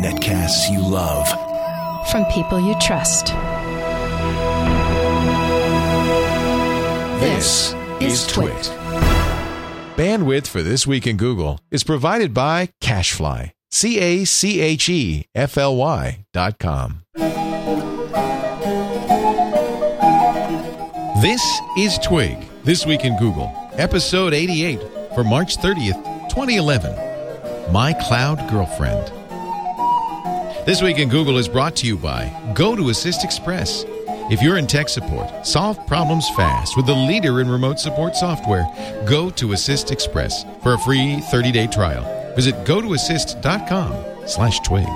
[0.00, 1.26] Netcasts you love.
[2.08, 3.26] From people you trust.
[7.20, 8.54] This is Twit.
[9.96, 13.50] Bandwidth for This Week in Google is provided by Cachefly.
[13.72, 17.02] C A C H E F L Y dot com.
[21.20, 21.42] This
[21.76, 24.80] is Twig, This Week in Google, episode 88
[25.14, 27.09] for March 30th, 2011.
[27.72, 29.06] My Cloud Girlfriend.
[30.66, 33.84] This Week in Google is brought to you by GoToAssist Express.
[34.28, 38.64] If you're in tech support, solve problems fast with the leader in remote support software.
[39.04, 42.34] GoToAssist Express for a free 30-day trial.
[42.34, 44.88] Visit gotoassist.com slash twig.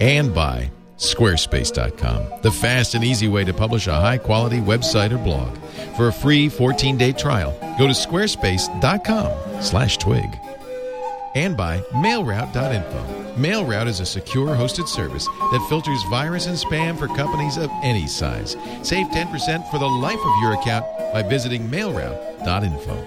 [0.00, 5.56] And by Squarespace.com, the fast and easy way to publish a high-quality website or blog.
[5.96, 10.38] For a free 14-day trial, go to squarespace.com slash twig.
[11.36, 13.34] And by MailRoute.info.
[13.34, 18.06] MailRoute is a secure hosted service that filters virus and spam for companies of any
[18.06, 18.56] size.
[18.82, 23.06] Save 10% for the life of your account by visiting MailRoute.info.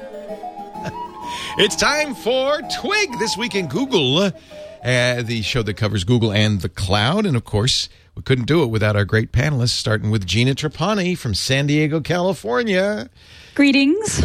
[1.57, 4.31] it's time for Twig This Week in Google, uh,
[5.23, 7.25] the show that covers Google and the cloud.
[7.25, 11.17] And of course, we couldn't do it without our great panelists, starting with Gina Trapani
[11.17, 13.09] from San Diego, California.
[13.55, 14.23] Greetings.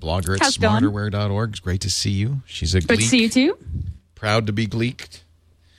[0.00, 0.82] Blogger at How's it going?
[0.82, 1.50] smarterware.org.
[1.50, 2.42] It's great to see you.
[2.46, 3.58] She's a Good to see you too.
[4.14, 5.22] Proud to be gleeked.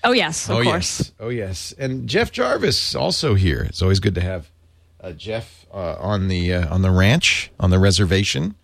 [0.04, 1.00] Oh yes, of oh course.
[1.00, 3.64] yes, oh yes, and Jeff Jarvis also here.
[3.64, 4.50] It's always good to have
[5.02, 8.56] uh, Jeff uh, on the uh, on the ranch on the reservation.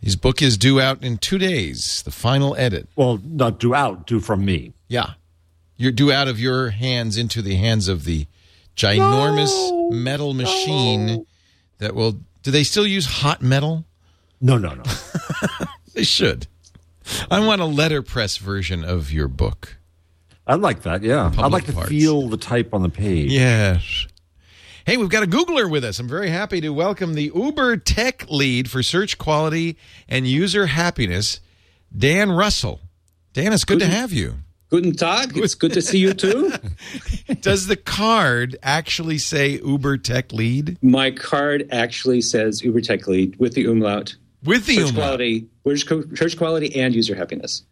[0.00, 2.02] His book is due out in two days.
[2.02, 2.88] The final edit.
[2.96, 4.72] Well, not due out, due from me.
[4.88, 5.14] Yeah,
[5.76, 8.26] you're due out of your hands into the hands of the
[8.76, 11.26] ginormous No, metal machine
[11.76, 12.20] that will.
[12.42, 13.84] Do they still use hot metal?
[14.40, 14.82] No, no, no.
[15.94, 16.46] They should.
[17.30, 19.76] I want a letterpress version of your book.
[20.46, 21.02] I like that.
[21.02, 21.88] Yeah, I'd Public like to parts.
[21.88, 23.30] feel the type on the page.
[23.32, 24.06] Yes.
[24.86, 25.98] Hey, we've got a Googler with us.
[25.98, 29.76] I'm very happy to welcome the Uber tech lead for search quality
[30.08, 31.40] and user happiness,
[31.96, 32.80] Dan Russell.
[33.32, 34.36] Dan, it's good to have you.
[34.70, 35.36] Guten Tag.
[35.36, 36.52] It's good to see you too.
[37.40, 43.34] Does the card actually say Uber tech lead My card actually says Uber Tech Lead
[43.40, 44.14] with the umlaut.
[44.44, 45.04] With the Search umlaut?
[45.04, 45.84] quality, search
[46.16, 47.62] search quality, and user happiness.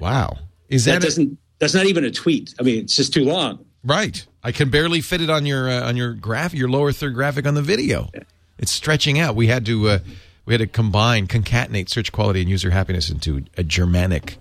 [0.00, 0.36] Wow.
[0.68, 1.38] Is That that, a- doesn't.
[1.58, 2.54] That's not even a tweet.
[2.60, 3.64] I mean, it's just too long.
[3.84, 4.26] right?
[4.44, 7.46] I can barely fit it on your uh, on your graph, your lower third graphic
[7.46, 8.10] on the video.
[8.58, 9.34] It's stretching out.
[9.36, 9.98] We had to uh,
[10.44, 14.36] we had to combine, concatenate search quality and user happiness into a Germanic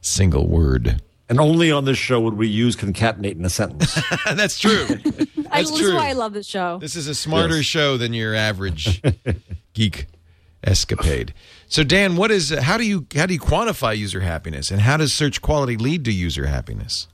[0.00, 1.02] single word.
[1.28, 3.94] And only on this show would we use concatenate in a sentence.
[4.24, 4.86] That's true.
[4.86, 5.88] That's this true.
[5.88, 6.78] is why I love this show.
[6.78, 9.02] This is a smarter show than your average
[9.74, 10.06] geek
[10.64, 11.34] escapade.
[11.68, 14.96] So Dan, what is how do you how do you quantify user happiness and how
[14.96, 17.08] does search quality lead to user happiness?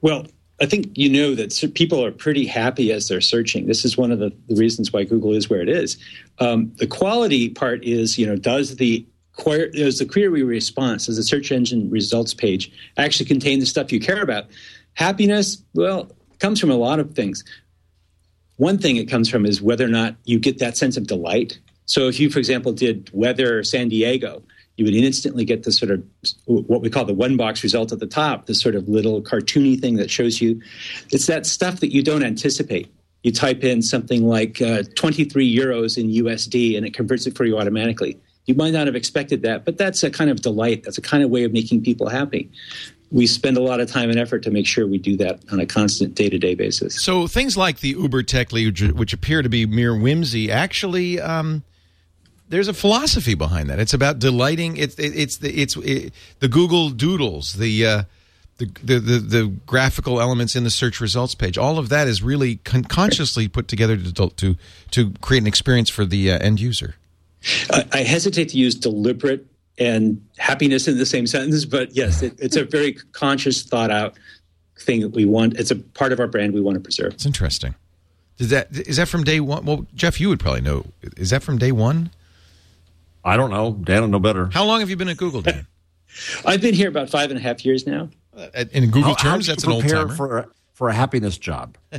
[0.00, 0.26] Well,
[0.60, 3.66] I think you know that people are pretty happy as they're searching.
[3.66, 5.96] This is one of the, reasons why Google is where it is.
[6.40, 9.06] Um, the quality part is, you know, does the
[9.36, 13.92] query, does the query response, does the search engine results page actually contain the stuff
[13.92, 14.46] you care about?
[14.94, 17.44] Happiness, well, comes from a lot of things.
[18.56, 21.60] One thing it comes from is whether or not you get that sense of delight.
[21.88, 24.42] So if you, for example, did weather San Diego,
[24.76, 26.04] you would instantly get the sort of
[26.44, 29.80] what we call the one box result at the top, this sort of little cartoony
[29.80, 30.60] thing that shows you.
[31.10, 32.92] It's that stuff that you don't anticipate.
[33.24, 37.44] You type in something like uh, 23 euros in USD and it converts it for
[37.44, 38.20] you automatically.
[38.44, 40.84] You might not have expected that, but that's a kind of delight.
[40.84, 42.50] That's a kind of way of making people happy.
[43.10, 45.58] We spend a lot of time and effort to make sure we do that on
[45.58, 47.02] a constant day to day basis.
[47.02, 51.18] So things like the Uber tech lead, which appear to be mere whimsy, actually.
[51.18, 51.64] Um,
[52.48, 53.78] there's a philosophy behind that.
[53.78, 54.76] It's about delighting.
[54.76, 58.02] It's it, it's the it's it, the Google Doodles, the, uh,
[58.58, 61.58] the the the the graphical elements in the search results page.
[61.58, 64.56] All of that is really con- consciously put together to to
[64.90, 66.96] to create an experience for the uh, end user.
[67.70, 69.46] I, I hesitate to use deliberate
[69.78, 74.18] and happiness in the same sentence, but yes, it, it's a very conscious, thought out
[74.80, 75.54] thing that we want.
[75.54, 77.14] It's a part of our brand we want to preserve.
[77.14, 77.74] It's interesting.
[78.38, 79.64] Is that is that from day one?
[79.64, 80.86] Well, Jeff, you would probably know.
[81.16, 82.10] Is that from day one?
[83.28, 83.72] I don't know.
[83.84, 84.50] Dan will know better.
[84.52, 85.66] How long have you been at Google, Dan?
[86.44, 88.08] I've been here about five and a half years now.
[88.36, 90.14] Uh, In Google How- how terms, do you that's an old prepare timer.
[90.16, 91.76] for a, for a happiness job.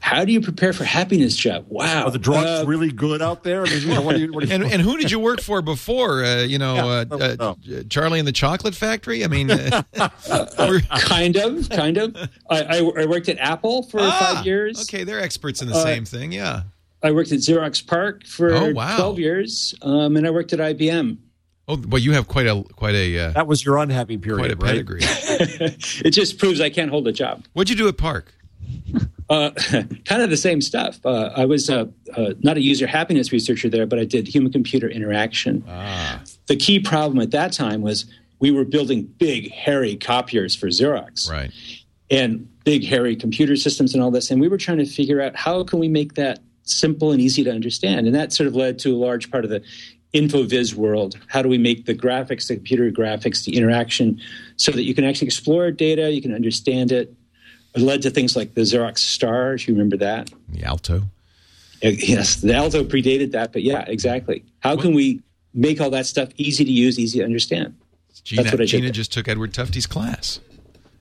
[0.00, 1.66] How do you prepare for happiness job?
[1.68, 2.04] Wow.
[2.06, 3.64] Are the drugs Uh, really good out there?
[3.64, 6.24] I mean, you know, what you, what and, and who did you work for before?
[6.24, 7.36] Uh, you know, Yeah, uh, no, uh,
[7.68, 7.82] no.
[7.88, 9.22] Charlie and the Chocolate Factory.
[9.22, 9.82] I mean, uh,
[11.00, 12.16] kind of, kind of.
[12.50, 14.82] I, I, I worked at Apple for Ah, five years.
[14.82, 16.32] Okay, they're experts in the Uh, same thing.
[16.32, 16.62] Yeah.
[17.02, 18.96] I worked at Xerox PARC for Oh, wow.
[18.96, 21.18] 12 years, um, and I worked at IBM.
[21.68, 24.50] Oh, well, you have quite a quite a uh, That was your unhappy period, quite
[24.52, 24.86] a right?
[24.86, 25.00] pedigree.
[26.04, 27.44] it just proves I can't hold a job.
[27.52, 28.32] What'd you do at PARC?
[29.30, 29.50] Uh,
[30.06, 30.98] kind of the same stuff.
[31.04, 31.84] Uh, I was uh,
[32.16, 35.62] uh, not a user happiness researcher there, but I did human computer interaction.
[35.68, 36.22] Ah.
[36.46, 38.06] The key problem at that time was
[38.40, 41.50] we were building big, hairy copiers for Xerox Right.
[42.10, 44.30] and big, hairy computer systems and all this.
[44.30, 47.44] And we were trying to figure out how can we make that simple and easy
[47.44, 48.06] to understand.
[48.06, 49.62] And that sort of led to a large part of the
[50.14, 51.18] InfoViz world.
[51.26, 54.20] How do we make the graphics, the computer graphics, the interaction,
[54.56, 57.14] so that you can actually explore data, you can understand it.
[57.74, 60.30] It led to things like the Xerox Star, if you remember that.
[60.48, 61.02] The Alto.
[61.84, 64.44] Uh, Yes, the Alto predated that, but yeah, exactly.
[64.60, 65.20] How can we
[65.52, 67.76] make all that stuff easy to use, easy to understand?
[68.24, 70.40] Gina, That's what I Gina just took Edward Tufte's class.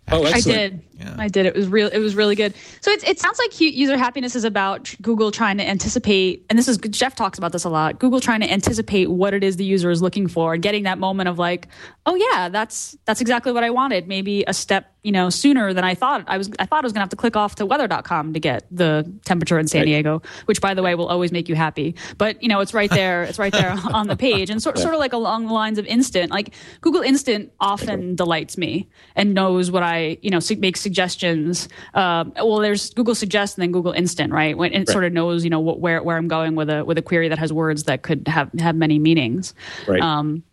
[0.09, 0.81] Oh, I did.
[0.97, 1.15] Yeah.
[1.17, 1.45] I did.
[1.45, 1.89] It was real.
[1.89, 2.53] It was really good.
[2.81, 6.67] So it, it sounds like user happiness is about Google trying to anticipate, and this
[6.67, 7.99] is Jeff talks about this a lot.
[7.99, 10.97] Google trying to anticipate what it is the user is looking for, and getting that
[10.97, 11.67] moment of like,
[12.05, 14.07] oh yeah, that's that's exactly what I wanted.
[14.07, 16.23] Maybe a step you know sooner than I thought.
[16.27, 18.65] I was I thought I was gonna have to click off to weather.com to get
[18.71, 21.95] the temperature in San Diego, which by the way will always make you happy.
[22.17, 23.23] But you know it's right there.
[23.23, 25.85] It's right there on the page, and sort sort of like along the lines of
[25.85, 26.31] Instant.
[26.31, 31.69] Like Google Instant often delights me and knows what I you know su- makes suggestions.
[31.93, 34.57] Um, well, there's Google Suggest and then Google Instant, right?
[34.57, 36.97] When it sort of knows you know what, where where I'm going with a with
[36.97, 39.53] a query that has words that could have have many meanings.
[39.87, 40.01] Right.
[40.01, 40.43] Um,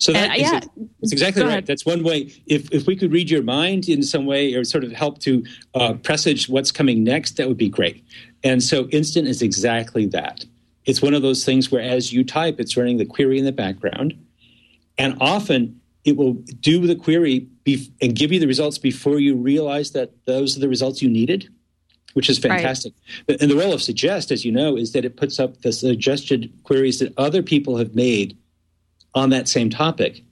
[0.00, 0.60] So that And, is yeah.
[1.00, 1.66] That's exactly right.
[1.66, 2.30] That's one way.
[2.46, 5.44] If if we could read your mind in some way or sort of help to
[5.74, 8.04] uh, presage what's coming next, that would be great.
[8.44, 10.44] And so Instant is exactly that.
[10.84, 13.52] It's one of those things where as you type, it's running the query in the
[13.52, 14.14] background,
[14.96, 19.36] and often it will do the query bef- and give you the results before you
[19.36, 21.48] realize that those are the results you needed,
[22.14, 22.94] which is fantastic.
[23.26, 25.72] But- And the role of Suggest, as you know, is that it puts up the
[25.72, 28.36] suggested queries that other people have made
[29.14, 30.22] on that same topic.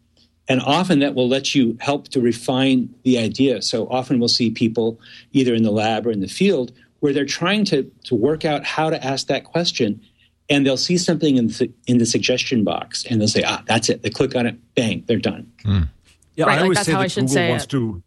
[0.48, 3.60] And often that will let you help to refine the idea.
[3.60, 4.98] So often we'll see people
[5.32, 8.64] either in the lab or in the field where they're trying to, to work out
[8.64, 10.00] how to ask that question.
[10.48, 13.88] And they'll see something in the, in the suggestion box and they'll say, ah, that's
[13.88, 14.02] it.
[14.02, 15.50] They click on it, bang, they're done.
[15.64, 17.70] Yeah, Right, I like always that's say how that I Google say wants it.
[17.70, 18.02] to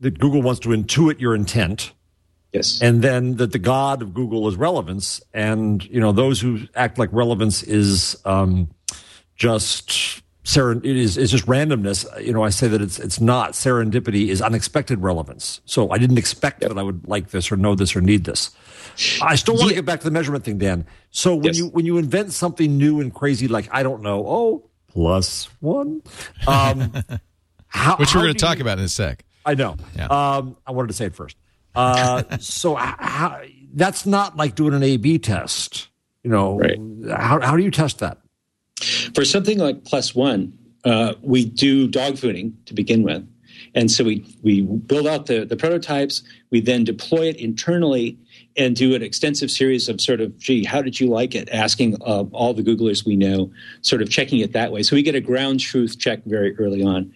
[0.00, 1.92] that Google wants to intuit your intent,
[2.52, 2.80] Yes.
[2.82, 6.98] and then that the god of Google is relevance, and you know those who act
[6.98, 8.70] like relevance is um,
[9.36, 10.22] just
[10.54, 12.04] seren- it is it's just randomness.
[12.24, 15.60] You know, I say that it's it's not serendipity is unexpected relevance.
[15.64, 18.50] So I didn't expect that I would like this or know this or need this.
[19.22, 20.84] I still want to get back to the measurement thing, Dan.
[21.10, 21.58] So when Yes.
[21.58, 26.02] you when you invent something new and crazy, like I don't know, oh plus one,
[26.46, 26.92] um,
[27.68, 29.24] how, Which we're going to talk you- about in a sec.
[29.46, 29.76] I know.
[29.96, 30.06] Yeah.
[30.06, 31.36] Um, I wanted to say it first.
[31.74, 33.40] Uh, so how,
[33.72, 35.88] that's not like doing an A/B test.
[36.22, 36.78] You know, Right.
[37.16, 38.18] how how do you test that?
[39.14, 40.52] For something like plus one,
[40.84, 43.26] uh, we do dog fooding to begin with.
[43.74, 48.18] And so we, we build out the, the prototypes, we then deploy it internally
[48.56, 51.48] and do an extensive series of sort of, gee, how did you like it?
[51.50, 54.82] Asking uh, all the Googlers we know, sort of checking it that way.
[54.82, 57.14] So we get a ground truth check very early on.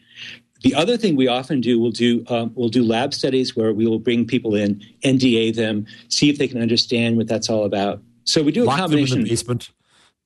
[0.62, 3.86] The other thing we often do, we'll do um, we'll do lab studies where we
[3.86, 8.00] will bring people in, NDA them, see if they can understand what that's all about.
[8.24, 9.24] So we do a Lock them in combination.
[9.24, 9.70] the basement.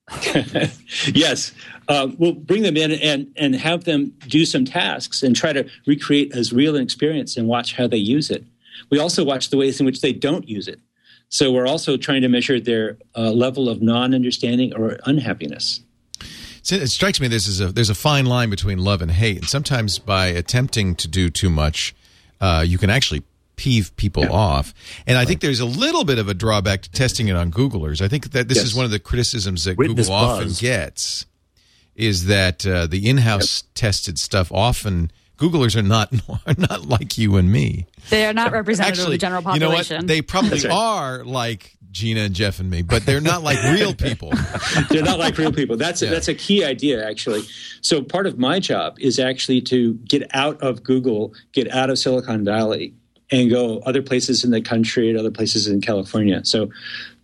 [1.13, 1.53] yes,
[1.87, 5.67] uh, we'll bring them in and and have them do some tasks and try to
[5.85, 8.43] recreate as real an experience and watch how they use it.
[8.89, 10.79] We also watch the ways in which they don't use it.
[11.29, 15.81] So we're also trying to measure their uh, level of non-understanding or unhappiness.
[16.71, 19.47] It strikes me this is a there's a fine line between love and hate, and
[19.47, 21.95] sometimes by attempting to do too much,
[22.41, 23.23] uh, you can actually
[23.59, 24.73] peeve people off.
[25.05, 27.99] And I think there's a little bit of a drawback to testing it on Googlers.
[28.01, 28.67] I think that this Yes.
[28.67, 31.25] is one of the criticisms that Witness Google often gets
[31.95, 36.13] is that uh, the in-house tested stuff often Googlers are not
[36.47, 37.85] are not like you and me.
[38.09, 39.61] they are not representative of the general population.
[39.61, 39.97] you know population.
[39.97, 40.07] what?
[40.07, 40.71] They probably right.
[40.71, 44.31] are like Gina and Jeff and me, but they're not like real people.
[44.91, 45.75] They're not like real people.
[45.75, 46.11] That's Yeah.
[46.11, 47.41] that's a key idea, actually.
[47.81, 51.97] So part of my job is actually to get out of Google, get out of
[51.97, 52.93] Silicon Valley,
[53.31, 56.43] and go other places in the country and other places in California.
[56.43, 56.69] So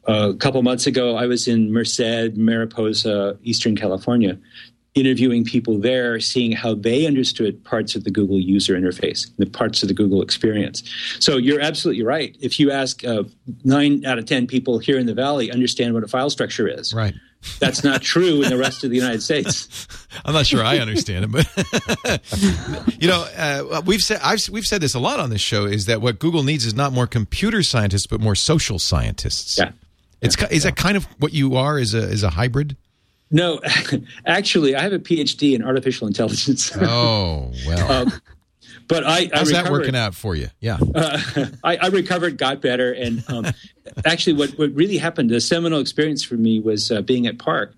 [0.07, 4.37] uh, a couple months ago, I was in Merced, Mariposa, Eastern California,
[4.93, 9.81] interviewing people there, seeing how they understood parts of the Google user interface, the parts
[9.81, 10.83] of the Google experience.
[11.19, 12.35] So you're absolutely right.
[12.39, 13.23] If you ask uh,
[13.63, 16.93] nine out of 10 people here in the Valley understand what a file structure is,
[16.93, 17.13] Right.
[17.59, 19.87] That's not true in the rest of the United States.
[20.25, 24.81] I'm not sure I understand it, but you know, uh, we've said I've, we've said
[24.81, 27.63] this a lot on this show is that what Google needs is not more computer
[27.63, 29.57] scientists, but more social scientists.
[29.57, 29.71] Yeah.
[30.21, 32.77] It's ki is that kind of what you are as a as a hybrid?
[33.31, 33.59] No,
[34.25, 36.71] actually, I have a PhD in artificial intelligence.
[36.75, 37.91] Oh well.
[37.91, 38.13] um,
[38.87, 40.49] but I, How's I that working out for you?
[40.59, 40.77] Yeah.
[40.93, 41.19] Uh,
[41.63, 43.45] I, I recovered, got better, and um,
[44.05, 47.73] actually, what what really happened, the seminal experience for me was uh, being at PARC,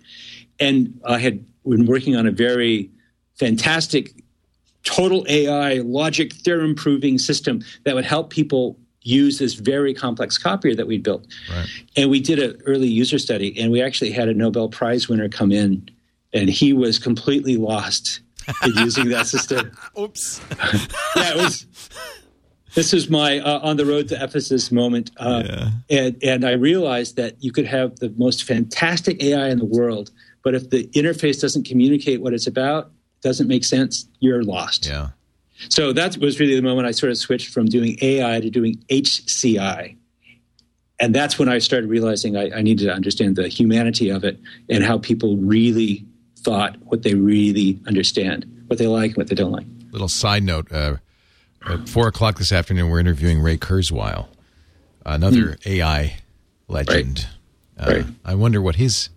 [0.60, 2.90] and I had been working on a very
[3.36, 4.14] fantastic
[4.84, 10.76] total AI logic theorem proving system that would help people use this very complex copier
[10.76, 11.26] that we built.
[11.50, 11.68] Right.
[11.96, 15.30] And we did an early user study, and we actually had a Nobel Prize winner
[15.30, 15.90] come in,
[16.34, 18.22] and he was completely lost
[18.76, 19.72] using that system.
[20.00, 20.42] Oops.
[21.16, 21.66] yeah, it was.
[22.76, 25.70] This is my uh, on the road to Ephesus moment, uh, Yeah.
[25.90, 30.12] and and I realized that you could have the most fantastic AI in the world,
[30.44, 34.86] but if the interface doesn't communicate what it's about, doesn't make sense, you're lost.
[34.86, 35.10] Yeah.
[35.70, 38.76] So that was really the moment I sort of switched from doing AI to doing
[38.92, 39.96] HCI.
[41.00, 44.40] And that's when I started realizing I, I needed to understand the humanity of it
[44.70, 46.06] and how people really
[46.48, 49.66] thought what they really understand, what they like and what they don't like.
[49.92, 50.96] Little side note: uh,
[51.68, 54.28] at four o'clock this afternoon, we're interviewing Ray Kurzweil,
[55.06, 56.18] another AI
[56.68, 57.28] legend.
[57.78, 57.92] Uh, Hmm.
[57.92, 58.06] Right.
[58.26, 59.10] I wonder what his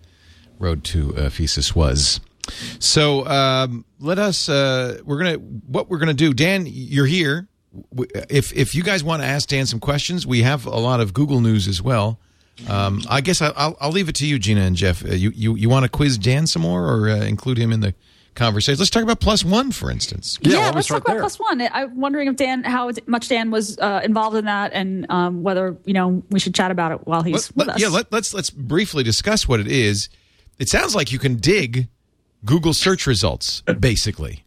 [0.58, 2.20] road to uh, Ephesus was.
[2.78, 4.48] So um, let us.
[4.50, 5.36] Uh, we're gonna.
[5.36, 6.66] What we're gonna do, Dan?
[6.66, 7.46] You're here.
[8.28, 11.14] If if you guys want to ask Dan some questions, we have a lot of
[11.14, 12.18] Google news as well.
[12.68, 15.04] Um, I guess I, I'll I'll leave it to you, Gina and Jeff.
[15.04, 17.80] Uh, you you you want to quiz Dan some more, or uh, include him in
[17.80, 17.94] the
[18.34, 18.78] conversation?
[18.78, 20.38] Let's talk about plus one, for instance.
[20.42, 21.20] Yeah, Yeah, why don't we let's start talk about there?
[21.22, 21.60] plus one.
[21.72, 25.76] I'm wondering if Dan, how much Dan was uh, involved in that, and um, whether
[25.84, 27.82] you know we should chat about it while he's Let- with let- us.
[27.82, 30.08] yeah, let, let's let's briefly discuss what it is.
[30.58, 31.88] It sounds like you can dig
[32.44, 34.44] Google search results, basically.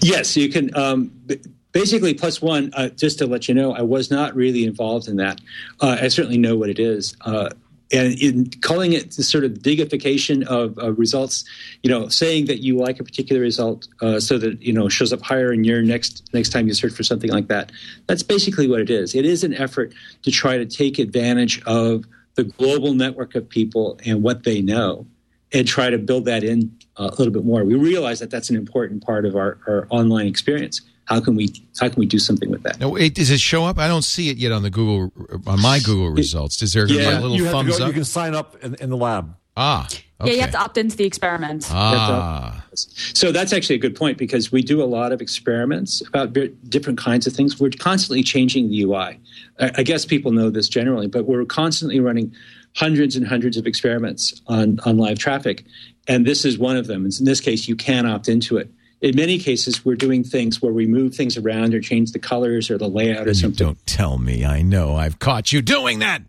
[0.00, 0.74] Yes, you can.
[0.76, 1.40] Um, b-
[1.76, 5.16] basically, plus one, uh, just to let you know, I was not really involved in
[5.16, 5.42] that.
[5.78, 7.14] Uh, I certainly know what it is.
[7.20, 7.50] Uh,
[7.92, 11.44] and in calling it the sort of digification of uh, results,
[11.82, 15.12] you know, saying that you like a particular result uh, so that you know shows
[15.12, 17.70] up higher in your next next time you search for something like that.
[18.06, 19.14] That's basically what it is.
[19.14, 19.92] It is an effort
[20.22, 22.06] to try to take advantage of
[22.36, 25.06] the global network of people and what they know,
[25.52, 27.64] and try to build that in uh, a little bit more.
[27.64, 30.80] We realize that that's an important part of our, our online experience.
[31.06, 32.80] How can we how can we do something with that?
[32.80, 33.78] Now, wait, does it show up?
[33.78, 35.12] I don't see it yet on the Google
[35.46, 36.60] on my Google results.
[36.62, 37.88] Is there a little you thumbs go, up?
[37.88, 39.34] You can sign up in, in the lab.
[39.56, 39.88] ah,
[40.24, 41.68] Yeah, you have to opt into the experiment.
[41.70, 46.32] ah, So that's actually a good point because we do a lot of experiments about
[46.68, 47.60] different kinds of things.
[47.60, 49.20] We're constantly changing the UI.
[49.60, 52.34] I, I guess people know this generally, but we're constantly running
[52.74, 55.64] hundreds and hundreds of experiments on, on live traffic.
[56.08, 57.04] And this is one of them.
[57.04, 58.70] And in this case, you can opt into it.
[59.06, 62.72] In many cases, we're doing things where we move things around or change the colors
[62.72, 63.64] or the layout or something.
[63.64, 64.44] don't tell me.
[64.44, 64.96] I know.
[64.96, 66.22] I've caught you doing that.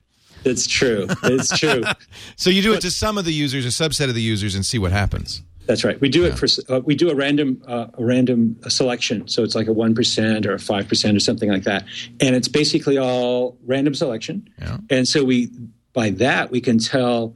[0.46, 1.08] It's true.
[1.24, 1.84] It's true.
[2.36, 4.64] So you do it to some of the users, a subset of the users, and
[4.64, 5.42] see what happens.
[5.66, 6.00] That's right.
[6.00, 9.28] We do it for uh, we do a random uh, a random selection.
[9.28, 11.86] So it's like a one percent or a five percent or something like that,
[12.22, 14.48] and it's basically all random selection.
[14.60, 14.78] Yeah.
[14.92, 15.50] And so we
[15.94, 17.36] by that we can tell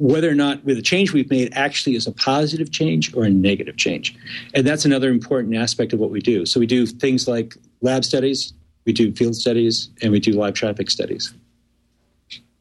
[0.00, 3.30] whether or not with the change we've made actually is a positive change or a
[3.30, 4.16] negative change,
[4.54, 6.46] and that's another important aspect of what we do.
[6.46, 8.54] So we do things like lab studies,
[8.86, 11.34] we do field studies, and we do live traffic studies.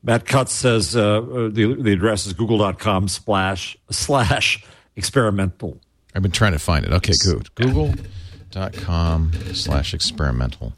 [0.04, 4.64] Matt Cutts says uh, uh, the, the address is google.com slash, slash
[4.96, 5.80] experimental.
[6.16, 6.92] I've been trying to find it.
[6.94, 7.54] Okay, good.
[7.56, 10.74] Google.com slash experimental.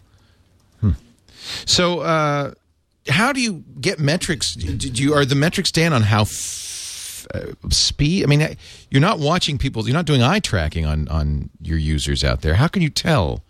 [0.80, 0.92] Hmm.
[1.66, 2.54] So, uh,
[3.10, 4.54] how do you get metrics?
[4.56, 8.24] Did you are the metrics Dan on how f- uh, speed?
[8.24, 8.56] I mean,
[8.90, 9.86] you're not watching people.
[9.88, 12.56] You're not doing eye tracking on on your users out there.
[12.56, 13.44] How can you tell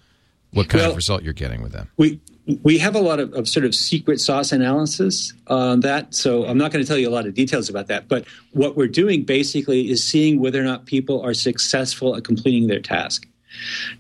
[0.52, 1.90] what kind Well- of result you're getting with them?
[1.98, 2.20] we
[2.64, 6.58] we have a lot of, of sort of secret sauce analysis on that so i'm
[6.58, 9.22] not going to tell you a lot of details about that but what we're doing
[9.24, 13.28] basically is seeing whether or not people are successful at completing their task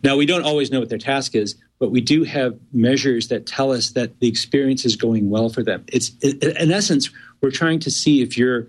[0.03, 3.45] now we don't always know what their task is but we do have measures that
[3.45, 7.09] tell us that the experience is going well for them it's in essence
[7.41, 8.67] we're trying to see if you're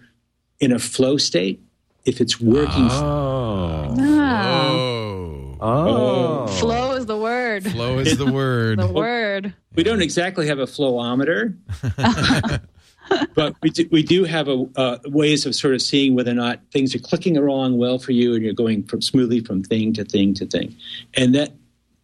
[0.59, 1.61] in a flow state
[2.05, 3.95] if it's working Oh.
[4.01, 6.47] Ah, Oh, Oh.
[6.59, 7.63] flow is the word.
[7.71, 8.79] flow is the word.
[8.87, 9.55] The word.
[9.77, 11.55] we don't exactly have a flowometer,
[13.35, 16.35] but we do, we do have a, uh, ways of sort of seeing whether or
[16.35, 19.93] not things are clicking along well for you, and you're going from smoothly from thing
[19.95, 20.75] to thing to thing,
[21.15, 21.53] and that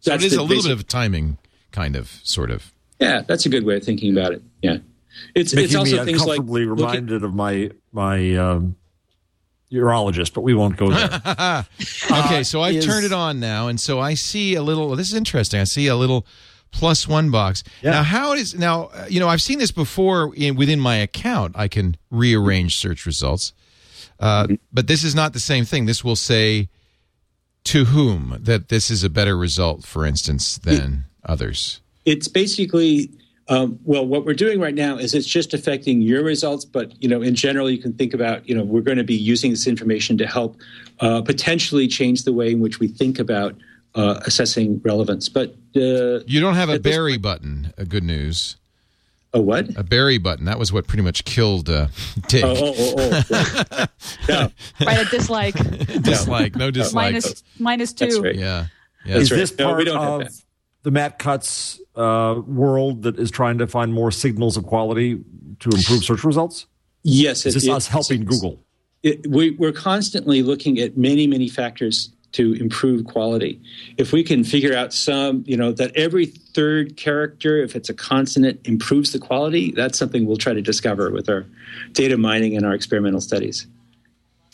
[0.01, 1.37] So it that's is a little basic- bit of timing,
[1.71, 2.71] kind of, sort of.
[2.99, 3.21] yeah.
[3.27, 4.41] That's a good way of thinking about it.
[4.61, 4.77] Yeah,
[5.35, 8.75] it's Making it's also me things like uncomfortably looking- reminded of my my um,
[9.71, 11.65] urologist, but we won't go there.
[12.11, 14.95] Okay, so I've is- turned it on now, and so I see a little.
[14.95, 15.59] This is interesting.
[15.59, 16.25] I see a little
[16.71, 17.63] plus one box.
[17.81, 17.91] Yeah.
[17.91, 18.85] Now, how it is now?
[18.93, 21.55] uh, You know, I've seen this before in, within my account.
[21.57, 23.53] I can rearrange search results.
[24.19, 25.85] Uh, but this is not the same thing.
[25.85, 26.67] This will say
[27.65, 31.81] to whom that this is a better result, for instance, than others.
[32.05, 33.11] It's basically
[33.49, 37.09] um, well, what we're doing right now is it's just affecting your results, but you
[37.09, 39.65] know, in general, you can think about you know we're going to be using this
[39.65, 40.57] information to help
[40.99, 43.55] uh, potentially change the way in which we think about
[43.95, 45.29] uh, assessing relevance.
[45.29, 47.73] But uh, You don't have a bury point- button.
[47.77, 48.55] A good news.
[49.33, 49.77] A what?
[49.77, 50.45] A bury button.
[50.45, 51.87] That was what pretty much killed uh,
[52.27, 52.43] Digg.
[52.43, 53.87] Oh, oh, oh, oh right.
[54.29, 54.51] no,
[54.85, 55.55] Right, a dislike
[56.01, 56.55] dislike.
[56.55, 57.13] No dislike.
[57.13, 58.05] minus minus two.
[58.07, 58.35] that's right.
[58.35, 58.65] Yeah.
[59.05, 59.17] Yeah.
[59.17, 59.37] Is right.
[59.37, 60.41] this No, we part don't have of
[60.83, 65.15] the Matt Cutts uh, world that is trying to find more signals of quality
[65.59, 66.65] to improve search results?
[67.03, 68.63] Yes, Is it- this it- us helping it's- Google?
[69.03, 73.59] it, we, we're constantly looking at many, many factors to improve quality.
[73.97, 77.93] If we can figure out some, you know, that every third character, if it's a
[77.93, 81.45] consonant, improves the quality, that's something we'll try to discover with our
[81.93, 83.65] data mining and our experimental studies.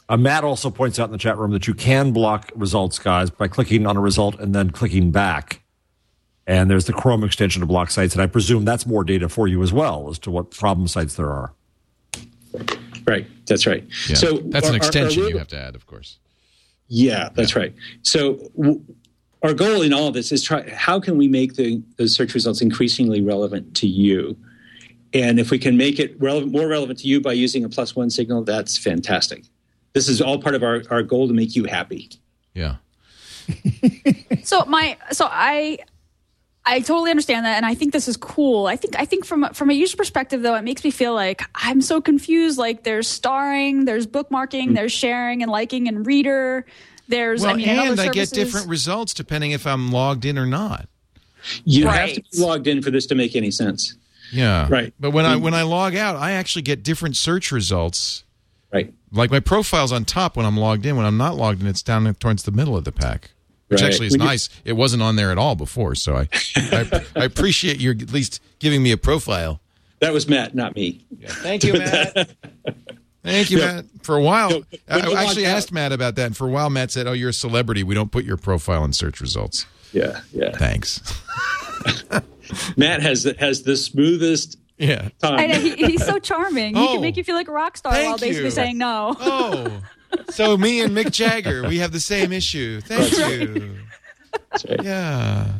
[0.08, 3.29] Uh, Matt also points out in the chat room that you can block results, guys,
[3.29, 5.62] by clicking on a result and then clicking back.
[6.48, 9.48] And there's the Chrome extension to block sites, and I presume that's more data for
[9.48, 11.53] you as well as to what problem sites there are.
[13.08, 13.84] Right, that's right.
[14.08, 14.15] Yeah.
[14.15, 16.20] So that's our- an our- our extension you have to add, of course.
[16.88, 17.74] Yeah, that's right.
[18.04, 18.82] So w-
[19.44, 22.34] our goal in all of this is try how can we make the, the search
[22.34, 24.38] results increasingly relevant to you?
[25.13, 27.96] And if we can make it relevant, more relevant to you by using a plus
[27.96, 29.46] one signal, that's fantastic.
[29.94, 32.10] This is all part of our, our goal to make you happy.
[32.54, 32.77] Yeah.
[34.44, 35.80] So my so I
[36.67, 38.65] I totally understand that and I think this is cool.
[38.65, 41.43] I think I think from from a user perspective though it makes me feel like
[41.53, 44.75] I'm so confused like there's starring, there's bookmarking, mm.
[44.75, 46.65] there's sharing and liking and reader.
[47.07, 50.39] There's Well, I mean and and I get different results depending if I'm logged in
[50.39, 50.88] or not.
[51.63, 53.95] You have to be logged in for this to make any sense.
[54.31, 54.67] Yeah.
[54.69, 54.91] Right.
[55.00, 55.41] But when I mm.
[55.41, 58.24] when I log out, I actually get different search results.
[58.74, 58.93] Right.
[59.12, 60.98] Like my profile's on top when I'm logged in.
[60.98, 63.31] When I'm not logged in, it's down towards the middle of the pack.
[63.67, 63.88] Which Right.
[63.88, 64.50] actually is When you- nice.
[64.63, 68.41] It wasn't on there at all before, so I, I I appreciate you at least
[68.60, 69.60] giving me a profile.
[70.01, 71.04] That was Matt, not me.
[71.25, 72.30] Thank you, Matt.
[73.23, 73.86] Thank you, Matt.
[74.04, 76.28] For a while, No, I, when you I actually log out- asked Matt about that,
[76.28, 77.82] and for a while, Matt said, "Oh, you're a celebrity.
[77.82, 80.56] We don't put your profile in search results." Yeah, yeah.
[80.56, 81.01] Thanks.
[82.78, 85.10] Matt has has the smoothest Yeah.
[85.21, 85.39] tongue.
[85.39, 86.75] I know he, he's so charming.
[86.75, 86.93] He Oh.
[86.93, 88.51] can make you feel like a rock star Thank while basically you.
[88.51, 89.15] saying no.
[89.19, 89.82] Oh,
[90.30, 92.82] so me and Mick Jagger, we have the same issue.
[92.82, 93.75] Thank you.
[94.51, 94.84] That's right.
[94.84, 95.51] Yeah.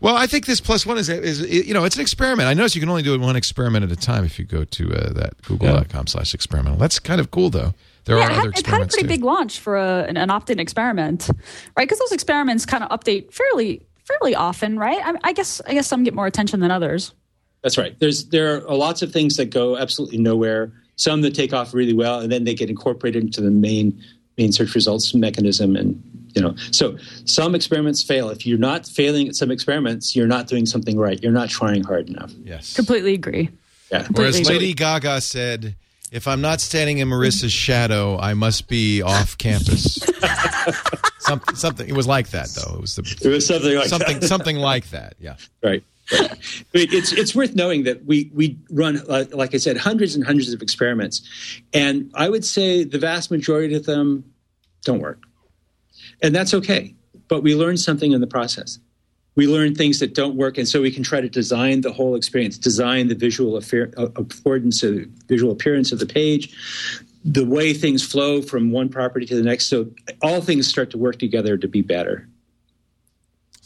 [0.00, 2.48] Well, I think this plus one is, is you know it's an experiment.
[2.48, 4.64] I notice you can only do it one experiment at a time if you go
[4.64, 6.78] to uh, that google.com slash experimental.
[6.78, 7.72] That's kind of cool though.
[8.04, 9.08] There Yeah, are it other had, it had a pretty too.
[9.08, 11.28] big launch for a, an, an opt-in experiment,
[11.76, 11.84] right?
[11.88, 15.00] Because those experiments kind of update fairly fairly often, right?
[15.02, 17.14] I, I guess I guess some get more attention than others.
[17.62, 17.98] That's right.
[17.98, 20.72] There's there are lots of things that go absolutely nowhere.
[20.96, 24.02] Some that take off really well, and then they get incorporated into the main
[24.38, 25.76] main search results mechanism.
[25.76, 26.02] And
[26.34, 28.28] you know, so some experiments fail.
[28.30, 31.22] If you're not failing at some experiments, you're not doing something right.
[31.22, 32.32] You're not trying hard enough.
[32.44, 32.74] Yes.
[32.74, 33.50] Completely agree.
[33.90, 34.06] Yeah.
[34.10, 34.54] Whereas completely.
[34.54, 35.76] Lady Gaga said,
[36.10, 39.98] "If I'm not standing in Marissa's shadow, I must be off campus."
[41.20, 41.88] something, something.
[41.88, 42.76] It was like that though.
[42.76, 44.26] It was the, It was something like something, that.
[44.26, 45.14] something like that.
[45.18, 45.36] Yeah.
[45.62, 45.84] Right.
[46.72, 50.62] it's it's worth knowing that we we run like I said hundreds and hundreds of
[50.62, 51.22] experiments,
[51.72, 54.24] and I would say the vast majority of them
[54.84, 55.22] don't work,
[56.22, 56.94] and that's okay.
[57.28, 58.78] But we learn something in the process.
[59.34, 62.14] We learn things that don't work, and so we can try to design the whole
[62.14, 66.54] experience, design the visual uh, affordance, of visual appearance of the page,
[67.24, 69.66] the way things flow from one property to the next.
[69.66, 69.90] So
[70.22, 72.28] all things start to work together to be better.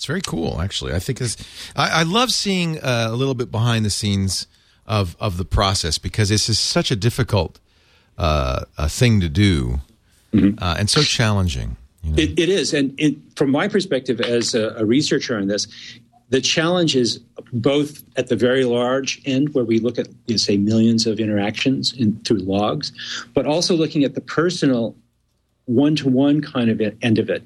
[0.01, 0.95] It's very cool, actually.
[0.95, 1.37] I think it's,
[1.77, 4.47] I, I love seeing uh, a little bit behind the scenes
[4.87, 7.61] of of the process because this is such a difficult
[8.17, 9.81] uh, a thing to do
[10.33, 11.77] uh, and so challenging.
[12.03, 12.17] You know?
[12.17, 15.67] It, it is, and it, from my perspective as a, a researcher on this,
[16.31, 17.19] the challenge is
[17.53, 21.21] both at the very large end, where we look at, you know, say, millions of
[21.21, 22.91] interactions in, through logs,
[23.35, 24.97] but also looking at the personal,
[25.71, 27.45] one-to-one kind of end of it.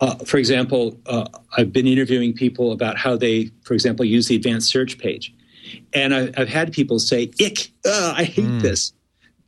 [0.00, 4.36] Uh, for example, uh, I've been interviewing people about how they, for example, use the
[4.36, 5.34] advanced search page,
[5.92, 8.92] and I, I've had people say, "Ick, ugh, I hate this."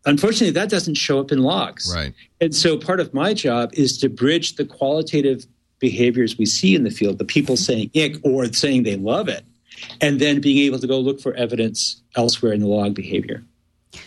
[0.04, 1.92] Unfortunately, that doesn't show up in logs.
[1.94, 2.14] Right.
[2.40, 5.44] And so part of my job is to bridge the qualitative
[5.80, 9.44] behaviors we see in the field, the people saying ick or saying they love it,
[10.00, 13.44] and then being able to go look for evidence elsewhere in the log behavior.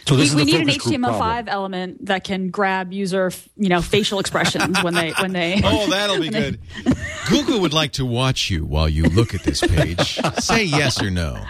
[0.07, 1.47] So We, is we need an HTML5 problem.
[1.49, 5.59] element that can grab user, you know, facial expressions when they when they.
[5.63, 6.59] Oh, that'll be good.
[7.29, 10.19] Google would like to watch you while you look at this page.
[10.39, 11.43] Say yes or no.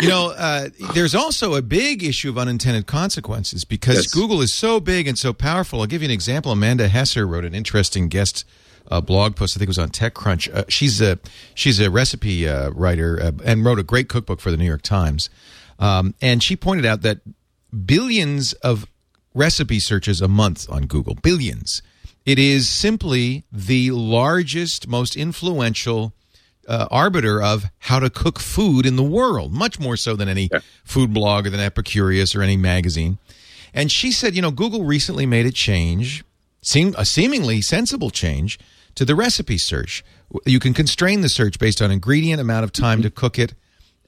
[0.00, 4.06] You know, uh, there's also a big issue of unintended consequences because Yes.
[4.14, 5.80] Google is so big and so powerful.
[5.80, 6.52] I'll give you an example.
[6.52, 8.44] Amanda Hesser wrote an interesting guest
[8.90, 9.56] uh, blog post.
[9.56, 10.52] I think it was on TechCrunch.
[10.54, 11.18] Uh, she's a
[11.54, 14.82] she's a recipe uh, writer uh, and wrote a great cookbook for the New York
[14.82, 15.28] Times.
[15.78, 17.20] Um, and she pointed out that
[17.84, 18.86] billions of
[19.34, 21.82] recipe searches a month on Google, billions.
[22.24, 26.12] It is simply the largest, most influential
[26.66, 30.50] uh, arbiter of how to cook food in the world, much more so than any
[30.84, 33.18] food blog or than Epicurious or any magazine.
[33.72, 36.24] And she said, you know, Google recently made a change,
[36.62, 38.58] seem a seemingly sensible change
[38.94, 40.04] to the recipe search.
[40.44, 43.54] You can constrain the search based on ingredient, amount of time to cook it,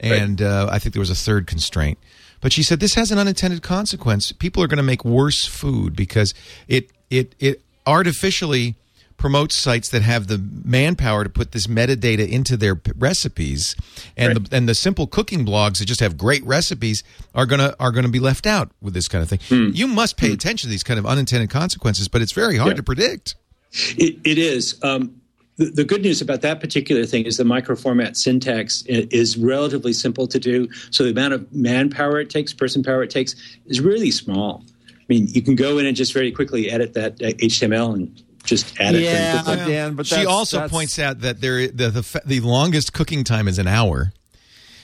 [0.00, 1.98] and uh, I think there was a third constraint.
[2.40, 4.30] But she said this has an unintended consequence.
[4.32, 6.34] People are going to make worse food because
[6.68, 8.76] it it it artificially
[9.16, 13.74] promotes sites that have the manpower to put this metadata into their p- recipes,
[14.16, 17.02] and the, and the simple cooking blogs that just have great recipes
[17.34, 19.74] are gonna are gonna be left out with this kind of thing.
[19.74, 22.76] You must pay attention to these kind of unintended consequences, but it's very hard Yeah.
[22.76, 23.34] to predict.
[23.72, 24.78] It, it is.
[24.84, 25.17] Um,
[25.58, 30.26] the, the good news about that particular thing is the microformat syntax is relatively simple
[30.28, 30.68] to do.
[30.90, 33.34] So the amount of manpower it takes, person power it takes,
[33.66, 34.64] is really small.
[34.90, 38.22] I mean, you can go in and just very quickly edit that uh, HTML and
[38.44, 39.00] just add it.
[39.00, 39.42] very Yeah.
[39.66, 43.48] Dan, but she also that's- points out that there the the, the longest cooking time
[43.48, 44.12] is an hour.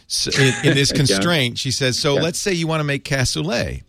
[0.07, 1.99] So in, in this constraint, she says.
[1.99, 2.23] So Yeah.
[2.23, 3.83] let's say you want to make cassoulet.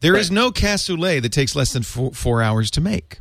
[0.00, 0.34] There is Right.
[0.34, 3.18] no cassoulet that takes less than four, four hours to make.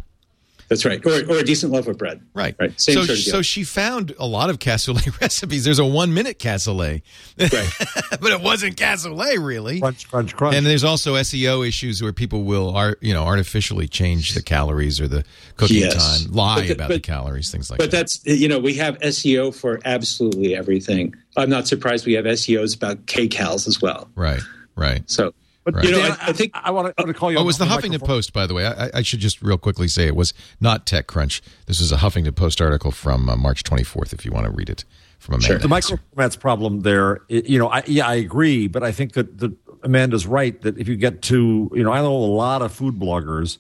[0.70, 1.04] That's right.
[1.06, 2.22] Or, or a decent loaf of bread.
[2.34, 2.56] Right.
[2.60, 2.80] Right.
[2.80, 3.34] Same so, sort of deal.
[3.34, 5.64] so she found a lot of cassoulet recipes.
[5.64, 7.02] There's a one minute cassoulet,
[7.40, 7.70] Right.
[8.22, 9.80] but it wasn't cassoulet really.
[9.80, 10.56] Crunch, crunch, crunch.
[10.56, 15.02] And there's also SEO issues where people will, art, you know, artificially change the calories
[15.02, 15.26] or the
[15.58, 16.22] cooking Yes.
[16.24, 17.98] time, lie the- about the calories, things like But that.
[17.98, 21.16] But that's you know we have SEO for absolutely everything.
[21.36, 24.10] I'm not surprised we have SEOs about kcals as well.
[24.16, 24.42] Right.
[24.76, 25.02] Right.
[25.10, 25.86] So, But Right.
[25.86, 27.38] you know, I, I think I, want to call you.
[27.38, 28.08] Oh, it was the the Huffington microphone.
[28.08, 28.66] Post, by the way.
[28.66, 31.42] I, I should just real quickly say it was not TechCrunch.
[31.66, 34.14] This was a Huffington Post article from uh, March 24th.
[34.14, 34.86] If you want to read it
[35.20, 35.48] from Amanda.
[35.48, 35.60] Sure.
[35.60, 39.56] The microformats problem there, you know, I, yeah, I agree, but I think that the,
[39.84, 42.96] Amanda's right that if you get to, you know, I know a lot of food
[42.96, 43.60] bloggers,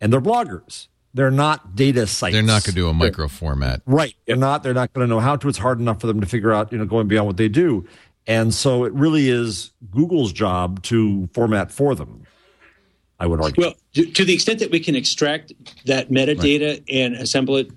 [0.00, 0.88] and they're bloggers.
[1.12, 2.34] They're not data sites.
[2.34, 3.82] They're not going to do a micro format.
[3.84, 4.14] Right.
[4.26, 4.62] They're not.
[4.62, 5.48] They're not going to know how to.
[5.48, 7.86] It's hard enough for them to figure out, you know, going beyond what they do.
[8.30, 12.22] And so it really is Google's job to format for them.
[13.18, 13.60] I would argue.
[13.64, 15.52] well to, the extent that we can extract
[15.86, 17.70] that metadata and assemble it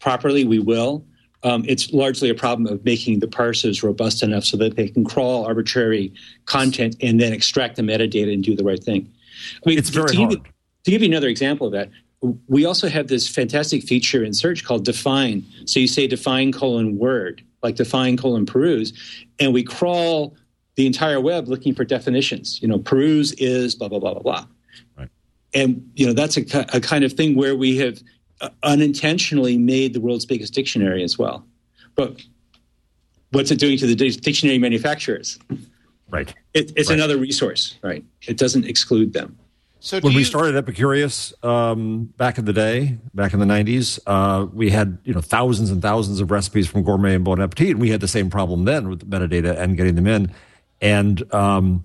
[0.00, 1.04] properly, we will.
[1.44, 5.04] Um, it's largely a problem of making the parsers robust enough so that they can
[5.04, 6.12] crawl arbitrary
[6.44, 9.08] content and then extract the metadata and do the right thing.
[9.64, 10.48] I mean, It's very to give you- hard.
[10.84, 11.88] to give you another example of that,
[12.48, 15.44] we also have this fantastic feature in search called define.
[15.66, 18.92] So you say define colon word, like define colon peruse,
[19.38, 20.36] and we crawl
[20.76, 22.60] the entire web looking for definitions.
[22.62, 24.46] You know, peruse is blah, blah, blah, blah, blah.
[24.96, 25.08] Right.
[25.52, 26.42] And, you know, that's a,
[26.74, 28.02] a kind of thing where we have
[28.40, 31.44] uh, unintentionally made the world's biggest dictionary as well.
[31.96, 32.22] But
[33.32, 35.38] what's it doing to the dictionary manufacturers?
[36.08, 36.32] right.
[36.54, 36.94] It, it's Right.
[36.94, 38.04] another resource, right?
[38.26, 39.36] It doesn't exclude them.
[39.82, 43.98] So when we you- started Epicurious um, back in the day, back in the '90s,
[44.06, 47.70] uh, we had you know thousands and thousands of recipes from Gourmet and Bon Appetit,
[47.70, 50.32] and we had the same problem then with metadata and getting them in,
[50.82, 51.84] and um,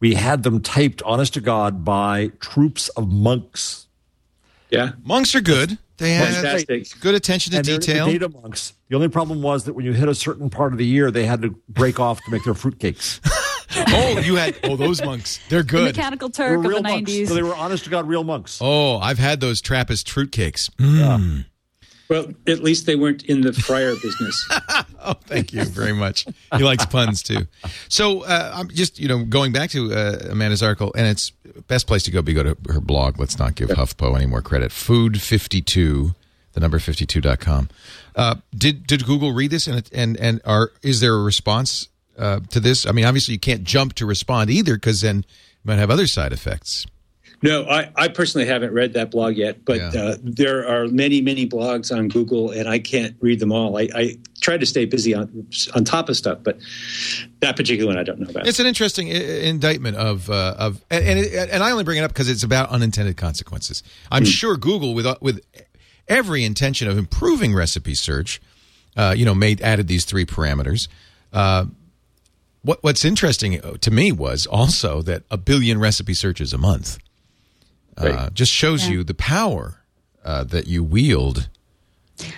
[0.00, 3.86] we had them typed, honest to God, by troops of monks.
[4.70, 4.92] Yeah.
[5.04, 5.78] monks are good.
[5.98, 6.66] They have
[7.00, 8.06] good attention to And detail.
[8.06, 8.74] the data monks.
[8.88, 11.24] The only problem was that when you hit a certain part of the year, they
[11.24, 13.20] had to break off to make their fruitcakes.
[13.76, 15.40] oh, you had oh those monks.
[15.48, 15.96] They're The good.
[15.96, 17.28] Mechanical They were Turk of real the 90s.
[17.28, 18.58] So they were honest to God real monks.
[18.60, 20.70] Oh, I've had those Trappist fruitcakes.
[20.76, 21.46] Mm.
[22.08, 24.48] Well, at least they weren't in the friar business.
[25.08, 26.26] Oh, thank you very much.
[26.56, 27.46] He likes puns too.
[27.88, 31.30] So uh, I'm just you know going back to uh, Amanda's article, and it's
[31.68, 33.16] best place to go be go to her blog.
[33.20, 34.72] Let's not give HuffPo any more credit.
[34.72, 36.16] Food fifty two,
[36.54, 37.68] the number fifty two dot com.
[38.16, 42.40] Uh, did did Google read this and and and are is there a response uh,
[42.50, 42.86] to this?
[42.86, 45.24] I mean, obviously you can't jump to respond either because then you
[45.64, 46.86] might have other side effects.
[47.42, 49.90] No, I, I personally haven't read that blog yet, but Yeah.
[50.02, 53.76] uh, there are many, many blogs on Google, and I can't read them all.
[53.76, 56.56] I, I try to stay busy on on top of stuff, but
[57.40, 58.46] that particular one I don't know about.
[58.46, 61.98] It's an interesting I- indictment of uh, of and and, it, and I only bring
[61.98, 63.82] it up because it's about unintended consequences.
[64.10, 65.40] I'm sure Google with with
[66.08, 68.40] every intention of improving recipe search,
[68.96, 70.88] uh, you know, made added these three parameters.
[72.66, 76.98] Uh, what what's interesting to me was also that a billion recipe searches a month
[77.98, 78.34] uh, Right.
[78.34, 78.92] just shows Yeah.
[78.94, 79.82] you the power
[80.24, 81.48] uh, that you wield.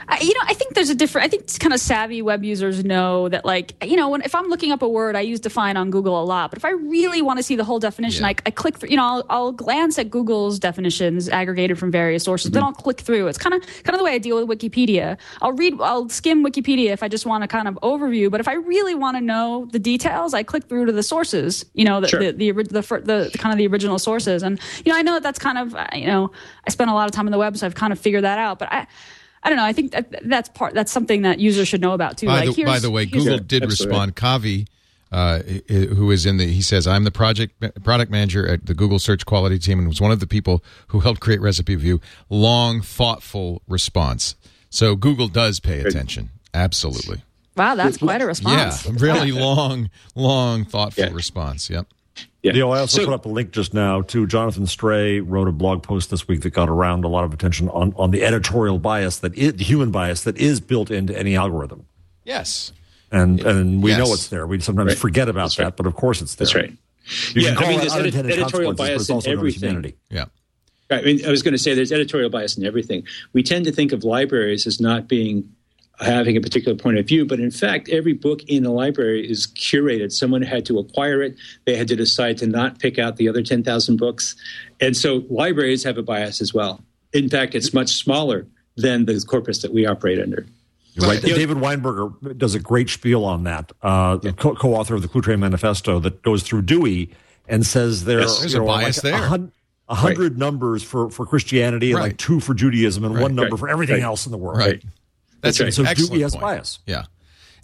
[0.09, 1.27] I, you know, I think there's a different.
[1.27, 4.49] I think kind of savvy web users know that, like, you know, when if I'm
[4.49, 6.51] looking up a word, I use define on Google a lot.
[6.51, 8.29] But if I really want to see the whole definition, Yeah.
[8.31, 8.89] I, I click through.
[8.91, 12.51] You know, I'll, I'll glance at Google's definitions aggregated from various sources.
[12.51, 12.69] Then mm-hmm.
[12.69, 13.29] I'll click through.
[13.29, 15.17] It's kind of kind of the way I deal with Wikipedia.
[15.41, 15.81] I'll read.
[15.81, 18.31] I'll skim Wikipedia if I just want to kind of overview.
[18.31, 21.65] But if I really want to know the details, I click through to the sources.
[21.75, 22.21] You know, the Sure.
[22.21, 24.43] the, the, the, the, the kind of the original sources.
[24.43, 26.33] And you know, I know that that's kind of you know,
[26.67, 28.39] I spent a lot of time on the web, so I've kind of figured that
[28.39, 28.59] out.
[28.59, 28.87] But I.
[29.43, 29.65] I don't know.
[29.65, 30.75] I think that that's part.
[30.75, 32.27] That's something that users should know about too.
[32.27, 33.67] By, like, the, by the way, Google did Absolutely.
[33.97, 34.17] respond.
[34.17, 34.67] Kavi,
[35.13, 35.39] uh,
[35.95, 39.25] who is in the, he says, I'm the project product manager at the Google Search
[39.25, 42.01] Quality Team and was one of the people who helped create Recipe View.
[42.29, 44.35] Long, thoughtful response.
[44.71, 46.31] So Google does pay attention.
[46.53, 47.23] Absolutely.
[47.57, 48.85] Wow, that's quite a response.
[48.87, 51.13] Yeah, really long, long, thoughtful Yeah.
[51.13, 51.69] response.
[51.71, 51.87] Yep.
[52.43, 52.53] Yeah.
[52.53, 55.53] Leo, I also So- put up a link just now to Jonathan Stray wrote a
[55.53, 58.79] blog post this week that got around a lot of attention on, on the editorial
[58.79, 61.85] bias that is, the human bias that is built into any algorithm.
[62.25, 62.73] Yes.
[63.11, 63.99] And and we Yes.
[63.99, 64.47] know it's there.
[64.47, 64.99] We sometimes Right.
[64.99, 65.77] forget about That's that, right.
[65.77, 66.45] but of course it's there.
[66.47, 66.73] That's right.
[67.35, 69.09] You Yeah, can call I mean, it there's edit- unintended editorial consequences, but bias it's
[69.09, 69.61] in also known everything.
[69.71, 69.95] humanity.
[70.11, 70.25] Yeah.
[70.91, 73.03] I mean, I was going to say there's editorial bias in everything.
[73.33, 75.45] We tend to think of libraries as not being
[76.01, 79.47] having a particular point of view, but in fact, every book in the library is
[79.49, 80.13] curated.
[80.13, 81.37] Someone had to acquire it.
[81.65, 84.37] They had to decide to not pick out the other 10,000 books.
[84.81, 86.81] And so libraries have a bias as well.
[87.13, 90.47] In fact, it's much smaller than the corpus that we operate under.
[90.95, 91.23] You're right.
[91.23, 91.35] Yeah.
[91.35, 93.73] David Weinberger does a great spiel on that.
[93.83, 97.11] Uh, the co- co-author of the Clue Manifesto that goes through Dewey
[97.49, 98.41] and says there Yes.
[98.41, 99.23] There's you a bias like there.
[99.23, 99.53] A, hun-
[99.89, 102.09] a hundred numbers for, for Christianity and Right.
[102.09, 104.03] like two for Judaism and one number right, for everything right.
[104.03, 104.59] else in the world.
[104.59, 104.83] Right.
[105.41, 105.75] That's, That's right.
[105.75, 106.43] So excellent Dewey has point.
[106.43, 106.79] bias.
[106.87, 107.05] Yeah.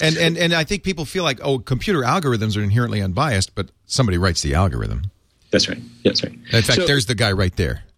[0.01, 3.71] And, and and I think people feel like oh computer algorithms are inherently unbiased, but
[3.87, 5.11] somebody writes the algorithm.
[5.51, 5.81] That's right.
[6.03, 6.33] That's right.
[6.33, 7.85] In fact, So- there's the guy right there.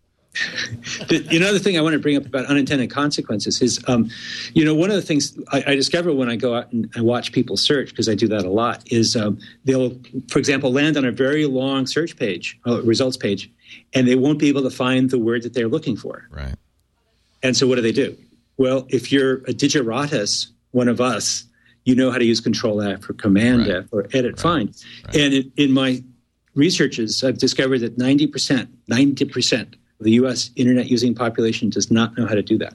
[1.09, 4.11] The, another thing I want to bring up about unintended consequences is, um,
[4.55, 7.01] you know, one of the things I, I discover when I go out and I
[7.01, 9.97] watch people search, because I do that a lot, is um, they'll,
[10.29, 13.51] for example, land on a very long search page, uh, results page,
[13.95, 16.27] and they won't be able to find the word that they're looking for.
[16.31, 16.57] Right.
[17.43, 18.17] And so what do they do?
[18.57, 21.45] Well, if you're a digeratus, one of us,
[21.85, 23.77] you know how to use Control F or Command Right.
[23.77, 24.75] F or Edit Find.
[25.15, 26.03] And in, in my
[26.55, 30.51] researches, I've discovered that 90%, 90% of the U.S.
[30.57, 32.75] internet using population does not know how to do that.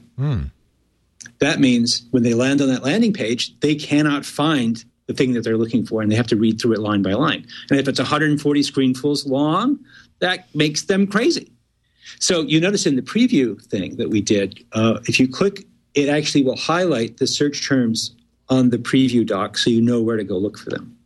[1.38, 5.42] That means when they land on that landing page, they cannot find the thing that
[5.42, 7.46] they're looking for, and they have to read through it line by line.
[7.70, 9.78] And if it's 140 screenfuls long,
[10.20, 11.50] that makes them crazy.
[12.18, 15.64] So you notice in the preview thing that we did, uh, if you click,
[15.94, 18.12] it actually will highlight the search terms
[18.48, 20.96] on the preview doc, so you know where to go look for them.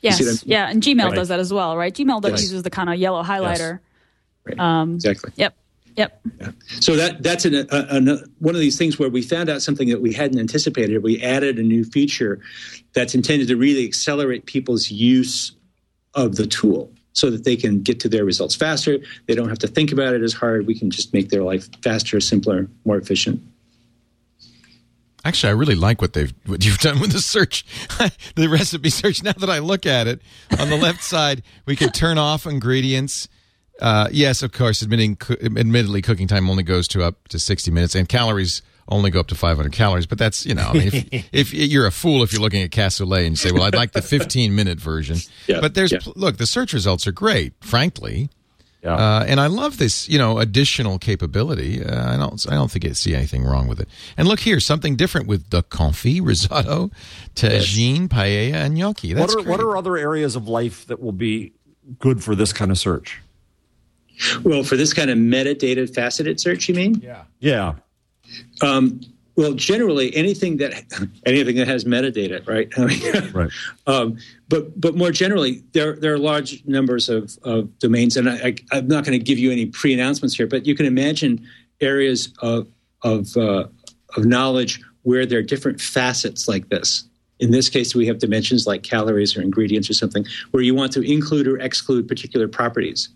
[0.00, 1.14] Yes, see what I'm- yeah, and Gmail Right.
[1.14, 1.92] does that as well, right?
[1.94, 2.42] Gmail does Yes.
[2.42, 3.80] uses the kind of yellow highlighter.
[4.44, 4.58] Right.
[4.58, 5.32] Um, exactly.
[5.36, 5.56] Yep,
[5.96, 6.22] yep.
[6.80, 9.88] So that that's an, a, a, one of these things where we found out something
[9.88, 11.02] that we hadn't anticipated.
[11.02, 12.40] We added a new feature
[12.92, 15.52] that's intended to really accelerate people's use
[16.12, 18.98] of the tool so that they can get to their results faster.
[19.26, 20.66] They don't have to think about it as hard.
[20.66, 23.40] We can just make their life faster, simpler, more efficient.
[25.24, 27.64] Actually, I really like what they've what you've done with the search,
[28.34, 29.22] the recipe search.
[29.22, 30.20] Now that I look at it,
[30.58, 33.28] on the left side, we can turn off ingredients.
[33.80, 37.94] Uh, yes, of course, admitting, admittedly, cooking time only goes to up to sixty minutes,
[37.94, 40.06] and calories only go up to five hundred calories.
[40.06, 42.70] But that's you know, I mean, if, if you're a fool if you're looking at
[42.70, 45.98] cassoulet and you say, "Well, I'd like the fifteen minute version," Yeah, but there's yeah.
[46.16, 48.30] look, the search results are great, frankly.
[48.82, 48.96] Yeah.
[48.96, 51.82] Uh, and I love this, you know, additional capability.
[51.82, 53.88] Uh, I don't, I don't think I see anything wrong with it.
[54.18, 56.90] And look here, something different with the confit, risotto,
[57.34, 59.14] tagine, paella, and gnocchi.
[59.14, 59.50] That's what are great.
[59.52, 61.54] what are other areas of life that will be
[61.98, 63.22] good for this kind of search?
[64.42, 67.00] Well, for this kind of metadata faceted search, you mean?
[67.02, 67.24] yeah.
[67.40, 67.74] Yeah.
[68.62, 69.00] Um,
[69.36, 70.84] well, generally, anything that
[71.26, 72.72] anything that has metadata, right?
[72.78, 73.50] I mean, Right.
[73.86, 78.36] Um, but but more generally, there there are large numbers of, of domains, and I,
[78.36, 81.44] I, I'm not going to give you any pre-announcements here, but you can imagine
[81.80, 82.68] areas of
[83.02, 83.66] of uh,
[84.16, 87.04] of knowledge where there are different facets like this.
[87.40, 90.92] In this case, we have dimensions like calories or ingredients or something, where you want
[90.92, 93.08] to include or exclude particular properties.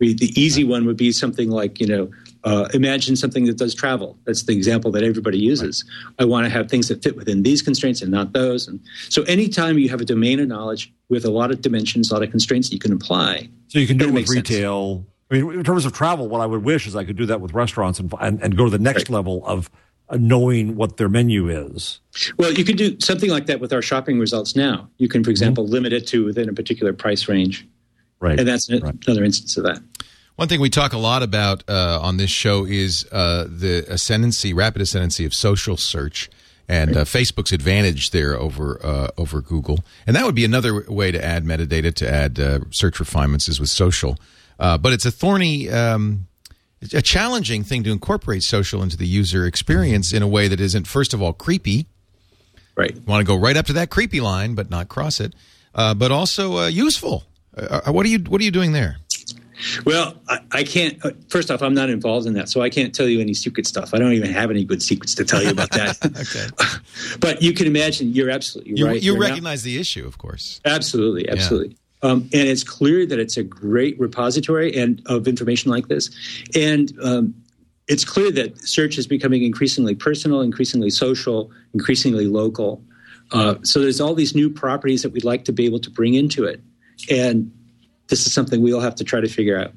[0.00, 2.10] The easy one would be something like, you know,
[2.44, 4.18] uh, imagine something that does travel.
[4.24, 5.84] That's the example that everybody uses.
[6.18, 8.68] I want to have things that fit within these constraints and not those.
[8.68, 12.14] And so, anytime you have a domain of knowledge with a lot of dimensions, a
[12.14, 14.50] lot of constraints that you can apply, So you can do it with makes sense.
[14.50, 15.06] retail.
[15.30, 17.40] I mean, in terms of travel, what I would wish is I could do that
[17.40, 19.10] with restaurants and and, and go to the next Right.
[19.16, 19.70] level of
[20.10, 22.00] uh, knowing what their menu is.
[22.36, 24.86] well, you can do something like that with our shopping results now.
[24.98, 27.66] You can, for example, limit it to within a particular price range,
[28.20, 28.38] Right.
[28.38, 28.82] and that's Right.
[29.06, 29.80] another instance of that.
[30.36, 34.52] One thing we talk a lot about uh, on this show is uh, the ascendancy,
[34.52, 36.28] rapid ascendancy of social search,
[36.68, 39.84] and uh, Facebook's advantage there over uh, over Google.
[40.08, 43.60] And that would be another way to add metadata to add uh, search refinements is
[43.60, 44.18] with social.
[44.58, 46.26] Uh, but it's a thorny, um,
[46.92, 50.88] a challenging thing to incorporate social into the user experience in a way that isn't,
[50.88, 51.86] first of all, creepy.
[52.74, 52.92] Right.
[52.92, 55.32] You want to go right up to that creepy line, but not cross it.
[55.72, 57.22] but also useful.
[57.86, 58.96] what are you What are you doing there?
[59.84, 61.04] Well, I, I can't.
[61.04, 63.66] Uh, first off, I'm not involved in that, so I can't tell you any secret
[63.66, 63.94] stuff.
[63.94, 65.98] I don't even have any good secrets to tell you about that.
[66.04, 66.78] okay.
[67.20, 68.12] but you can imagine.
[68.12, 69.02] You're absolutely you, right.
[69.02, 70.60] You recognize the issue, of course.
[70.64, 71.76] Absolutely, absolutely.
[72.02, 72.10] Yeah.
[72.10, 76.10] Um, and it's clear that it's a great repository and of information like this,
[76.54, 77.34] and um,
[77.88, 82.82] it's clear that search is becoming increasingly personal, increasingly social, increasingly local.
[83.32, 86.14] Uh, so there's all these new properties that we'd like to be able to bring
[86.14, 86.60] into it,
[87.10, 87.50] and
[88.08, 89.72] this is something we'll have to try to figure out.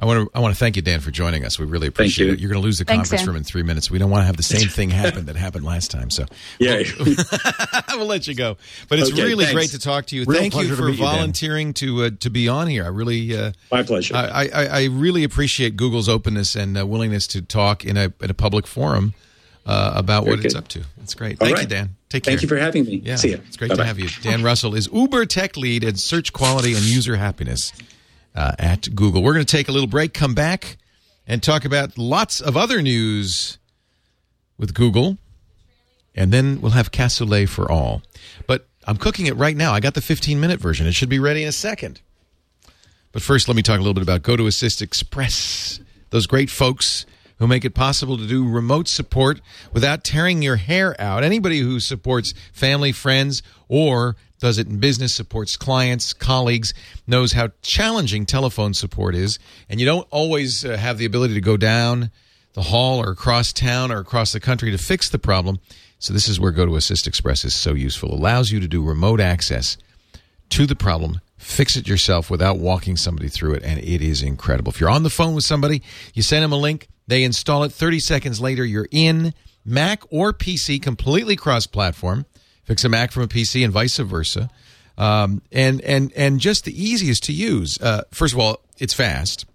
[0.00, 1.58] I want to I want to thank you, Dan, for joining us.
[1.58, 2.32] We really appreciate you.
[2.34, 2.38] it.
[2.38, 3.26] You're going to lose the Thanks, conference Dan.
[3.30, 3.90] room in three minutes.
[3.90, 6.08] We don't want to have the same thing happen that happened last time.
[6.10, 6.24] So
[6.60, 6.82] yeah,
[7.96, 8.58] we'll let you go.
[8.88, 9.54] But it's Okay, really thanks.
[9.56, 10.24] great to talk to you.
[10.24, 12.84] Real thank you pleasure to for meet you, volunteering to uh, to be on here.
[12.84, 14.14] I really uh, my pleasure.
[14.14, 18.30] I, I, I really appreciate Google's openness and uh, willingness to talk in a in
[18.30, 19.14] a public forum
[19.66, 20.82] uh, about Very what it's up to.
[21.02, 21.40] It's great.
[21.40, 21.66] All Thank you.
[21.66, 21.90] Dan.
[22.08, 22.32] Take care.
[22.32, 23.02] Thank you for having me.
[23.04, 23.40] Yeah, See you.
[23.46, 23.82] it's great Bye-bye.
[23.82, 24.08] to have you.
[24.22, 27.72] Dan Russell is Uber Tech Lead and Search Quality and User Happiness
[28.34, 29.22] uh, at Google.
[29.22, 30.78] We're going to take a little break, come back,
[31.26, 33.58] and talk about lots of other news
[34.56, 35.18] with Google,
[36.14, 38.00] and then we'll have cassoulet for all.
[38.46, 39.72] But I'm cooking it right now.
[39.74, 40.86] I got the 15 minute version.
[40.86, 42.00] It should be ready in a second.
[43.12, 45.80] But first, let me talk a little bit about GoToAssist Express.
[46.10, 47.04] Those great folks
[47.38, 49.40] who make it possible to do remote support
[49.72, 51.24] without tearing your hair out.
[51.24, 56.72] Anybody who supports family, friends, or does it in business, supports clients, colleagues,
[57.06, 59.38] knows how challenging telephone support is.
[59.68, 62.10] And you don't always uh, have the ability to go down
[62.54, 65.58] the hall or across town or across the country to fix the problem.
[65.98, 68.12] So this is where GoToAssist Express is so useful.
[68.12, 69.76] Allows you to do remote access
[70.50, 74.70] to the problem, fix it yourself without walking somebody through it, and it is incredible.
[74.70, 75.82] If you're on the phone with somebody,
[76.14, 77.72] you send them a link, they install it.
[77.72, 82.26] 30 seconds later, you're in Mac or PC, completely cross-platform.
[82.64, 84.50] Fix a Mac from a PC and vice versa,
[84.98, 87.80] um, and and and just the easiest to use.
[87.80, 89.46] Uh, first of all, it's fast.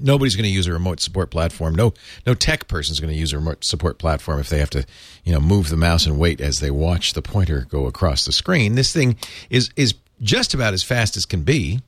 [0.00, 1.74] Nobody's going to use a remote support platform.
[1.74, 1.92] No,
[2.26, 4.84] no tech person's going to use a remote support platform if they have to,
[5.24, 8.32] you know, move the mouse and wait as they watch the pointer go across the
[8.32, 8.74] screen.
[8.74, 9.16] This thing
[9.50, 11.82] is is just about as fast as can be.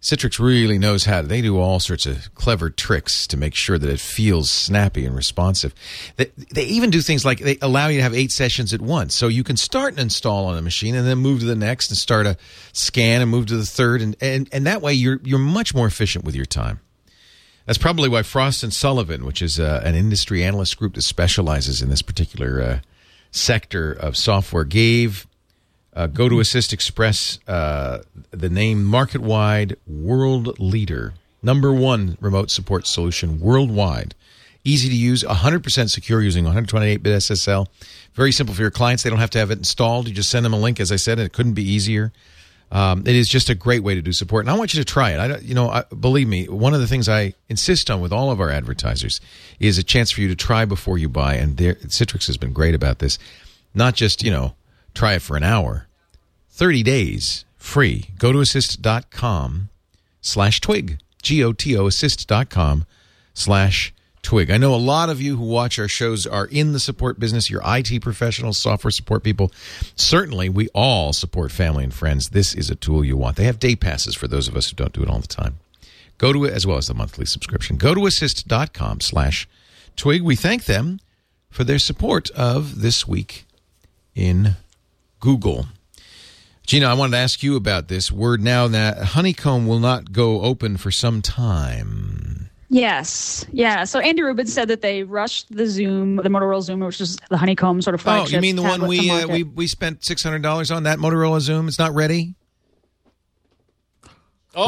[0.00, 1.22] Citrix really knows how.
[1.22, 5.14] They do all sorts of clever tricks to make sure that it feels snappy and
[5.14, 5.74] responsive.
[6.16, 9.14] They, they even do things like they allow you to have eight sessions at once,
[9.14, 11.90] so you can start and install on a machine and then move to the next
[11.90, 12.36] and start a
[12.72, 15.86] scan and move to the third, and and, and that way you're you're much more
[15.86, 16.80] efficient with your time.
[17.66, 21.82] That's probably why Frost and Sullivan, which is uh, an industry analyst group that specializes
[21.82, 22.78] in this particular uh,
[23.30, 25.26] sector of software, gave
[25.98, 33.40] uh, GoToAssist Express uh, the name market wide world leader, number one remote support solution
[33.40, 34.14] worldwide.
[34.62, 37.66] Easy to use, 100% secure using 128 bit SSL.
[38.14, 39.02] Very simple for your clients.
[39.02, 40.06] They don't have to have it installed.
[40.06, 42.12] You just send them a link, as I said, and it couldn't be easier.
[42.70, 44.84] Um, it is just a great way to do support, and I want you to
[44.84, 45.18] try it.
[45.18, 48.30] I, you know, I, believe me, one of the things I insist on with all
[48.30, 49.20] of our advertisers
[49.58, 52.52] is a chance for you to try before you buy, and there, Citrix has been
[52.52, 53.18] great about this.
[53.74, 54.54] Not just you know,
[54.92, 55.87] try it for an hour,
[56.58, 58.10] thirty days free.
[58.18, 59.68] Go to assist.com
[60.20, 60.98] slash twig.
[61.22, 62.84] G O T O assist.com
[63.32, 64.50] slash twig.
[64.50, 67.48] I know a lot of you who watch our shows are in the support business.
[67.48, 69.52] You're IT professionals, software support people.
[69.94, 72.30] Certainly, we all support family and friends.
[72.30, 73.36] This is a tool you want.
[73.36, 75.60] They have day passes for those of us who don't do it all the time.
[76.18, 77.76] Go to it as well as the monthly subscription.
[77.76, 79.48] Go to assist.com slash
[79.94, 80.22] twig.
[80.22, 80.98] We thank them
[81.50, 83.46] for their support of this week
[84.16, 84.56] in
[85.20, 85.66] Google.
[86.68, 90.42] Gina, I wanted to ask you about this word now that Honeycomb will not go
[90.42, 92.50] open for some time.
[92.68, 93.84] Yes, yeah.
[93.84, 97.38] So Andy Rubin said that they rushed the Xoom, the Motorola Xoom, which is the
[97.38, 98.34] Honeycomb sort of Oh, flagship.
[98.34, 101.38] you mean the one we uh, we we spent six hundred dollars on that Motorola
[101.38, 101.68] Xoom?
[101.68, 102.34] It's not ready.
[104.54, 104.66] Oh,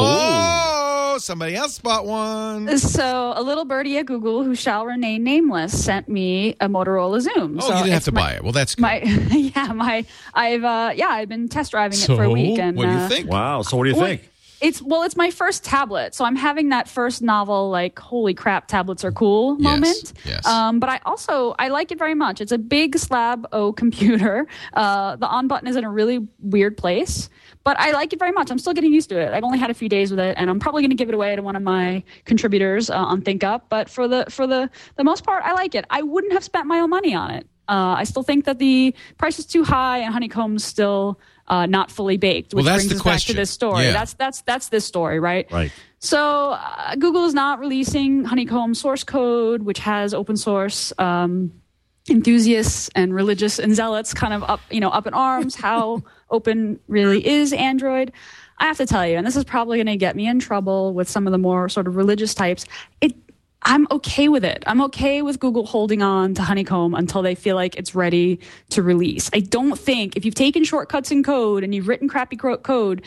[1.21, 2.77] somebody else bought one.
[2.79, 7.57] So a little birdie at Google, who shall remain nameless, sent me a Motorola Xoom.
[7.61, 8.43] Oh, so you didn't have to my- buy it.
[8.43, 8.83] Well, that's good.
[8.83, 10.05] My yeah, my
[10.35, 12.93] I've uh yeah I've been test driving it so, for a week and what do
[12.93, 13.29] you uh, think?
[13.29, 13.63] Wow.
[13.63, 14.27] So what do you Well, think?
[14.61, 18.69] It's well, it's my first tablet, so I'm having that first novel like holy crap,
[18.69, 20.13] tablets are cool Yes, moment.
[20.27, 20.47] yes.
[20.47, 22.43] Um, but I also I like it very much.
[22.43, 24.47] It's a big slab O computer.
[24.75, 27.29] Uh, the on button is in a really weird place,
[27.65, 28.51] but I like it very much.
[28.51, 29.33] I'm still getting used to it.
[29.33, 31.15] I've only had a few days with it, and I'm probably going to give it
[31.15, 33.63] away to one of my contributors uh, on ThinkUp.
[33.69, 35.85] But for the for the the most part, I like it.
[35.91, 37.47] I wouldn't have spent my own money on it.
[37.69, 41.91] Uh, I still think that the price is too high, and Honeycomb's still uh, not
[41.91, 42.53] fully baked.
[42.55, 43.33] Well, Which that's brings the us question.
[43.35, 43.85] back to this story.
[43.85, 43.93] Yeah.
[43.93, 45.51] That's that's that's this story, right?
[45.53, 45.73] Right.
[45.99, 51.53] So uh, Google is not releasing Honeycomb source code, which has open source um,
[52.09, 55.55] enthusiasts and religious and zealots kind of up, you know, up in arms.
[55.55, 58.13] How open really is Android?
[58.59, 60.93] I have to tell you, and this is probably going to get me in trouble
[60.93, 62.67] with some of the more sort of religious types.
[63.01, 63.15] It.
[63.63, 64.65] I'm okay with it.
[64.67, 68.83] I'm okay with Google holding on to Honeycomb until they feel like it's ready to
[68.83, 69.29] release.
[69.35, 73.05] I don't think if you've taken shortcuts in code and you've written crappy code,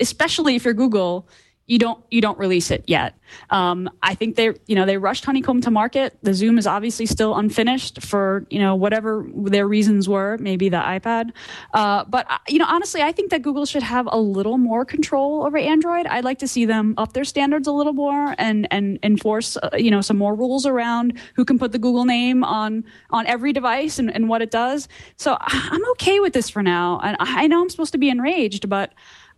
[0.00, 1.28] especially if you're Google,
[1.66, 3.16] you don't you don't release it yet.
[3.50, 6.18] Um, I think they you know they rushed Honeycomb to market.
[6.22, 10.78] The Xoom is obviously still unfinished for you know whatever their reasons were, maybe the
[10.78, 11.30] iPad.
[11.72, 14.84] Uh, but uh, you know honestly, I think that Google should have a little more
[14.84, 16.06] control over Android.
[16.06, 19.70] I'd like to see them up their standards a little more and and enforce uh,
[19.76, 23.52] you know some more rules around who can put the Google name on on every
[23.52, 24.88] device and, and what it does.
[25.16, 27.00] So I'm okay with this for now.
[27.02, 28.92] And I know I'm supposed to be enraged, but.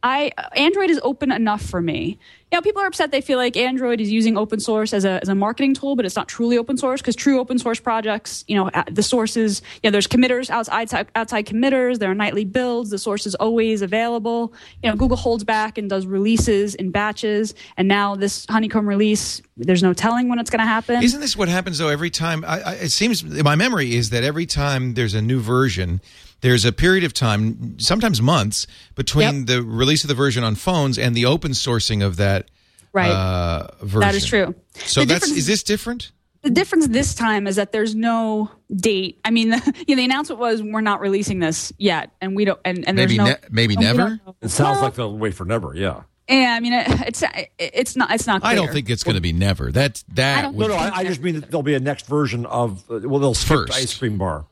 [0.05, 2.19] I Android is open enough for me.
[2.53, 5.19] You know, people are upset they feel like Android is using open source as a,
[5.23, 8.45] as a marketing tool, but it's not truly open source because true open source projects,
[8.47, 12.91] you know, the sources, you know, there's committers outside outside committers, there are nightly builds,
[12.91, 14.53] the source is always available.
[14.83, 19.41] You know, Google holds back and does releases in batches, and now this Honeycomb release,
[19.57, 21.03] there's no telling when it's going to happen.
[21.03, 22.45] Isn't this what happens though every time?
[22.45, 26.03] I, I, it seems my memory is that every time there's a new version,
[26.45, 29.47] there's a period of time, sometimes months, between Yep.
[29.47, 32.51] the release of the version on phones and the open sourcing of that
[32.92, 33.11] Right.
[33.11, 34.01] uh, version.
[34.01, 34.55] That is true.
[34.84, 36.12] So The that's is this different?
[36.42, 39.20] The difference this time is that there's no date.
[39.24, 42.45] I mean, the, you know, the announcement was we're not releasing this yet, and we
[42.45, 42.61] don't.
[42.66, 44.20] And, and Maybe there's no, ne- maybe and never?
[44.42, 45.74] It sounds Well, like they'll wait for never.
[45.74, 46.03] Yeah.
[46.28, 48.42] Yeah, I mean, it, it's it, it's not it's not.
[48.42, 48.53] Clear.
[48.53, 49.72] I don't think it's going to be never.
[49.72, 50.82] That I that don't would, No, no.
[50.82, 52.84] I, I just mean that there'll be a next version of.
[52.90, 53.72] Well, they'll skip First.
[53.74, 54.45] ice cream bar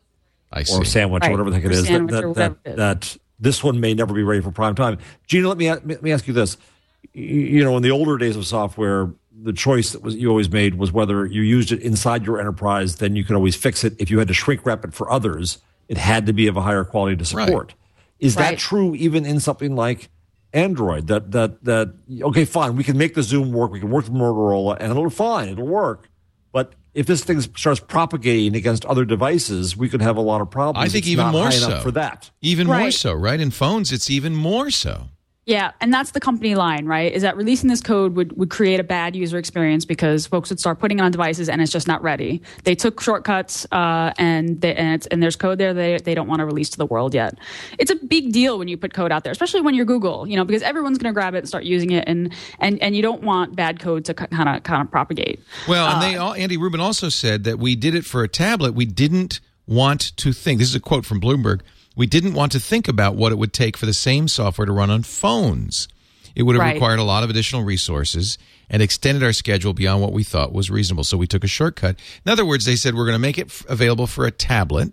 [0.53, 0.75] I see.
[0.77, 1.29] or sandwich Right.
[1.29, 1.89] or whatever the heck it Or is.
[1.89, 2.77] That that, that, it is.
[2.77, 4.99] that this one may never be ready for prime time.
[5.27, 6.57] Gina, let me let me ask you this.
[7.13, 10.51] You- You know, in the older days of software, the choice that was you always
[10.51, 13.95] made was whether you used it inside your enterprise, then you could always fix it.
[13.99, 16.61] If you had to shrink wrap it for others, it had to be of a
[16.63, 17.47] higher quality to Right.
[17.47, 17.75] support.
[18.21, 18.59] Is that Right.
[18.59, 20.09] true even in something like
[20.53, 21.09] Android?
[21.09, 24.13] That that that okay, fine, we can make the Xoom work, we can work with
[24.15, 26.09] Motorola, and it'll fine, it'll work.
[26.93, 30.51] But if this thing starts propagating against other devices, we could have a lot of
[30.51, 30.84] problems.
[30.84, 32.30] I think It's even not more high so for that.
[32.40, 33.40] Even more so, right?
[33.40, 35.09] In phones, it's even more so.
[35.45, 37.12] Yeah, and that's the company line, right?
[37.12, 40.61] Is that releasing this code would, would create a bad user experience because folks would
[40.61, 42.40] start putting it on devices and it's just not ready.
[42.62, 46.28] They took shortcuts uh, and they, and, it's, and there's code there they they don't
[46.28, 47.36] want to release to the world yet.
[47.80, 50.36] It's a big deal when you put code out there, especially when you're Google, you
[50.36, 53.03] know, because everyone's going to grab it and start using it, and and and you
[53.03, 55.40] don't want bad code to kind of kind of propagate.
[55.66, 58.28] Well, and Uh, they all, Andy Rubin also said that we did it for a
[58.28, 58.74] tablet.
[58.74, 60.61] We didn't want to think.
[60.61, 61.62] This is a quote from Bloomberg.
[61.97, 64.72] We didn't want to think about what it would take for the same software to
[64.72, 65.88] run on phones.
[66.34, 66.74] It would have Right.
[66.74, 68.38] required a lot of additional resources
[68.70, 71.05] and extended our schedule beyond what we thought was reasonable.
[71.05, 71.97] So we took a shortcut.
[72.24, 74.93] In other words, they said we're going to make it f- available for a tablet,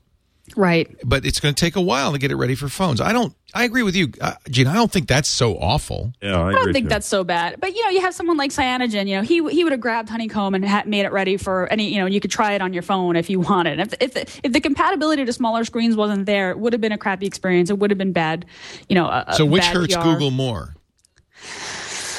[0.55, 0.95] Right.
[1.03, 3.01] but it's going to take a while to get it ready for phones.
[3.01, 3.33] I don't.
[3.53, 4.67] I agree with you, uh, Gene.
[4.67, 6.13] I don't think that's so awful.
[6.21, 7.59] Yeah, I, I don't think that's so bad.
[7.59, 9.07] But you know, you have someone like Cyanogen.
[9.07, 11.91] You know, he he would have grabbed Honeycomb and had made it ready for any.
[11.91, 13.79] You know, you could try it on your phone if you wanted.
[13.79, 16.91] If if the, if the compatibility to smaller screens wasn't there, it would have been
[16.91, 17.71] a crappy experience.
[17.71, 18.45] It would have been bad.
[18.87, 20.03] You know, a, a So which bad hurts PR.
[20.03, 20.75] Google more?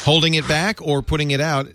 [0.02, 1.68] Holding it back or putting it out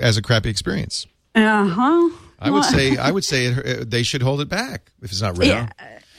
[0.00, 1.06] as a crappy experience?
[1.34, 2.10] Uh huh.
[2.42, 5.22] I would say I would say it, uh, they should hold it back if it's
[5.22, 5.50] not ready.
[5.50, 5.68] Yeah.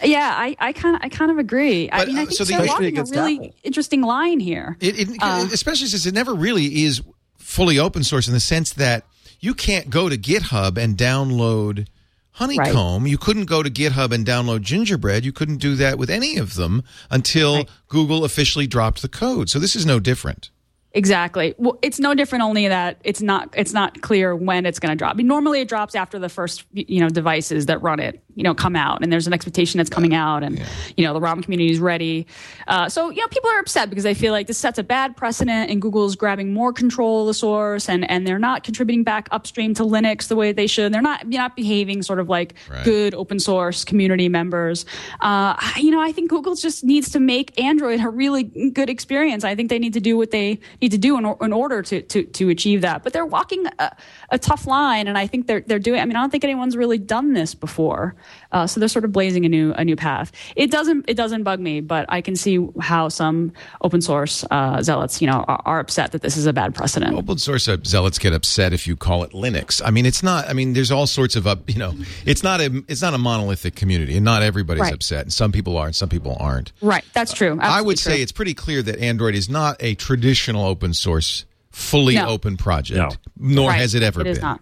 [0.04, 1.90] Yeah, I, I kind of I kind of agree.
[1.92, 3.56] I mean, I uh, think so the- they're walking a really Apple.
[3.64, 4.76] interesting line here.
[4.82, 5.48] It, it, Uh.
[5.54, 7.02] especially since it never really is
[7.38, 9.06] fully open source in the sense that
[9.40, 11.88] you can't go to GitHub and download
[12.32, 13.06] Honeycomb.
[13.08, 15.24] You couldn't go to GitHub and download Gingerbread.
[15.24, 17.70] You couldn't do that with any of them until Right.
[17.88, 19.50] Google officially dropped the code.
[19.50, 20.50] So this is no different.
[20.96, 21.56] Exactly.
[21.58, 22.44] Well, it's no different.
[22.44, 25.14] Only that it's not it's not clear when it's going to drop.
[25.14, 28.44] I mean, normally it drops after the first you know devices that run it you
[28.44, 30.62] know come out, and there's an expectation that's coming out, and
[30.96, 32.28] you know the ROM community is ready.
[32.68, 35.18] Uh, so you know people are upset because they feel like this sets a bad
[35.18, 39.28] precedent, and Google's grabbing more control of the source, and and they're not contributing back
[39.32, 40.94] upstream to Linux the way they should.
[40.94, 42.86] They're not they're not behaving sort of like Right.
[42.86, 44.86] good open source community members.
[45.22, 49.44] Uh, you know, I think Google just needs to make Android a really good experience.
[49.44, 52.02] I think they need to do what they need to do in, in order to,
[52.02, 53.04] to to achieve that.
[53.04, 53.96] But they're walking a,
[54.30, 56.00] a, tough line, and I think they're they're doing.
[56.00, 58.16] I mean, I don't think anyone's really done this before,
[58.54, 60.32] uh, so they're sort of blazing a new a new path.
[60.56, 63.52] It doesn't it doesn't bug me, but I can see how some
[63.82, 67.16] open source uh, zealots, you know, are, are, upset that this is a bad precedent.
[67.16, 69.82] Open source zealots get upset if you call it Linux.
[69.84, 70.48] I mean, it's not.
[70.48, 71.70] I mean, there's all sorts of up.
[71.70, 71.94] You know,
[72.26, 74.94] it's not a it's not a monolithic community, and not everybody's right.
[74.94, 75.24] upset.
[75.24, 76.72] And some people are, and some people aren't.
[76.82, 77.04] Right.
[77.14, 77.54] That's true.
[77.54, 78.12] Absolutely I would true.
[78.14, 82.28] say it's pretty clear that Android is not a traditional open source, fully no.
[82.28, 83.56] open project, no.
[83.56, 83.80] nor right.
[83.80, 84.32] has it ever it been.
[84.32, 84.62] It is not.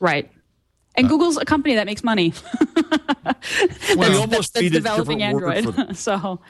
[0.00, 0.30] Right.
[0.94, 2.34] And uh, Google's a company that makes money.
[2.92, 3.34] well,
[3.96, 5.96] that's, almost that's, that's developing Android.
[5.96, 6.40] so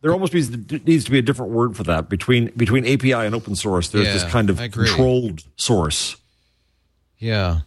[0.00, 0.50] there almost needs,
[0.84, 3.88] needs to be a different word for that between between API and open source.
[3.88, 6.16] There's yeah, this kind of controlled source.
[7.18, 7.60] Yeah.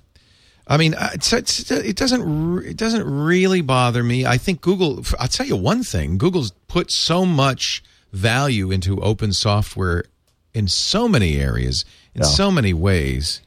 [0.66, 1.34] I mean, uh, it's,
[1.72, 4.26] it doesn't it doesn't really bother me.
[4.26, 5.04] I think Google.
[5.20, 10.06] I'll tell you one thing: Google's put so much value into open software
[10.54, 11.84] in so many areas,
[12.16, 12.28] in yeah.
[12.28, 13.42] so many ways,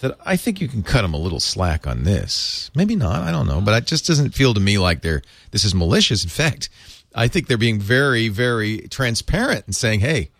[0.00, 2.70] that I think you can cut them a little slack on this.
[2.74, 3.22] Maybe not.
[3.22, 6.22] I don't know, but it just doesn't feel to me like they're this is malicious.
[6.22, 6.68] In fact,
[7.14, 10.30] I think they're being very, very transparent and saying, "Hey,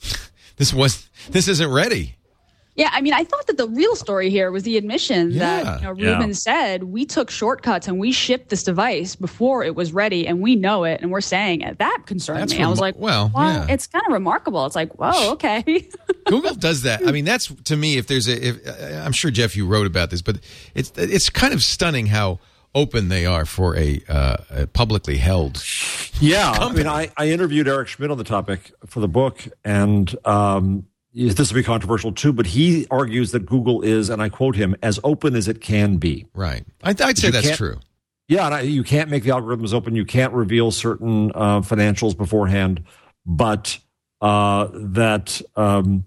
[0.56, 2.15] this was this isn't ready."
[2.76, 5.62] Yeah, I mean, I thought that the real story here was the admission yeah.
[5.62, 6.34] that you know, Rubin yeah.
[6.34, 10.56] said we took shortcuts and we shipped this device before it was ready, and we
[10.56, 11.78] know it, and we're saying it.
[11.78, 12.62] That concerned that's me.
[12.62, 13.66] I was like, well, yeah.
[13.70, 14.66] it's kind of remarkable.
[14.66, 15.62] It's like, whoa, okay.
[16.26, 17.06] Google does that.
[17.06, 17.96] I mean, that's to me.
[17.96, 20.38] If there's a, if, I'm sure Jeff, you wrote about this, but
[20.74, 22.40] it's it's kind of stunning how
[22.74, 25.64] open they are for a, uh, a publicly held.
[26.20, 26.84] Yeah, company.
[26.86, 30.14] I mean, I, I interviewed Eric Schmidt on the topic for the book, and.
[30.26, 34.54] Um, this will be controversial too, but he argues that Google is, and I quote
[34.54, 36.26] him, as open as it can be.
[36.34, 36.64] Right.
[36.82, 37.80] I'd, I'd say that's true.
[38.28, 39.94] Yeah, and I, you can't make the algorithms open.
[39.94, 42.82] You can't reveal certain uh, financials beforehand,
[43.24, 43.78] but
[44.20, 46.04] uh, that um,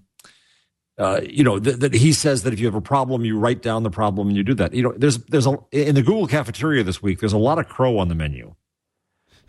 [0.97, 3.61] uh, you know that, that he says that if you have a problem, you write
[3.61, 4.73] down the problem and you do that.
[4.73, 7.19] You know, there's there's a in the Google cafeteria this week.
[7.19, 8.53] There's a lot of crow on the menu.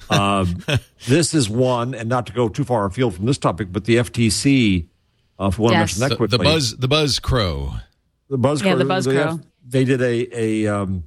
[0.09, 0.65] Um,
[1.09, 3.97] this is one, and not to go too far afield from this topic, but the
[3.97, 4.87] FTC
[5.41, 5.73] uh, if we Yes.
[5.73, 7.75] to mention that The, quickly, the buzz, the buzz crow.
[8.29, 9.41] the buzz, Yeah, the buzz they, crow.
[9.67, 11.05] they did a a um,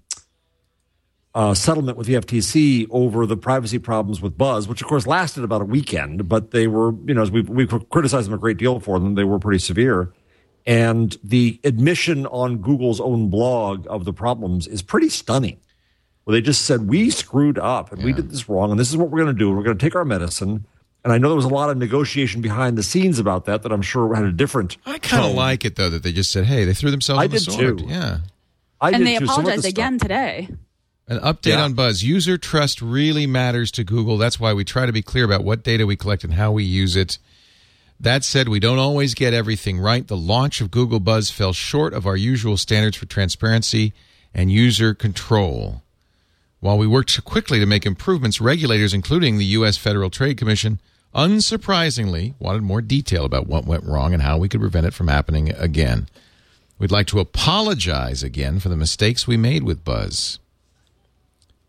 [1.36, 5.44] uh, settlement with the FTC over the privacy problems with Buzz, which of course lasted
[5.44, 8.58] about a weekend, but they were, you know, as we we criticized them a great
[8.58, 10.14] deal for them, they were pretty severe.
[10.66, 15.60] And the admission on Google's own blog of the problems is pretty stunning.
[16.24, 18.96] Where they just said we screwed up and we did this wrong, and this is
[18.96, 19.52] what we're going to do.
[19.52, 20.66] We're going to take our medicine.
[21.04, 23.72] And I know there was a lot of negotiation behind the scenes about that that
[23.74, 24.78] I'm sure had a different.
[24.86, 27.26] I kind of like it though that they just said, "Hey, they threw themselves I
[27.26, 27.86] on the did sword." too.
[27.88, 28.18] Yeah.
[28.80, 29.26] I and did they too.
[29.28, 30.48] Some of the apologized stuff- again today.
[31.10, 31.64] An update Yeah.
[31.64, 32.04] on Buzz.
[32.04, 34.18] User trust really matters to Google.
[34.18, 36.64] That's why we try to be clear about what data we collect and how we
[36.64, 37.18] use it.
[38.00, 40.08] That said, we don't always get everything right.
[40.08, 43.92] The launch of Google Buzz fell short of our usual standards for transparency
[44.34, 45.82] and user control.
[46.62, 49.76] While we worked quickly to make improvements, regulators, including the U.S.
[49.78, 50.80] Federal Trade Commission,
[51.16, 55.08] unsurprisingly wanted more detail about what went wrong and how we could prevent it from
[55.08, 56.08] happening again.
[56.80, 60.40] We'd like to apologize again for the mistakes we made with Buzz.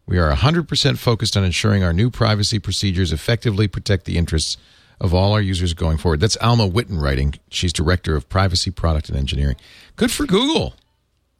[0.07, 4.57] We are 100% focused on ensuring our new privacy procedures effectively protect the interests
[5.01, 6.21] of all our users going forward.
[6.21, 7.35] That's Alma Whitten writing.
[7.49, 9.57] She's director of privacy product and engineering.
[9.97, 10.75] Good for Google.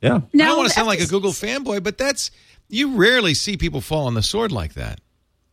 [0.01, 0.21] Yeah.
[0.35, 2.31] I don't want to sound like a Google fanboy, but that's
[2.69, 5.01] you rarely see people fall on the sword like that.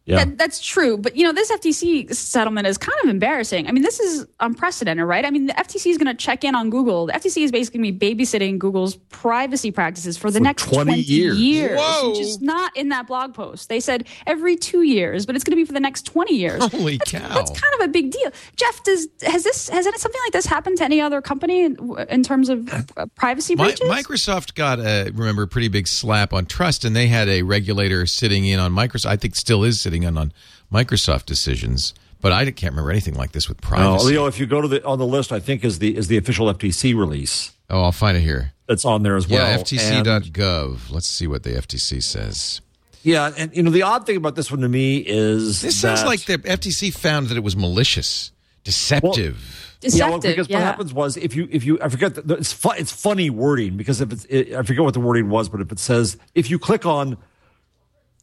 [0.06, 0.26] Yeah.
[0.26, 3.68] That, that's true, but you know this FTC settlement is kind of embarrassing.
[3.68, 5.24] I mean, this is unprecedented, right?
[5.24, 7.06] I mean, the FTC is going to check in on Google.
[7.06, 10.64] The FTC is basically going to be babysitting Google's privacy practices for the For next
[10.64, 11.40] 20 20, years.
[11.40, 12.10] years, Whoa.
[12.10, 13.70] which is not in that blog post.
[13.70, 16.66] They said every two years, but it's going to be for the next twenty years.
[16.72, 17.28] Holy that's, cow.
[17.36, 18.32] That's kind of a big deal.
[18.56, 21.78] Jeff, does has this has any, something like this happened to any other company in,
[22.10, 23.88] in terms of uh, privacy Mi- breaches?
[23.88, 28.08] Microsoft got a remember a pretty big slap on trust, and they had a regulator
[28.08, 29.06] sitting in on Microsoft.
[29.06, 30.32] I think still is sitting in on
[30.72, 34.08] Microsoft decisions, but I can't remember anything like this with No, privacy.
[34.08, 36.18] Leo, if you go to the on the list, I think is the is the
[36.18, 38.54] official FTC release oh, I'll find it here.
[38.68, 39.42] that's on there as well.
[39.42, 40.92] Yeah, And- FTC.gov.
[40.92, 42.62] Let's see what the FTC says.
[43.04, 46.04] yeah, and you know the odd thing about this one to me is This sounds
[46.06, 48.32] like the FTC found that it was malicious,
[48.64, 49.38] deceptive.
[49.82, 50.00] deceptive.
[50.00, 50.58] yeah, well, because yeah.
[50.58, 53.76] what happens was if you if you I forget the, it's fu- it's funny wording
[53.78, 56.50] because if it's it, I forget what the wording was, but if it says if
[56.50, 57.18] you click on,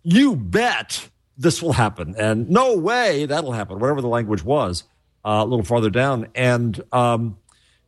[0.03, 1.09] you bet
[1.39, 4.85] this will happen, and no way that'll happen, whatever the language was,
[5.25, 7.39] uh, a little farther down, and um,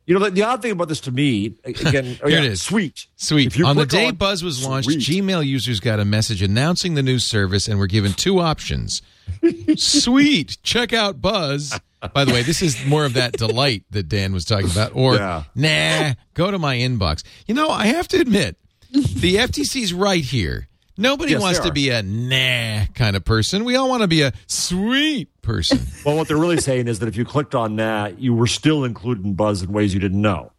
[0.07, 2.51] You know, the, the odd thing about this to me, again, oh, Here yeah, it
[2.51, 2.61] is.
[2.61, 3.07] Sweet.
[3.17, 3.61] Sweet.
[3.61, 4.99] On the day Buzz was launched, Sweet.
[4.99, 9.01] Gmail users got a message announcing the new service and were given two options.
[9.77, 10.57] Sweet.
[10.63, 11.79] Check out Buzz.
[12.13, 14.95] By the way, this is more of that delight that Dan was talking about.
[14.95, 15.43] Or, Yeah.
[15.55, 17.23] nah, go to my inbox.
[17.45, 18.57] You know, I have to admit,
[18.91, 20.67] the FTC's right here.
[21.01, 23.63] Nobody Yes, wants to be a nah kind of person.
[23.65, 25.79] We all want to be a sweet person.
[26.05, 28.83] Well, what they're really saying is that if you clicked on that, you were still
[28.83, 30.51] included in Buzz in ways you didn't know.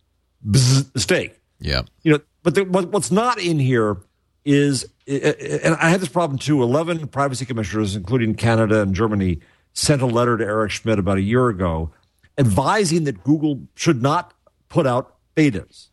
[0.48, 1.40] Bzz, mistake.
[1.58, 1.82] yeah.
[2.02, 3.96] You know, but the, what, what's not in here
[4.44, 6.62] is, and I had this problem too.
[6.62, 9.40] Eleven privacy commissioners, including Canada and Germany,
[9.72, 11.90] sent a letter to Eric Schmidt about a year ago,
[12.38, 14.32] advising that Google should not
[14.68, 15.88] put out betas.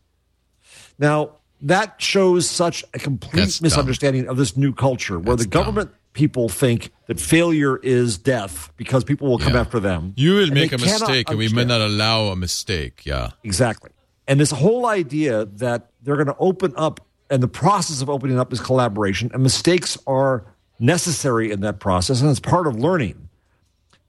[0.98, 3.66] Now that shows such a complete That's dumb.
[3.66, 8.72] misunderstanding of this new culture, where That's the government people think that failure is death
[8.76, 9.60] because people will come Yeah.
[9.60, 10.12] after them.
[10.16, 13.02] You will make a mistake and we may not allow a mistake.
[13.04, 13.30] Yeah.
[13.44, 13.90] Exactly.
[14.26, 18.38] And this whole idea that they're going to open up, and the process of opening
[18.38, 20.44] up is collaboration, and mistakes are
[20.78, 23.28] necessary in that process, and it's part of learning.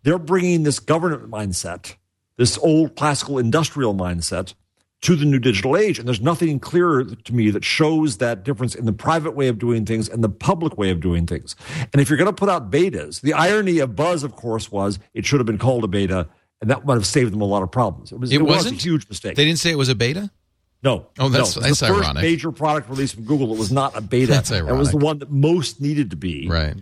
[0.04, 1.96] They're bringing this government mindset,
[2.38, 4.54] this old classical industrial mindset,
[5.02, 5.98] to the new digital age.
[6.00, 9.58] And there's nothing clearer to me that shows that difference in the private way of
[9.58, 11.56] doing things and the public way of doing things.
[11.92, 15.00] And if you're going to put out betas, the irony of Buzz, of course, was
[15.14, 16.28] it should have been called a beta,
[16.62, 18.12] and that might have saved them a lot of problems.
[18.12, 18.80] It was, It it was wasn't?
[18.80, 19.36] a huge mistake.
[19.36, 20.30] They didn't say it was a beta?
[20.84, 21.08] No.
[21.20, 21.62] Oh, that's- no.
[21.64, 23.52] that's the first major product release from Google.
[23.54, 24.32] It was not a beta.
[24.32, 24.74] That's ironic.
[24.76, 26.48] It was the one that most needed to be.
[26.48, 26.76] Right.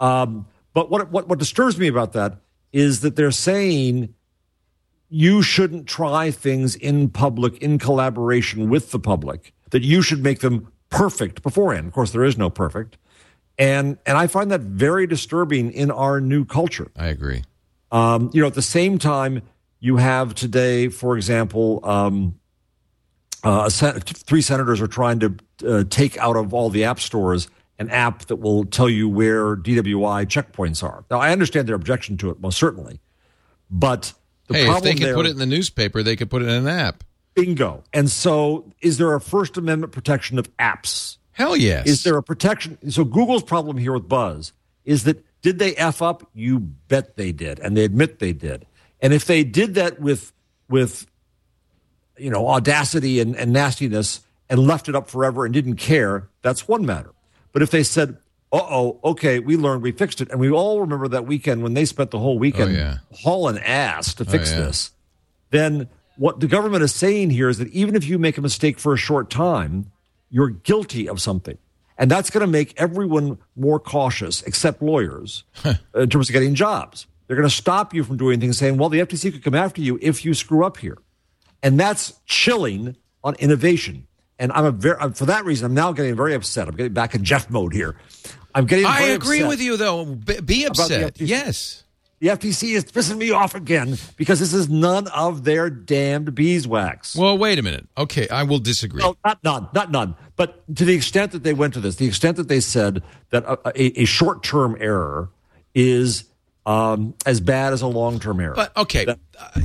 [0.00, 2.38] Um, but what, what what disturbs me about that
[2.72, 4.14] is that they're saying
[5.12, 9.52] you shouldn't try things in public in collaboration with the public.
[9.70, 11.86] That you should make them perfect beforehand.
[11.86, 12.96] Of course, there is no perfect,
[13.58, 16.90] and and I find that very disturbing in our new culture.
[16.96, 17.42] I agree.
[17.90, 19.42] Um, you know, at the same time,
[19.80, 22.38] you have today, for example, um,
[23.44, 25.36] uh, sen- three senators are trying to
[25.66, 27.48] uh, take out of all the app stores
[27.78, 31.04] an app that will tell you where DWI checkpoints are.
[31.10, 33.00] Now, I understand their objection to it, most certainly,
[33.70, 34.12] but
[34.48, 36.48] the hey, if they could there, put it in the newspaper, they could put it
[36.48, 37.04] in an app.
[37.34, 37.84] bingo.
[37.92, 41.18] And so, is there a First Amendment protection of apps?
[41.32, 41.86] Hell yes.
[41.86, 42.90] Is there a protection?
[42.90, 44.52] So Google's problem here with Buzz
[44.84, 46.28] is that did they f up?
[46.34, 48.66] You bet they did, and they admit they did.
[49.00, 50.32] And if they did that with
[50.68, 51.06] with
[52.16, 56.68] you know audacity and, and nastiness and left it up forever and didn't care, that's
[56.68, 57.12] one matter.
[57.52, 58.18] But if they said,
[58.52, 61.74] "Uh oh, okay, we learned, we fixed it," and we all remember that weekend when
[61.74, 62.96] they spent the whole weekend Oh, yeah.
[63.12, 64.58] hauling ass to fix yeah.
[64.60, 64.90] this,
[65.50, 68.78] then what the government is saying here is that even if you make a mistake
[68.78, 69.90] for a short time,
[70.30, 71.56] you're guilty of something.
[71.98, 75.44] And that's going to make everyone more cautious, except lawyers,
[75.94, 77.06] in terms of getting jobs.
[77.26, 79.80] They're going to stop you from doing things saying, well, the FTC could come after
[79.80, 80.98] you if you screw up here.
[81.62, 84.06] And that's chilling on innovation.
[84.42, 86.66] And I'm a very, for that reason, I'm now getting very upset.
[86.66, 87.94] I'm getting back in Jeff mode here.
[88.52, 90.04] I'm getting I agree with you, though.
[90.04, 91.20] Be, be upset.
[91.20, 91.84] Yes.
[92.18, 97.14] The FTC is pissing me off again because this is none of their damned beeswax.
[97.14, 97.86] Well, wait a minute.
[97.96, 99.00] Okay, I will disagree.
[99.00, 100.16] No, not none, not none.
[100.34, 103.44] But to the extent that they went to this, the extent that they said that
[103.44, 105.30] a, a, a short-term error
[105.72, 106.24] is
[106.66, 108.54] um, as bad as a long-term error.
[108.54, 109.14] But okay, uh,
[109.54, 109.60] I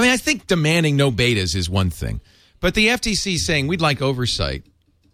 [0.00, 2.20] mean, I think demanding no betas is one thing,
[2.64, 4.62] but the FTC saying we'd like oversight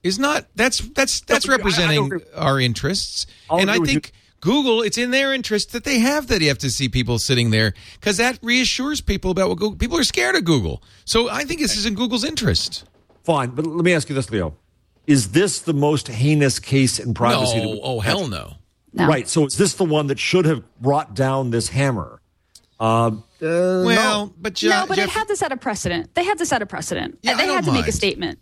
[0.05, 0.47] is not.
[0.55, 2.21] That's that's that's but I- I representing agree.
[2.37, 4.13] our interests, I'll and I agree with think.
[4.41, 8.39] Google, it's in their interest that they have the FTC people sitting there because that
[8.41, 9.77] reassures people about what Google.
[9.77, 12.85] People are scared of Google, so I think this is in Google's interest.
[13.25, 14.55] Fine, but let me ask you this, Leo:
[15.09, 17.59] Is this the most heinous case in privacy?
[17.59, 18.55] that No, we- oh hell no.
[18.93, 19.07] No.
[19.09, 19.29] Right.
[19.29, 22.20] So is this the one that should have brought down this hammer?
[22.81, 24.33] Um, uh, Well, no.
[24.41, 26.14] but Je- no, but Jeff, it had to set a precedent.
[26.14, 27.18] They had to set a precedent.
[27.22, 28.39] Yeah, they I had to make a statement.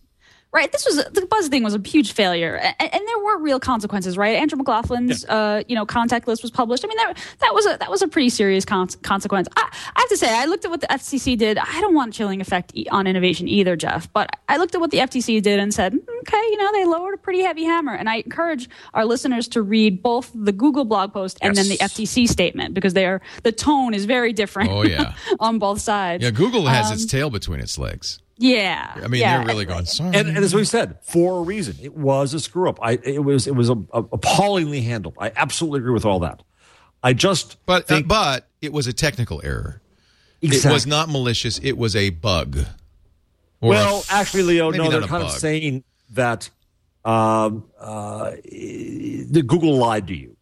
[0.50, 3.60] Right, this was the buzz thing was a huge failure, and, and there were real
[3.60, 4.16] consequences.
[4.16, 6.84] Right, Andrew McLaughlin's uh, you know contact list was published.
[6.86, 9.46] I mean that that was a that was a pretty serious con- consequence.
[9.56, 11.58] I, I have to say, I looked at what the FCC did.
[11.58, 14.10] I don't want chilling effect e- on innovation either, Jeff.
[14.14, 17.12] But I looked at what the FTC did and said, okay, you know they lowered
[17.14, 17.92] a pretty heavy hammer.
[17.94, 21.76] And I encourage our listeners to read both the Google blog post and then the
[21.76, 24.70] FTC statement because they are the tone is very different.
[24.70, 25.12] Oh, yeah.
[25.40, 26.24] on both sides.
[26.24, 28.20] yeah, Google has Um, its tail between its legs.
[28.38, 28.94] Yeah.
[28.96, 29.38] I mean, yeah.
[29.38, 29.84] they're really going.
[29.84, 30.16] Sorry.
[30.16, 32.78] And, and as we said, for a reason, it was a screw up.
[32.80, 35.16] I it was it was a, a, appallingly handled.
[35.18, 36.42] I absolutely agree with all that.
[37.02, 39.82] I just But uh, but it was a technical error.
[40.40, 41.58] It was not malicious.
[41.58, 42.58] It was a bug.
[43.60, 46.48] Or well, f- actually, Leo, no, they're not a kind of saying that
[47.04, 50.36] um, uh, the Google lied to you.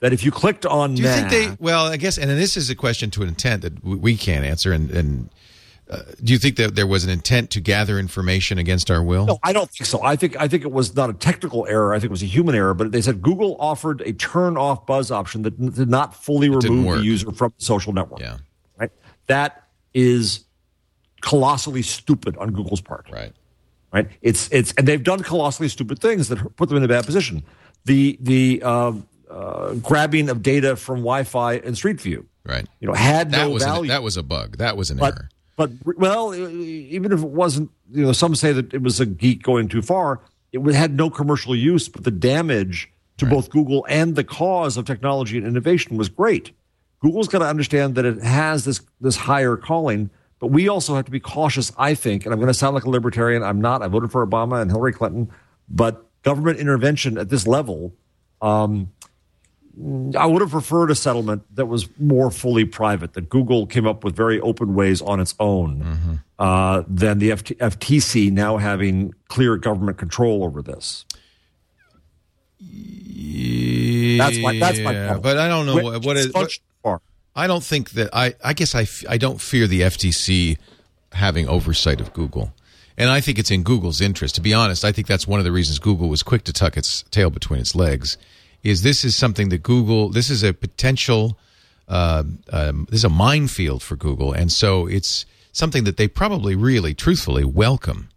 [0.00, 1.56] That if you clicked on Do you nah, think they?
[1.58, 4.16] Well, I guess, and then this is a question to an intent that w- we
[4.16, 5.30] can't answer, and and
[5.90, 9.24] Uh, do you think that there was an intent to gather information against our will?
[9.26, 10.02] No, I don't think so.
[10.02, 11.94] I think I think it was not a technical error.
[11.94, 12.74] I think it was a human error.
[12.74, 16.98] But they said Google offered a turn off buzz option that did not fully remove
[16.98, 18.20] the user from the social network.
[18.20, 18.36] Yeah.
[18.78, 18.90] Right.
[19.28, 19.64] That
[19.94, 20.44] is
[21.22, 23.06] colossally stupid on Google's part.
[23.10, 23.32] Right.
[23.92, 24.08] Right.
[24.20, 27.42] It's it's and they've done colossally stupid things that put them in a bad position.
[27.86, 28.92] The the uh,
[29.30, 32.26] uh, grabbing of data from Wi-Fi and Street View.
[32.44, 32.66] Right.
[32.80, 33.88] You know, had That no was an, value.
[33.88, 34.58] that was a bug.
[34.58, 35.28] That was an but error.
[35.58, 39.42] But well, even if it wasn't, you know, some say that it was a geek
[39.42, 40.20] going too far.
[40.52, 44.84] It had no commercial use, but the damage to both Google and the cause of
[44.84, 46.52] technology and innovation was great.
[47.00, 51.06] Google's got to understand that it has this this higher calling, but we also have
[51.06, 51.72] to be cautious.
[51.76, 53.42] I think, and I'm going to sound like a libertarian.
[53.42, 53.82] I'm not.
[53.82, 55.28] I voted for Obama and Hillary Clinton,
[55.68, 57.92] but government intervention at this level.
[58.40, 58.92] Um,
[60.16, 64.02] I would have preferred a settlement that was more fully private, that Google came up
[64.02, 69.56] with very open ways on its own, uh, than the FT- FTC now having clear
[69.56, 71.04] government control over this.
[72.60, 75.22] That's my- that's my Yeah, problem.
[75.22, 76.32] But I don't know Went what, what is.
[76.82, 77.00] far.
[77.36, 78.34] I don't think that I.
[78.44, 78.82] I guess I.
[78.82, 80.58] f- I don't fear the FTC
[81.12, 82.52] having oversight of Google,
[82.96, 84.34] and I think it's in Google's interest.
[84.36, 86.76] To be honest, I think that's one of the reasons Google was quick to tuck
[86.76, 88.18] its tail between its legs.
[88.68, 90.08] Is this is something that Google?
[90.10, 91.38] This is a potential.
[91.88, 96.54] Uh, um, this is a minefield for Google, and so it's something that they probably
[96.54, 98.08] really, truthfully welcome.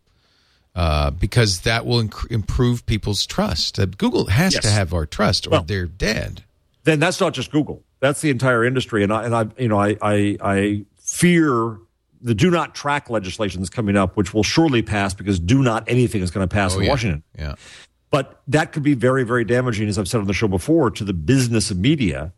[0.74, 3.78] Uh, because that will inc- improve people's trust.
[3.78, 4.64] Uh, Google has Yes.
[4.64, 6.44] to have our trust, or Well- they're dead.
[6.86, 7.84] then that's not just Google.
[8.00, 9.04] That's the entire industry.
[9.04, 11.78] And I, and I, you know, I, I, I fear
[12.22, 15.84] the do not track legislation that's coming up, which will surely pass because do not
[15.88, 16.90] anything is going to pass Oh, in yeah.
[16.90, 17.24] Washington.
[17.38, 17.56] Yeah.
[18.12, 21.04] But that could be very, very damaging, as I've said on the show before, to
[21.04, 22.34] the business of media.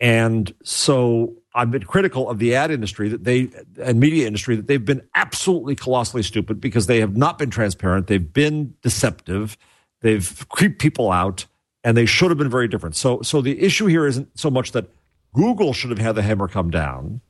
[0.00, 3.50] And so I've been critical of the ad industry that they
[3.80, 8.06] and media industry that they've been absolutely colossally stupid because they have not been transparent.
[8.06, 9.56] They've been deceptive.
[10.00, 11.46] They've creeped people out,
[11.84, 12.96] and they should have been very different.
[12.96, 14.86] So, so the issue here isn't so much that
[15.34, 17.20] Google should have had the hammer come down.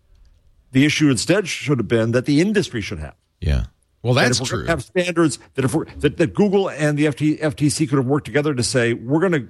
[0.70, 3.16] The issue instead should have been that the industry should have.
[3.40, 3.64] Yeah.
[4.02, 4.66] Well, that's if true.
[4.66, 8.26] Have standards that if we're, that, that Google and the FT, FTC could have worked
[8.26, 9.48] together to say we're going to.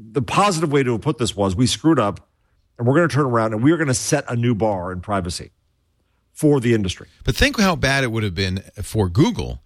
[0.00, 2.28] The positive way to put this was we screwed up,
[2.78, 5.00] and we're going to turn around and we're going to set a new bar in
[5.00, 5.50] privacy
[6.32, 7.08] for the industry.
[7.24, 9.60] But think how bad it would have been for Google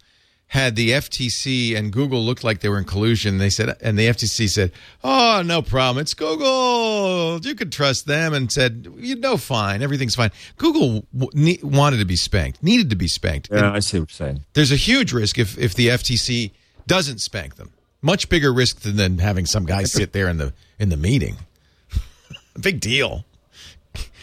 [0.52, 3.38] had the FTC and Google looked like they were in collusion.
[3.38, 4.70] They said, and the FTC said,
[5.02, 6.02] "Oh, no problem.
[6.02, 7.40] It's Google.
[7.42, 9.80] You can trust them." And said, "You know, fine.
[9.82, 13.48] Everything's fine." Google w- ne- wanted to be spanked, needed to be spanked.
[13.50, 14.44] And Yeah, I see what you're saying.
[14.52, 16.52] there's a huge risk if if the FTC
[16.86, 17.70] doesn't spank them.
[18.02, 21.36] Much bigger risk than, than having some guy sit there in the in the meeting.
[22.60, 23.24] Big deal.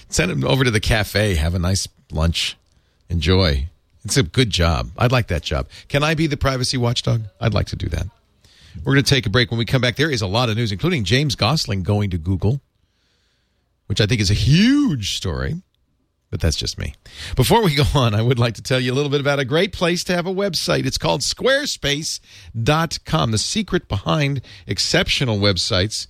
[0.09, 2.57] Send him over to the cafe, have a nice lunch,
[3.09, 3.68] enjoy.
[4.05, 4.89] It's a good job.
[4.97, 5.67] I'd like that job.
[5.87, 7.23] Can I be the privacy watchdog?
[7.39, 8.07] I'd like to do that.
[8.83, 9.51] We're going to take a break.
[9.51, 12.17] When we come back, there is a lot of news, including James Gosling going to
[12.17, 12.61] Google,
[13.87, 15.61] which I think is a huge story.
[16.31, 16.93] But that's just me.
[17.35, 19.45] Before we go on, I would like to tell you a little bit about a
[19.45, 20.85] great place to have a website.
[20.85, 26.05] It's called squarespace.com, the secret behind exceptional websites.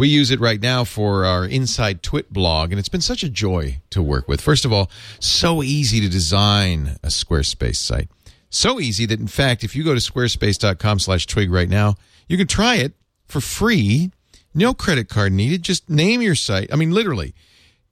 [0.00, 3.28] We use it right now for our Inside Twit blog, and it's been such a
[3.28, 4.40] joy to work with.
[4.40, 8.08] First of all, so easy to design a Squarespace site.
[8.48, 11.96] So easy that, in fact, if you go to squarespace.com slash twig right now,
[12.28, 12.94] you can try it
[13.26, 14.10] for free.
[14.54, 15.64] No credit card needed.
[15.64, 16.72] Just name your site.
[16.72, 17.34] I mean, literally.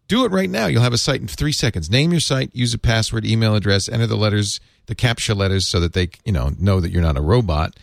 [0.06, 0.64] Do it right now.
[0.64, 1.90] You'll have a site in three seconds.
[1.90, 5.78] Name your site, use a password, email address, enter the letters, the captcha letters, so
[5.80, 7.76] that they, you know, know that you're not a robot.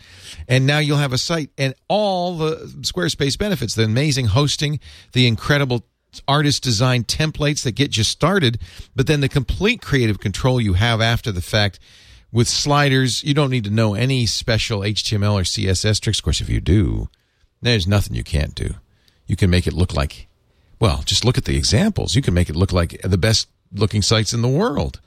[0.46, 4.78] And now you'll have a site and all the Squarespace benefits: the amazing hosting,
[5.12, 5.86] the incredible
[6.28, 8.58] artist design templates that get you started,
[8.94, 11.78] but then the complete creative control you have after the fact
[12.30, 13.24] with sliders.
[13.24, 16.18] You don't need to know any special HTML or CSS tricks.
[16.18, 17.08] Of course, if you do,
[17.62, 18.74] there's nothing you can't do.
[19.26, 20.28] You can make it look like
[20.78, 22.14] well, just look at the examples.
[22.14, 25.00] You can make it look like the best looking sites in the world.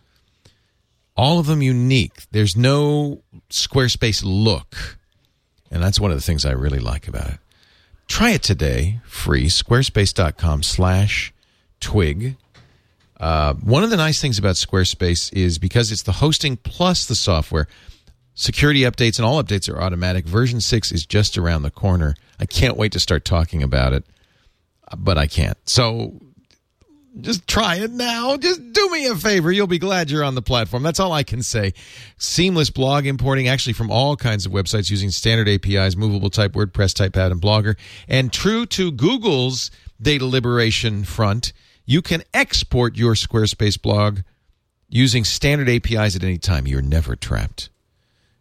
[1.19, 2.27] All of them unique.
[2.31, 4.97] There's no Squarespace look.
[5.69, 7.39] And that's one of the things I really like about it.
[8.07, 11.33] Try it today, free, squarespace.com slash
[11.81, 12.37] twig.
[13.19, 17.15] Uh, one of the nice things about Squarespace is because it's the hosting plus the
[17.15, 17.67] software,
[18.33, 20.25] security updates and all updates are automatic.
[20.25, 22.15] Version 6 is just around the corner.
[22.39, 24.05] I can't wait to start talking about it
[24.97, 25.57] but I can't.
[25.69, 26.19] So
[27.21, 28.37] just try it now.
[28.37, 29.51] Just do me a favor.
[29.51, 30.83] You'll be glad you're on the platform.
[30.83, 31.73] That's all I can say.
[32.17, 36.93] Seamless blog importing actually from all kinds of websites using standard APIs, movable type, WordPress,
[36.93, 37.77] TypePad, and Blogger.
[38.07, 41.53] And true to Google's data liberation front,
[41.85, 44.19] you can export your Squarespace blog
[44.91, 47.69] Using standard APIs at any time, you're never trapped.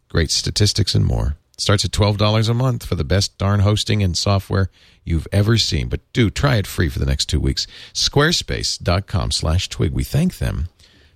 [0.09, 1.37] Great statistics and more.
[1.59, 4.71] Starts at $12 a month for the best darn hosting and software
[5.05, 5.89] you've ever seen.
[5.89, 7.67] But do try it free for the next two weeks.
[7.93, 9.93] Squarespace.com slash twig.
[9.93, 10.69] We thank them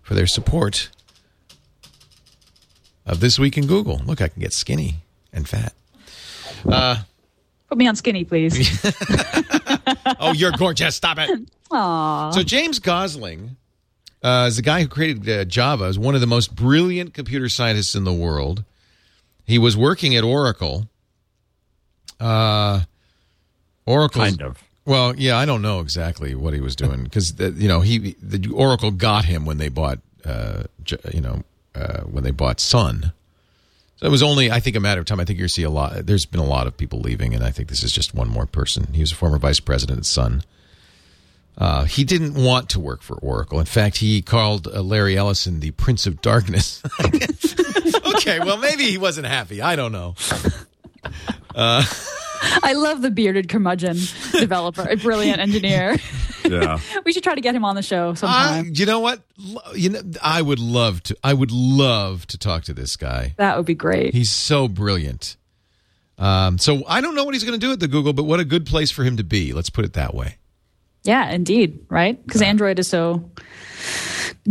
[0.03, 0.91] for their support
[3.07, 4.01] of This Week in Google.
[4.05, 4.97] Look, I can get skinny
[5.33, 5.73] and fat.
[6.69, 7.03] Uh,
[7.69, 8.85] Put me on skinny, please.
[10.21, 10.95] Oh, you're gorgeous.
[10.95, 11.31] Stop it.
[11.73, 12.31] Aw.
[12.31, 13.57] So James Gosling
[14.23, 15.85] uh, is the guy who created uh, Java.
[15.87, 18.63] Is one of the most brilliant computer scientists in the world.
[19.53, 20.89] He was working at Oracle.
[22.19, 22.81] Uh,
[23.85, 24.57] Oracle, Kind of.
[24.87, 28.51] Well, yeah, I don't know exactly what he was doing because you know he the
[28.51, 30.63] Oracle got him when they bought uh,
[31.13, 31.43] you know
[31.75, 33.13] uh, when they bought Sun.
[33.97, 35.21] So it was only I think a matter of time.
[35.21, 36.07] I think you see a lot.
[36.07, 38.47] There's been a lot of people leaving, and I think this is just one more
[38.47, 38.95] person.
[38.95, 40.45] He was a former vice president at Sun.
[41.59, 43.61] Uh, he didn't want to work for Oracle.
[43.61, 46.83] In fact, he called uh, Larry Ellison the Prince of Darkness.
[48.17, 49.61] okay, well, maybe he wasn't happy.
[49.61, 50.15] I don't know.
[51.55, 53.99] I love the bearded curmudgeon
[54.33, 55.97] developer, a brilliant engineer.
[56.45, 56.81] Yeah.
[57.05, 58.73] we should try to get him on the show I, sometime.
[58.75, 59.23] you know what?
[59.75, 61.17] You know, I would love to.
[61.23, 63.35] I would love to talk to this guy.
[63.37, 64.13] that would be great.
[64.15, 65.37] He's so brilliant.
[66.19, 68.41] Um, so I don't know what he's going to do at the Google, but what
[68.41, 69.53] a good place for him to be.
[69.53, 70.37] Let's put it that way.
[71.05, 72.25] Yeah, indeed, right?
[72.25, 73.29] Because Android is so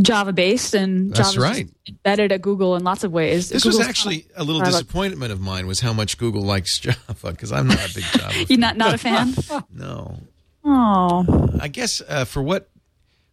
[0.01, 1.69] Java based, and That's right.
[1.87, 3.49] embedded at Google in lots of ways.
[3.49, 6.97] This Google's was actually a little disappointment of mine was how much Google likes Java
[7.23, 8.45] because I'm not a big Java.
[8.49, 9.33] You're not not a fan?
[9.73, 10.17] no,
[10.63, 12.69] Oh, I guess uh, for what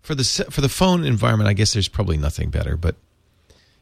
[0.00, 2.76] for the for the phone environment, I guess there's probably nothing better.
[2.76, 2.96] But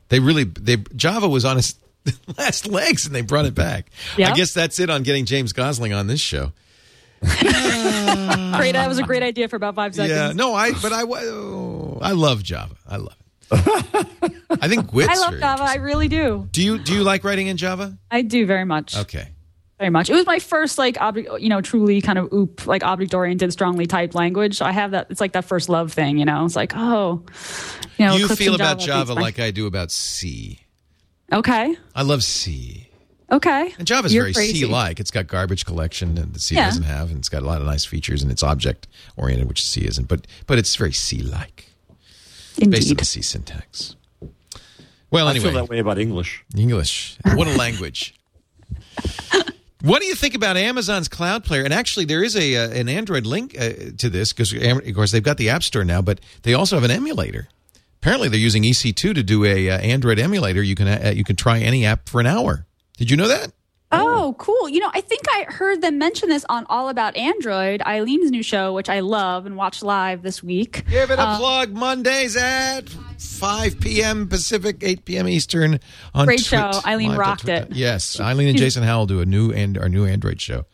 [0.08, 1.74] they really they Java was on its
[2.38, 3.90] last legs and they brought it back.
[4.18, 6.52] I guess that's it on getting James Gosling on this show.
[8.58, 8.72] great!
[8.72, 10.16] That was a great idea for about five seconds.
[10.16, 12.76] Yeah, no, I but I oh, I love Java.
[12.86, 13.26] I love it.
[14.62, 15.62] I think Gwit's I love Java.
[15.62, 16.48] I really do.
[16.50, 17.96] Do you do you like writing in Java?
[18.10, 18.96] I do very much.
[18.96, 19.28] Okay.
[19.78, 20.08] Very much.
[20.08, 23.52] It was my first like object, you know, truly kind of oop, like object oriented,
[23.52, 24.56] strongly typed language.
[24.56, 25.08] So I have that.
[25.10, 26.46] It's like that first love thing, you know.
[26.46, 27.22] It's like, oh,
[27.98, 30.60] you know, you feel about beats Java like I do about C.
[31.30, 32.85] okay, I love C.
[33.30, 33.74] okay.
[33.78, 34.34] And Java's You're very.
[34.48, 35.00] C-like.
[35.00, 36.66] It's got garbage collection and the C Yeah.
[36.66, 39.86] doesn't have, and it's got a lot of nice features, and it's object-oriented, which C
[39.86, 40.08] isn't.
[40.08, 41.70] But but it's very C-like,
[42.58, 43.96] based on the C syntax.
[45.10, 46.44] Well, I anyway, feel that way about English.
[46.56, 47.16] English.
[47.34, 48.14] What a language.
[49.82, 51.62] what do you think about Amazon's Cloud Player?
[51.62, 55.12] And actually, there is a uh, an Android link uh, to this because, of course,
[55.12, 57.48] they've got the App Store now, but they also have an emulator.
[58.02, 60.62] Apparently, they're using EC2 to do a uh, Android emulator.
[60.62, 62.66] You can uh, you can try any app for an hour.
[62.96, 63.52] Did you know that?
[63.92, 64.68] Oh, cool.
[64.68, 68.42] You know, I think I heard them mention this on All About Android, Eileen's new
[68.42, 70.84] show, which I love and watched live this week.
[70.90, 71.72] Give it a Uh, plug.
[71.72, 72.88] Mondays at
[73.18, 74.28] 5 p.m.
[74.28, 75.28] Pacific, 8 p.m.
[75.28, 75.78] Eastern
[76.14, 76.80] on Great Twit- show.
[76.84, 77.72] Eileen rocked it.
[77.72, 80.64] Yes, Eileen and Jason Howell do a new and our new Android show.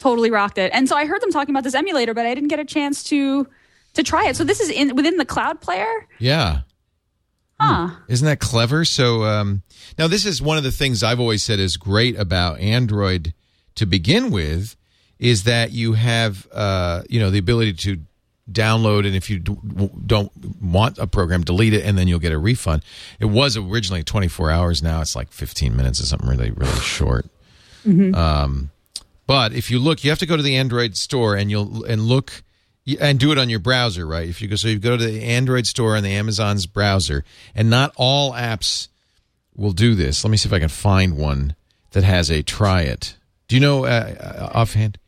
[0.00, 0.70] Totally rocked it.
[0.74, 3.02] And so I heard them talking about this emulator, but I didn't get a chance
[3.04, 3.46] to
[3.94, 4.36] to try it.
[4.36, 6.06] So this is in within the Cloud Player?
[6.18, 6.60] Yeah.
[7.60, 7.90] Huh.
[8.06, 8.84] Isn't that clever?
[8.84, 9.62] So um,
[9.98, 13.34] now this is one of the things I've always said is great about Android
[13.74, 14.76] to begin with
[15.18, 17.98] is that you have uh, you know the ability to
[18.50, 20.32] download and if you don't
[20.62, 22.82] want a program delete it and then you'll get a refund.
[23.20, 27.26] It was originally 24 hours now it's like 15 minutes or something really really short.
[28.14, 28.70] Um,
[29.26, 32.02] but if you look you have to go to the Android store and you'll and
[32.02, 32.42] look
[33.00, 34.28] and do it on your browser, right?
[34.28, 37.24] If you go, so you go to the Android store and the Amazon's browser,
[37.54, 38.88] and not all apps
[39.56, 40.24] will do this.
[40.24, 41.54] Let me see if I can find one
[41.90, 43.16] that has a try it.
[43.48, 44.98] Do you know uh, uh, offhand?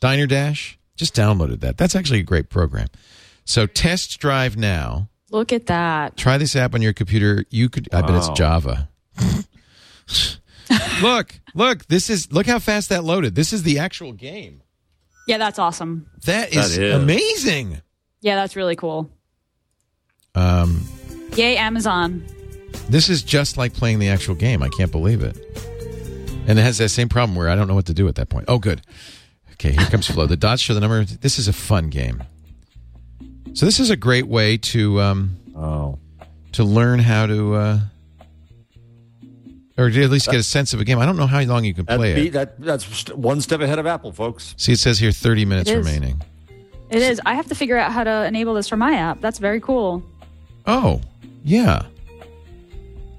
[0.00, 0.78] Diner Dash.
[0.96, 1.78] Just downloaded that.
[1.78, 2.88] That's actually a great program.
[3.44, 5.08] So test drive now.
[5.30, 6.16] Look at that.
[6.16, 7.44] Try this app on your computer.
[7.50, 7.88] You could.
[7.92, 8.88] I bet it's Java.
[11.02, 11.86] look, look.
[11.86, 13.34] This is look how fast that loaded.
[13.34, 14.61] This is the actual game.
[15.26, 16.06] Yeah, that's awesome.
[16.26, 16.94] That is, That is.
[16.94, 17.80] amazing.
[18.20, 19.10] Yeah, that's really cool.
[20.34, 20.86] Um,
[21.36, 22.24] Yay, Amazon.
[22.88, 24.62] This is just like playing the actual game.
[24.62, 25.36] I can't believe it.
[26.46, 28.28] And it has that same problem where I don't know what to do at that
[28.28, 28.46] point.
[28.48, 28.82] Oh, good.
[29.52, 30.26] Okay, here comes Flow.
[30.26, 31.04] The dots show the number.
[31.04, 32.22] This is a fun game.
[33.54, 35.98] So this is a great way to um, Oh.
[36.52, 37.78] to learn how to, uh,
[39.78, 40.98] or at least get a sense of a game.
[40.98, 42.32] I don't know how long you can play beat, it.
[42.32, 44.54] that, that's one step ahead of Apple, folks.
[44.58, 45.86] See, it says here 30 minutes It is.
[45.86, 46.22] remaining.
[46.90, 47.20] It is.
[47.24, 49.20] I have to figure out how to enable this for my app.
[49.20, 50.02] That's very cool.
[50.66, 51.00] Oh,
[51.42, 51.86] yeah.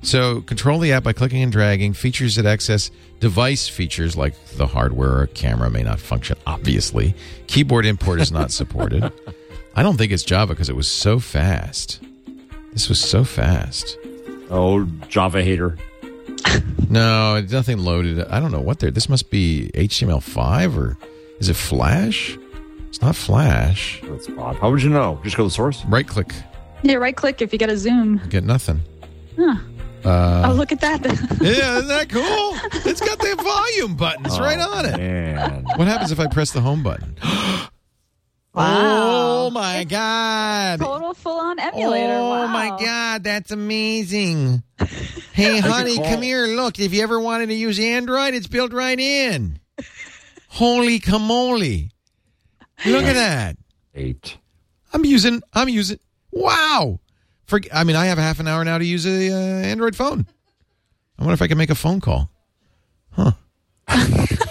[0.04, 1.94] So control the app by clicking and dragging.
[1.94, 7.16] Features that access device features like the hardware or camera may not function, obviously.
[7.48, 9.12] Keyboard import is not supported.
[9.76, 12.00] I don't think it's Java because it was so fast.
[12.74, 13.98] This was so fast.
[14.52, 15.78] Oh, Java hater.
[16.90, 18.24] No, it's nothing loaded.
[18.28, 18.92] I don't know what there.
[18.92, 20.98] This must be HTML5 or
[21.40, 22.38] is it Flash?
[22.88, 24.00] It's not Flash.
[24.04, 24.58] That's odd.
[24.58, 25.20] How would you know?
[25.24, 25.84] Just go to the source.
[25.86, 26.32] Right click,
[26.84, 28.22] Yeah, right click if you get a zoom.
[28.30, 28.82] get nothing.
[29.40, 29.56] Uh,
[30.46, 31.02] oh, look at that.
[31.42, 32.58] Yeah, isn't that cool?
[32.86, 34.98] It's got the volume buttons oh, right on it.
[34.98, 35.66] Man.
[35.78, 37.16] What happens if I press the home button?
[38.54, 39.46] Wow.
[39.46, 40.80] Oh my god!
[40.80, 42.14] Total full on emulator.
[42.14, 42.48] Oh wow.
[42.48, 44.64] my god, that's amazing.
[45.34, 46.46] Hey, honey, come here.
[46.46, 49.60] Look, if you ever wanted to use Android, it's built right in.
[50.48, 51.58] Holy camole.
[51.58, 53.58] Look at that.
[53.96, 54.38] Eight.
[54.94, 55.98] I'm using, I'm using,
[56.30, 57.00] wow.
[57.46, 59.36] For, I mean, I have half an hour now to use a uh,
[59.66, 60.28] Android phone.
[61.18, 62.30] I wonder if I can make a phone call.
[63.12, 63.32] Huh.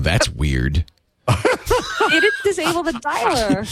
[0.00, 0.84] oh, that's weird.
[1.28, 3.66] It didn't disable the dialer.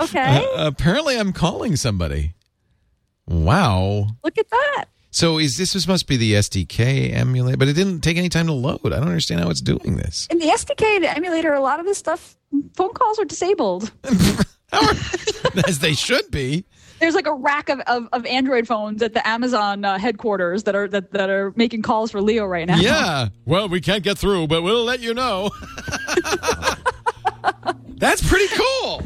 [0.00, 0.46] Okay.
[0.56, 2.34] Uh, apparently, I'm calling somebody.
[3.26, 4.06] Wow.
[4.24, 4.86] Look at that.
[5.10, 8.46] So is this, this must be the SDK emulator, but it didn't take any time
[8.46, 8.80] to load.
[8.84, 10.26] I don't understand how it's doing this.
[10.30, 12.36] In the SDK, the emulator, a lot of this stuff,
[12.74, 13.90] phone calls are disabled.
[15.66, 16.64] As they should be.
[16.98, 20.74] There's like a rack of, of, of Android phones at the Amazon uh, headquarters that
[20.74, 22.76] are that, that are making calls for Leo right now.
[22.78, 23.28] Yeah.
[23.44, 25.50] Well, we can't get through, but we'll let you know.
[27.98, 29.02] That's pretty cool.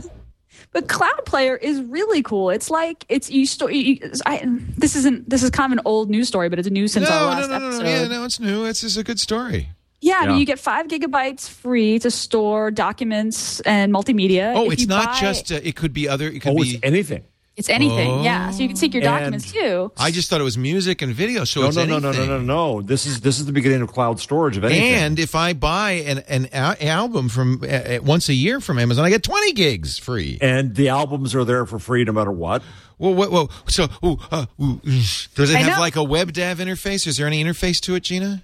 [0.73, 2.51] But Cloud Player is really cool.
[2.51, 3.45] It's like it's you.
[3.47, 4.41] Sto- you I,
[4.79, 7.09] this isn't this is kind of an old news story, but it's a new since
[7.09, 7.83] no, our no, last no, no, episode.
[7.83, 7.89] no.
[7.91, 8.65] Yeah, no, it's new.
[8.67, 9.71] It's just a good story.
[10.01, 10.37] Yeah, I mean, Yeah.
[10.39, 14.55] you get five gigabytes free to store documents and multimedia.
[14.57, 15.53] Oh, If it's you not buy- just.
[15.53, 16.29] Uh, it could be other.
[16.29, 16.71] It could Oh, be.
[16.71, 17.25] it's anything.
[17.61, 18.25] It's anything.
[18.25, 19.93] Yeah, so you can sync your And- documents too.
[19.97, 21.45] I just thought it was music and video.
[21.45, 22.29] So No, it's no, no, no, anything.
[22.29, 22.45] no, no,
[22.79, 22.83] no.
[22.83, 24.95] This is this is the beginning of cloud storage of anything.
[24.95, 29.05] And if I buy an an a- album from uh, once a year from Amazon,
[29.05, 30.39] I get twenty gigs free.
[30.41, 32.63] and the albums are there for free no matter what.
[32.99, 33.49] Well, whoa, whoa.
[33.67, 35.81] So, ooh, uh, ooh, does it I have know.
[35.81, 37.07] like a WebDAV interface?
[37.07, 38.43] Is there any interface to it, Gina?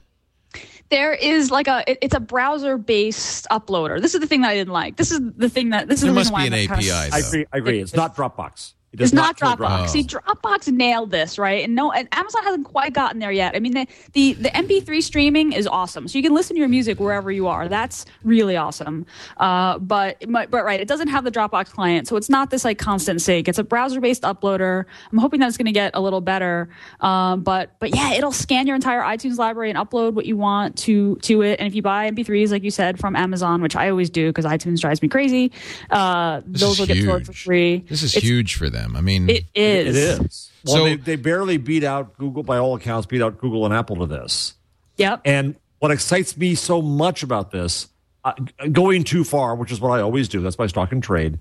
[0.88, 4.00] There is like a it's a browser based uploader.
[4.00, 4.96] This is the thing that I didn't like.
[4.96, 6.76] This is the thing that this is There the must reason why be an I'm
[6.76, 7.12] kind of- API.
[7.12, 7.46] I agree.
[7.52, 7.80] I agree.
[7.80, 8.72] It's not Dropbox.
[8.96, 9.90] It does It's not kill Dropbox.
[9.90, 11.62] See, Dropbox nailed this, right?
[11.64, 13.54] And no, and Amazon hasn't quite gotten there yet.
[13.54, 16.68] I mean, the, the the MP3 streaming is awesome, so you can listen to your
[16.68, 17.68] music wherever you are.
[17.68, 19.04] That's really awesome.
[19.36, 22.78] Uh, but but right, it doesn't have the Dropbox client, so it's not this like
[22.78, 23.48] constant sync.
[23.48, 24.84] It's a browser based uploader.
[25.12, 26.68] I'm hoping that it's going to get a little better.
[27.00, 30.76] Um, but but yeah, it'll scan your entire iTunes library and upload what you want
[30.78, 31.60] to to it.
[31.60, 34.46] And if you buy MP3s, like you said, from Amazon, which I always do because
[34.46, 35.52] iTunes drives me crazy,
[35.90, 37.84] uh, those will get stored for free.
[37.88, 38.85] This is It's- huge for them.
[38.94, 39.96] I mean, It is.
[39.96, 40.50] It is.
[40.64, 43.74] Well, So- they, they barely beat out Google, by all accounts, beat out Google and
[43.74, 44.54] Apple to this.
[44.98, 45.22] Yep.
[45.24, 47.88] And what excites me so much about this,
[48.24, 48.32] uh,
[48.70, 51.38] going too far, which is what I always do, that's my stock and trade,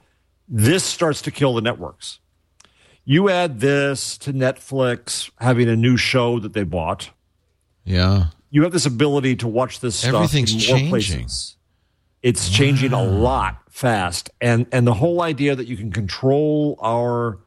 [0.48, 2.20] this starts to kill the networks.
[3.04, 7.12] You add this to Netflix having a new show that they bought.
[7.84, 8.26] yeah.
[8.52, 10.90] You have this ability to watch this stuff Everything's in more changing.
[10.90, 11.55] places.
[12.26, 17.38] It's changing a lot fast, and and the whole idea that you can control our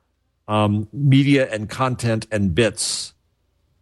[0.47, 3.13] um, media and content and bits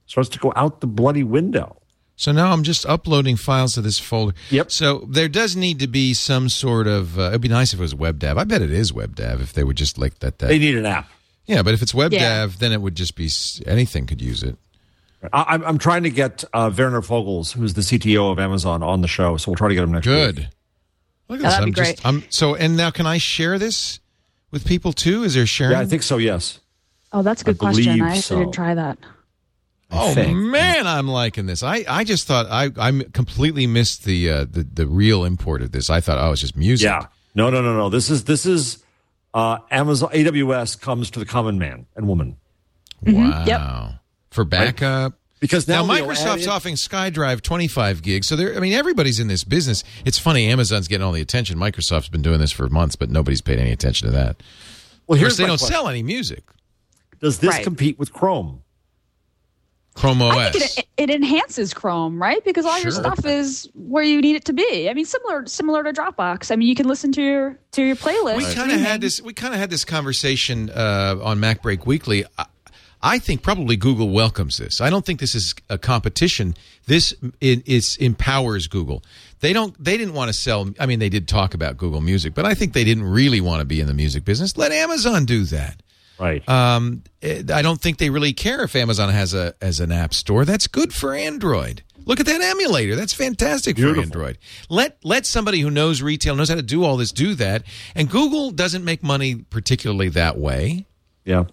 [0.06, 1.76] starts to go out the bloody window.
[2.18, 4.32] So now I'm just uploading files to this folder.
[4.48, 4.70] Yep.
[4.72, 7.18] So there does need to be some sort of.
[7.18, 8.38] Uh, it'd be nice if it was WebDAV.
[8.38, 10.38] I bet it is WebDAV if they would just like that.
[10.38, 10.46] that.
[10.48, 11.10] They need an app.
[11.44, 12.46] yeah, but if it's WebDAV, Yeah.
[12.58, 13.28] then it would just be
[13.66, 14.56] anything could use it.
[15.30, 19.02] I, I'm, I'm trying to get uh, Werner Vogels, who's the CTO of Amazon, on
[19.02, 19.36] the show.
[19.36, 20.46] So we'll try to get him next week.
[21.28, 21.32] Good.
[21.34, 21.52] Look at Yeah, this.
[21.54, 21.96] that'd I'm be great.
[21.96, 22.54] Just, I'm so.
[22.54, 24.00] And now, can I share this
[24.50, 25.24] with people too?
[25.24, 25.72] Is there sharing?
[25.72, 26.16] Yeah, I think so.
[26.18, 26.60] Yes.
[27.12, 28.00] Oh, that's a good I question.
[28.02, 28.38] I actually so.
[28.38, 28.98] didn't try that.
[29.90, 30.36] Oh think.
[30.36, 31.62] man, I'm liking this.
[31.62, 35.70] I, I just thought I I completely missed the uh, the the real import of
[35.72, 35.88] this.
[35.90, 36.86] I thought oh, it's just music.
[36.86, 37.06] Yeah.
[37.36, 37.88] No, no, no, no.
[37.88, 38.82] This is this is
[39.32, 42.36] uh, Amazon AWS comes to the common man and woman
[43.02, 43.44] Wow.
[43.46, 44.00] Yep.
[44.30, 45.14] For backup.
[45.38, 48.26] Because Now, now, Microsoft's offering SkyDrive 25 gigs.
[48.26, 49.84] So there, I mean, everybody's in this business.
[50.06, 50.48] It's funny.
[50.48, 51.58] Amazon's getting all the attention.
[51.58, 54.42] Microsoft's been doing this for months, but nobody's paid any attention to that.
[55.06, 55.74] Well, Of here's course, they don't question.
[55.74, 56.42] sell any music.
[57.20, 57.62] Does this Right.
[57.64, 58.62] compete with Chrome?
[59.94, 60.36] Chrome OS.
[60.36, 62.44] I think it, it enhances Chrome, right?
[62.44, 64.90] Because all your stuff is where you need it to be.
[64.90, 66.50] I mean, similar similar to Dropbox.
[66.50, 68.36] I mean, you can listen to your to your playlist.
[68.36, 69.22] we kind of had this.
[69.22, 72.26] We kind of had this conversation uh, on MacBreak Weekly.
[72.36, 72.44] I,
[73.06, 74.80] I think probably Google welcomes this.
[74.80, 76.56] I don't think this is a competition.
[76.86, 79.04] This it, it's empowers Google.
[79.38, 79.72] They don't.
[79.82, 80.70] They didn't want to sell.
[80.80, 83.60] I mean, they did talk about Google Music, but I think they didn't really want
[83.60, 84.56] to be in the music business.
[84.56, 85.80] Let Amazon do that.
[86.18, 86.46] Right.
[86.48, 90.44] Um, I don't think they really care if Amazon has a as an app store.
[90.44, 91.84] That's good for Android.
[92.06, 92.96] Look at that emulator.
[92.96, 94.38] That's fantastic for Android.
[94.68, 97.62] Let let somebody who knows retail, knows how to do all this, do that.
[97.94, 100.86] And Google doesn't make money particularly that way.
[101.24, 101.44] Yeah.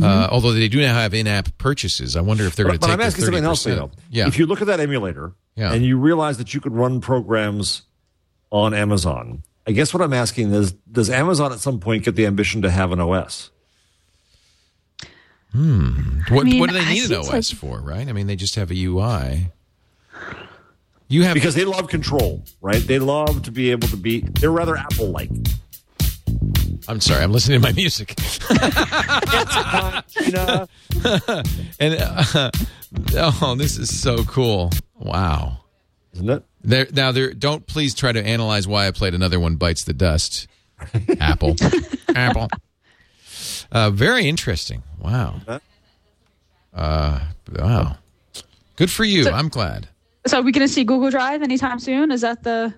[0.00, 2.14] Uh, although they do now have in-app purchases.
[2.16, 3.90] I wonder if they're going But, to but take I'm asking something else, though.
[4.10, 4.28] Yeah.
[4.28, 5.72] If you look at that emulator Yeah.
[5.72, 7.82] and you realize that you could run programs
[8.50, 12.26] on Amazon, I guess what I'm asking is, does Amazon at some point get the
[12.26, 13.50] ambition to have an OS?
[15.52, 18.08] What, mean, what do they need an think it's OS for, right?
[18.08, 19.50] I mean, they just have a UI.
[21.08, 22.80] You have Because they love control, right?
[22.80, 24.20] They love to be able to be.
[24.20, 25.30] They're rather Apple-like.
[26.88, 28.14] I'm sorry, I'm listening to my music.
[31.80, 32.50] And uh,
[33.42, 34.70] oh, this is so cool.
[34.98, 35.60] Wow.
[36.12, 36.44] Isn't it?
[36.62, 39.94] There now there don't please try to analyze why I played another one bites the
[39.94, 40.46] dust.
[41.18, 41.56] Apple.
[42.14, 42.48] Apple.
[43.72, 44.82] Uh, very interesting.
[44.98, 45.40] Wow.
[46.74, 47.20] Uh,
[47.54, 47.96] wow.
[48.76, 49.28] Good for you.
[49.28, 49.88] I'm glad.
[50.26, 52.10] So are we going to see Google Drive anytime soon?
[52.10, 52.74] Is that the?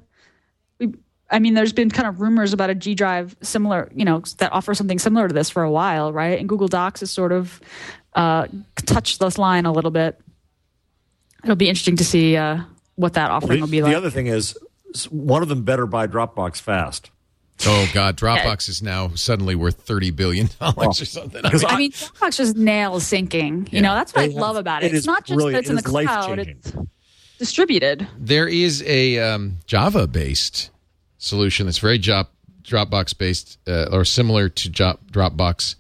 [1.33, 4.22] We, I mean, there's been kind of rumors about a G Drive similar, you know,
[4.39, 6.39] that offers something similar to this for a while, right?
[6.39, 7.61] And Google Docs has sort of
[8.14, 8.47] uh,
[8.87, 10.20] touched this line a little bit.
[11.45, 12.61] It'll be interesting to see uh,
[12.95, 13.93] what that offering The, will be like.
[13.93, 14.57] the other thing is,
[15.11, 17.11] one of them better buy Dropbox fast.
[17.66, 21.45] Oh God, Dropbox is now suddenly worth thirty billion dollars or something.
[21.45, 23.66] I mean, I mean, Dropbox just nails syncing.
[23.72, 23.80] You Yeah.
[23.83, 24.97] know, that's what I They have- love about it it.
[24.97, 25.55] It's not just brilliant.
[25.55, 26.72] that it's in the cloud; it's
[27.39, 28.07] distributed.
[28.18, 30.70] there is a um, Java based
[31.22, 32.28] solution that's very job,
[32.62, 35.76] Dropbox based uh, or similar to job, Dropbox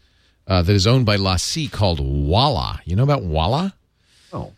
[0.46, 2.80] uh, that is owned by LaCie called Wuala.
[2.84, 3.72] You know about Wuala?
[4.32, 4.52] Oh,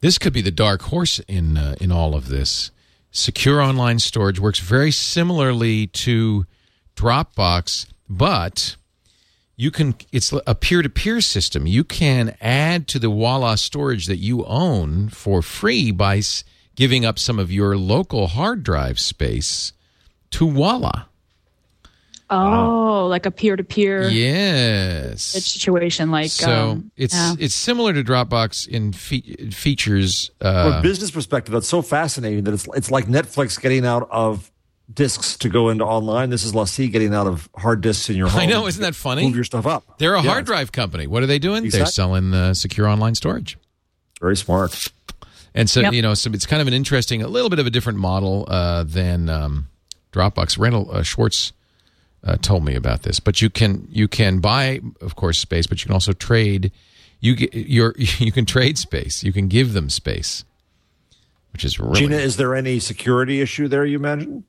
[0.00, 2.70] This could be the dark horse in uh, in all of this.
[3.10, 6.46] Secure online storage works very similarly to
[6.96, 8.76] Dropbox, but
[9.56, 11.66] you can it's a peer-to-peer system.
[11.66, 16.42] You can add to the Wuala storage that you own for free by s-
[16.76, 19.72] giving up some of your local hard drive space
[20.32, 21.06] to Wuala.
[22.34, 25.22] Oh, like a peer-to-peer Yes.
[25.22, 27.34] situation, like So um, it's yeah.
[27.38, 30.30] it's similar to Dropbox in fe- features.
[30.40, 34.08] from Uh, a business perspective, that's so fascinating that it's it's like Netflix getting out
[34.10, 34.50] of
[34.92, 36.30] discs to go into online.
[36.30, 38.40] This is LaCie getting out of hard disks in your home.
[38.40, 39.26] I know, isn't that funny?
[39.26, 39.98] Move your stuff up.
[39.98, 41.06] They're a Yeah, hard drive company.
[41.06, 41.68] What are they doing?
[41.68, 43.58] They're selling uh, secure online storage.
[44.22, 44.88] Very smart.
[45.54, 45.92] And so, Yep.
[45.92, 48.46] you know, so it's kind of an interesting, a little bit of a different model
[48.48, 49.68] uh, than um,
[50.12, 50.58] Dropbox.
[50.58, 51.52] Randal uh, Schwartz
[52.24, 55.82] uh, told me about this, but you can you can buy, of course, space, but
[55.82, 56.72] you can also trade.
[57.20, 59.22] You get your you can trade space.
[59.22, 60.44] You can give them space,
[61.52, 63.84] which is really Gina, is there any security issue there?
[63.84, 64.44] You imagine?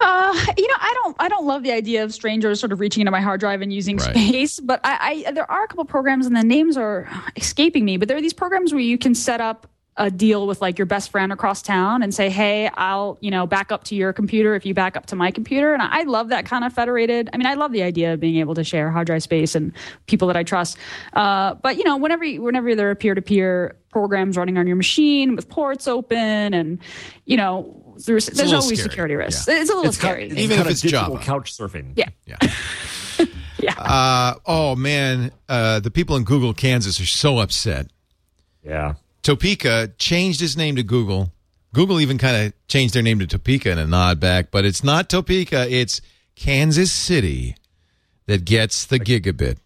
[0.00, 3.00] Uh, you know, I don't, I don't love the idea of strangers sort of reaching
[3.00, 4.14] into my hard drive and using Right.
[4.14, 4.60] space.
[4.60, 7.96] But I, I, there are a couple programs, and the names are escaping me.
[7.96, 9.66] But there are these programs where you can set up
[9.98, 13.46] a deal with like your best friend across town and say, "Hey, I'll, you know,
[13.46, 16.28] back up to your computer if you back up to my computer." And I love
[16.28, 17.30] that kind of federated.
[17.32, 19.72] I mean, I love the idea of being able to share hard drive space and
[20.04, 20.76] people that I trust.
[21.14, 25.48] Uh, but you know, whenever, whenever there are peer-to-peer programs running on your machine with
[25.48, 26.78] ports open, and
[27.24, 27.82] you know.
[28.04, 28.88] There's, there's always scary.
[28.90, 29.46] security risks.
[29.48, 29.60] Yeah.
[29.60, 30.24] It's a little It's kind- scary.
[30.30, 31.24] it's Even if it's digital Java.
[31.24, 31.92] couch surfing.
[31.96, 32.08] Yeah.
[32.26, 32.36] yeah.
[33.58, 33.72] Yeah.
[33.78, 37.88] Uh, oh man, uh, the people in Google Kansas are so upset.
[38.62, 38.94] Yeah.
[39.22, 41.32] Topeka changed its name to Google.
[41.72, 44.84] Google even kind of changed their name to Topeka in a nod back, but it's
[44.84, 45.68] not Topeka.
[45.70, 46.00] It's
[46.36, 47.56] Kansas City
[48.26, 49.56] that gets the gigabit.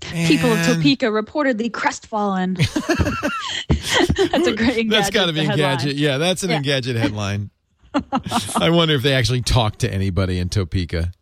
[0.00, 2.54] People of Topeka reportedly crestfallen.
[2.54, 4.90] that's a great Engadget.
[4.90, 5.78] That's got to be headline.
[5.78, 5.94] Engadget.
[5.96, 6.60] Yeah, that's an Yeah.
[6.60, 7.50] Engadget headline.
[8.56, 11.12] I wonder if they actually talked to anybody in Topeka.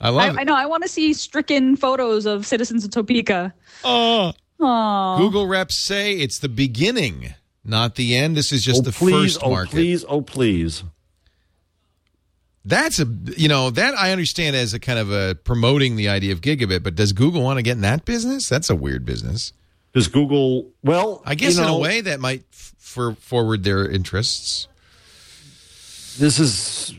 [0.00, 0.54] I love I, I know.
[0.54, 3.54] I want to see stricken photos of citizens of Topeka.
[3.84, 4.32] Oh.
[4.60, 7.34] Oh, Google reps say it's the beginning,
[7.64, 8.36] not the end.
[8.36, 9.70] This is just oh, the please, first oh, market.
[9.70, 10.82] please, oh, please.
[12.68, 13.06] That's a
[13.36, 16.82] you know that I understand as a kind of a promoting the idea of gigabit,
[16.82, 18.48] but does Google want to get in that business?
[18.48, 19.52] That's a weird business.
[19.94, 23.64] Does Google, well, I guess you in know, a way that might f- for forward
[23.64, 24.68] their interests.
[26.18, 26.94] this is,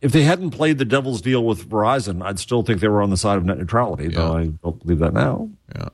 [0.00, 3.10] if they hadn't played the devil's deal with Verizon, I'd still think they were on
[3.10, 5.50] the side of net neutrality, though I don't believe that now.
[5.74, 5.88] Yeah.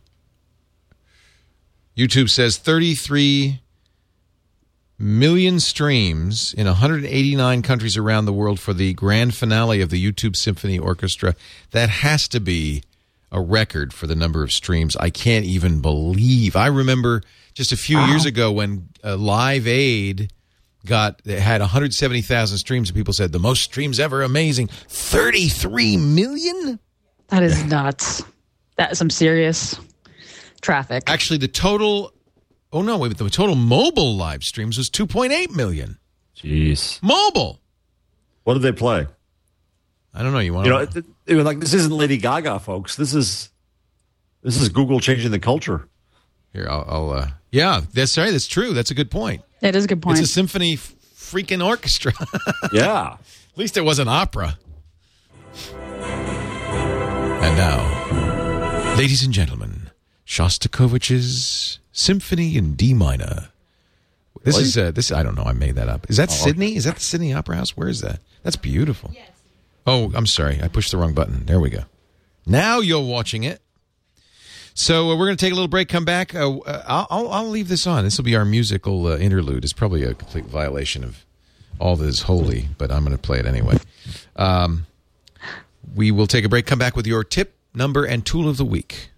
[1.97, 3.63] YouTube says 33
[5.05, 10.35] million streams in 189 countries around the world for the grand finale of the YouTube
[10.35, 11.37] Symphony Orchestra.
[11.73, 12.83] That has to be
[13.31, 14.97] a record for the number of streams.
[14.97, 16.57] I can't even believe.
[16.57, 17.23] I remember
[17.53, 20.33] just a few years ago when uh, Live Aid
[20.87, 26.79] got it had 170,000 streams and people said the most streams ever amazing 33 million
[27.29, 28.23] that is nuts.
[28.77, 29.79] That is some serious
[30.61, 31.05] traffic.
[31.07, 32.13] actually the total
[32.75, 35.99] Oh no, wait, the total mobile live streams was 2.8 million.
[36.37, 37.01] Jeez.
[37.03, 37.61] Mobile.
[38.43, 39.07] What did they play?
[40.13, 40.41] I don't know.
[40.41, 40.99] You want You know, to?
[40.99, 42.97] it, it was like this isn't Lady Gaga, folks.
[42.97, 43.51] This is
[44.43, 45.89] this is Google changing the culture.
[46.53, 46.85] Here, I'll.
[46.89, 48.31] I'll uh, yeah, that's right.
[48.33, 48.75] That's true.
[48.75, 49.43] That's a good point.
[49.61, 50.19] That is a good point.
[50.19, 52.13] It's a symphony f- freaking orchestra.
[52.73, 53.17] Yeah.
[53.53, 54.59] At least it was an opera.
[57.41, 59.91] And now, ladies and gentlemen,
[60.27, 63.49] Shostakovich's Symphony in D minor.
[64.43, 65.11] This is uh, this.
[65.11, 65.45] I don't know.
[65.45, 66.11] I made that up.
[66.11, 66.77] Is that Sydney?
[66.77, 67.77] Is that the Sydney Opera House?
[67.77, 68.21] Where is that?
[68.43, 69.13] That's beautiful.
[69.87, 70.61] Oh, I'm sorry.
[70.63, 71.47] I pushed the wrong button.
[71.47, 71.85] There we go.
[72.47, 73.63] Now you're watching it.
[74.75, 75.89] So uh, we're going to take a little break.
[75.89, 76.35] Come back.
[76.35, 78.05] Uh, uh, I'll, I'll I'll leave this on.
[78.05, 79.63] This will be our musical uh, interlude.
[79.65, 81.25] It's probably a complete violation of
[81.79, 83.79] all that is holy, but I'm going to play it anyway.
[84.37, 84.87] Um,
[85.95, 86.67] we will take a break.
[86.67, 89.11] Come back with your tip, number, and tool of the week.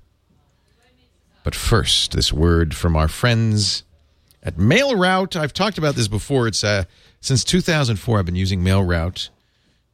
[1.47, 3.85] But first, this word from our friends
[4.43, 5.37] at MailRoute.
[5.37, 6.49] I've talked about this before.
[6.49, 6.87] It's uh,
[7.21, 8.19] since 2004.
[8.19, 9.29] I've been using MailRoute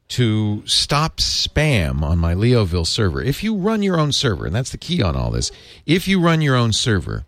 [0.08, 3.20] to stop spam on my Leoville server.
[3.20, 5.52] If you run your own server, and that's the key on all this,
[5.84, 7.26] if you run your own server,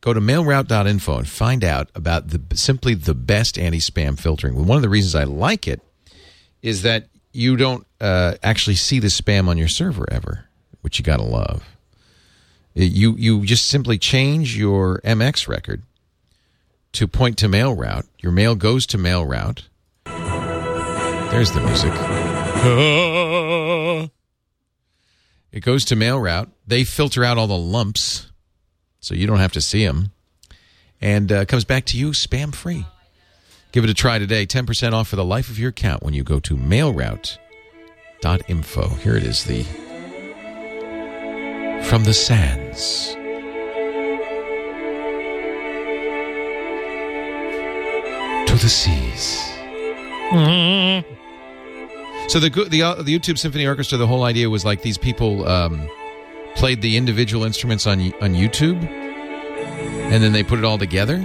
[0.00, 4.66] go to mailroute.info and find out about the simply the best anti-spam filtering.
[4.66, 5.80] One of the reasons I like it
[6.62, 10.46] is that you don't uh, actually see the spam on your server ever,
[10.80, 11.62] which you got to love.
[12.74, 15.82] You you just simply change your MX record
[16.92, 18.06] to point to mail route.
[18.20, 19.66] Your mail goes to mail route.
[20.04, 21.92] There's the music.
[25.52, 26.50] It goes to mail route.
[26.66, 28.30] They filter out all the lumps,
[29.00, 30.12] so you don't have to see them,
[31.00, 32.86] and uh, comes back to you spam free.
[33.72, 34.46] Give it a try today.
[34.46, 38.88] 10% off for the life of your account when you go to mailroute.info.
[38.88, 39.64] Here it is, the
[41.84, 43.16] From the Sands.
[48.46, 49.50] To the seas.
[52.28, 55.48] So the the uh, the YouTube Symphony Orchestra, the whole idea was like these people
[55.48, 55.88] um,
[56.54, 61.16] played the individual instruments on on YouTube, and then they put it all together.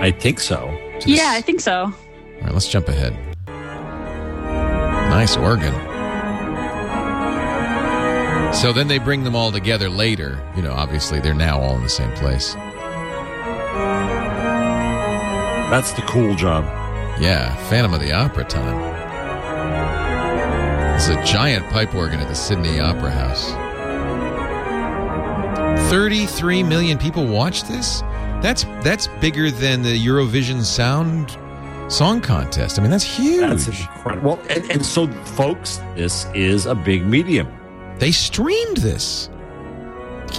[0.00, 0.70] I think so.
[1.00, 1.84] to the yeah, I think so.
[1.84, 1.92] All
[2.40, 3.14] right, let's jump ahead.
[5.10, 5.74] Nice organ.
[8.54, 10.40] So then they bring them all together later.
[10.56, 12.54] You know, obviously they're now all in the same place.
[15.70, 16.64] That's the cool job.
[17.20, 18.94] Yeah, Phantom of the Opera time.
[20.94, 23.50] It's a giant pipe organ at the Sydney Opera House.
[25.90, 28.00] 33 million people watch this?
[28.40, 31.36] That's that's bigger than the Eurovision Sound
[31.92, 32.78] Song Contest.
[32.78, 33.40] I mean, that's huge.
[33.40, 34.36] That's incredible.
[34.36, 37.48] Well, and, and so, folks, this is a big medium.
[37.98, 39.28] They streamed this.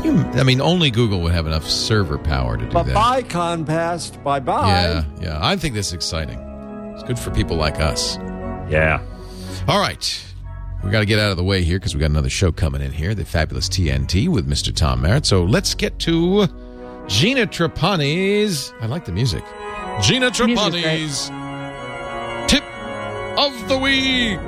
[0.04, 0.18] You?
[0.34, 2.94] I mean, only Google would have enough server power to do Bye that.
[2.94, 4.22] bye, Compast.
[4.24, 4.68] Bye bye.
[4.68, 5.40] Yeah, yeah.
[5.42, 6.38] I think this is exciting.
[6.96, 8.18] It's good for people like us.
[8.70, 9.02] Yeah.
[9.68, 10.22] All right.
[10.84, 12.82] We got to get out of the way here because we got another show coming
[12.82, 14.76] in here, the fabulous TNT with Mr.
[14.76, 15.26] Tom Merritt.
[15.26, 16.48] So let's get to
[17.08, 18.74] Gina Trapani's.
[18.82, 19.44] I like the music.
[20.02, 21.30] Gina Trapani's
[22.52, 22.64] tip
[23.38, 24.40] of the week.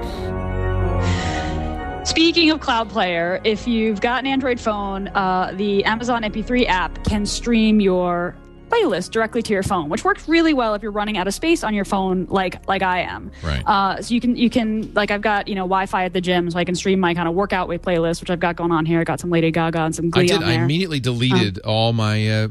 [2.07, 7.03] Speaking of Cloud Player, if you've got an Android phone, uh, the Amazon MP3 app
[7.03, 8.33] can stream your
[8.69, 11.63] playlist directly to your phone, which works really well if you're running out of space
[11.63, 13.31] on your phone, like like I am.
[13.43, 13.63] Right.
[13.65, 16.49] Uh, so you can you can like I've got you know Wi-Fi at the gym,
[16.51, 18.85] so I can stream my kind of workout with playlist, which I've got going on
[18.85, 18.99] here.
[18.99, 20.43] I got some Lady Gaga and some Glee I did.
[20.43, 22.47] I immediately deleted all my uh,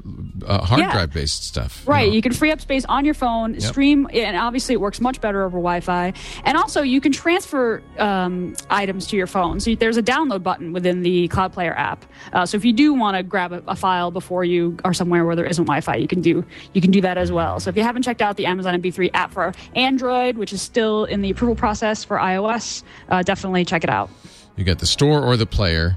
[0.46, 0.92] uh, hard Yeah.
[0.92, 1.82] drive based stuff.
[1.86, 2.14] you Right, know.
[2.14, 5.42] you can free up space on your phone, stream, and obviously it works much better
[5.44, 6.12] over Wi-Fi.
[6.44, 9.60] And also, you can transfer um, items to your phone.
[9.60, 12.04] So there's a download button within the Cloud Player app.
[12.32, 15.24] Uh, so if you do want to grab a, a file before you are somewhere
[15.24, 17.58] where there isn't Wi-Fi, you can do you can do that as well.
[17.58, 21.04] So if you haven't checked out the Amazon MP3 app for Android, which is still
[21.04, 24.08] in the approval process for iOS, uh, definitely check it out.
[24.56, 25.96] You got the store or the player.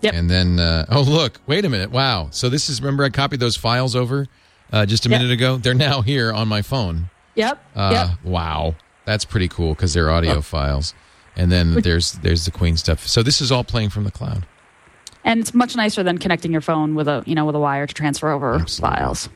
[0.00, 0.14] Yep.
[0.14, 1.90] And then, uh, oh, look, wait a minute.
[1.90, 2.28] Wow.
[2.30, 4.26] So this is, remember, I copied those files over
[4.72, 5.20] uh, just a Yep.
[5.20, 5.58] minute ago?
[5.58, 7.10] They're now here on my phone.
[7.34, 7.62] Yep.
[7.76, 8.24] Uh, yep.
[8.24, 8.76] Wow.
[9.04, 10.94] That's pretty cool because they're audio files.
[11.36, 13.06] And then there's there's the Queen stuff.
[13.06, 14.46] So this is all playing from the cloud.
[15.24, 17.86] And it's much nicer than connecting your phone with a you know with a wire
[17.86, 18.96] to transfer over Absolutely.
[18.96, 19.28] files.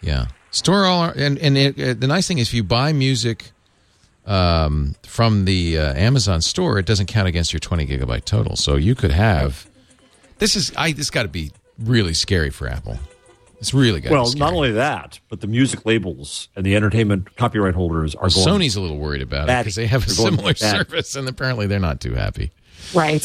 [0.00, 0.26] Yeah.
[0.50, 3.50] Store all our, and and it, uh, the nice thing is if you buy music
[4.26, 8.56] um, from the uh, Amazon store, it doesn't count against your 20 gigabyte total.
[8.56, 9.68] So you could have
[10.38, 12.98] this is I this got to be really scary for Apple.
[13.60, 14.12] It's really got.
[14.12, 18.46] Well, not only that, but the music labels and the entertainment copyright holders are going.
[18.46, 21.80] Sony's a little worried about it because they have a similar service, and apparently they're
[21.80, 22.52] not too happy.
[22.94, 23.22] Right.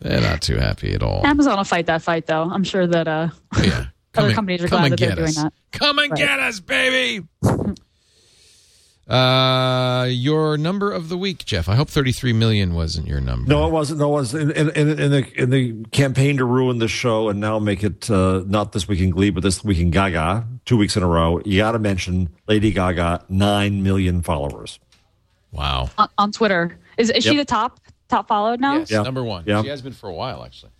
[0.00, 1.24] They're not too happy at all.
[1.26, 2.42] Amazon will fight that fight, though.
[2.42, 3.28] I'm sure that uh,
[3.62, 3.86] Yeah.
[4.14, 5.34] Other and- companies are come glad and that they're get us.
[5.36, 5.52] doing that.
[5.72, 6.18] Come and Right.
[6.18, 7.26] get us, baby.
[9.08, 11.68] Uh, your number of the week, Jeff.
[11.68, 13.48] I hope 33 million wasn't your number.
[13.48, 13.98] No, it wasn't.
[13.98, 17.28] No, it was in, in, in, in the in the campaign to ruin the show
[17.28, 20.46] and now make it uh, not this week in Glee, but this week in Gaga,
[20.64, 21.40] two weeks in a row.
[21.44, 24.78] You got to mention Lady Gaga, nine million followers.
[25.50, 25.90] Wow.
[25.98, 26.78] on, on Twitter.
[26.96, 27.80] Is, is she the top
[28.12, 28.78] top followed now?
[28.78, 29.02] Yes, Yeah.
[29.02, 29.44] number one.
[29.46, 29.62] Yeah.
[29.62, 30.70] She has been for a while, actually.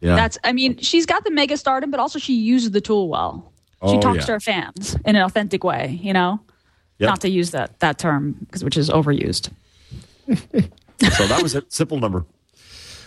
[0.00, 0.38] Yeah, That's.
[0.44, 3.52] I mean, she's got the mega stardom, but also she uses the tool well.
[3.86, 4.24] She Oh, talks yeah.
[4.26, 5.98] to her fans in an authentic way.
[6.02, 6.40] You know,
[6.98, 7.08] Yep.
[7.08, 9.50] not to use that that term because which is overused.
[10.28, 11.72] so that was it.
[11.72, 12.24] Simple number.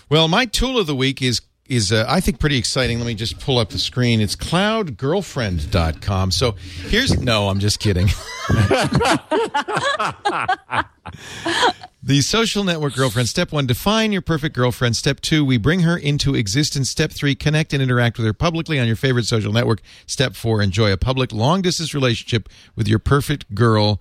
[0.10, 3.00] Well, my tool of the week is is uh, I think pretty exciting.
[3.00, 4.22] Let me just pull up the screen.
[4.22, 6.32] It's cloudgirlfriend.com.
[6.32, 6.56] So
[6.90, 8.08] here's no, I'm just kidding.
[12.06, 13.28] the social network girlfriend.
[13.28, 14.96] Step 1, define your perfect girlfriend.
[14.96, 16.92] Step 2, we bring her into existence.
[16.92, 19.82] Step 3, connect and interact with her publicly on your favorite social network.
[20.06, 24.00] Step 4, enjoy a public long distance relationship with your perfect girl.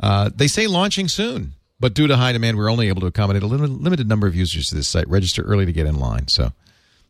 [0.00, 3.44] Uh, they say launching soon, but due to high demand, we're only able to accommodate
[3.44, 5.08] a lim- limited number of users to this site.
[5.08, 6.26] Register early to get in line.
[6.26, 6.52] So,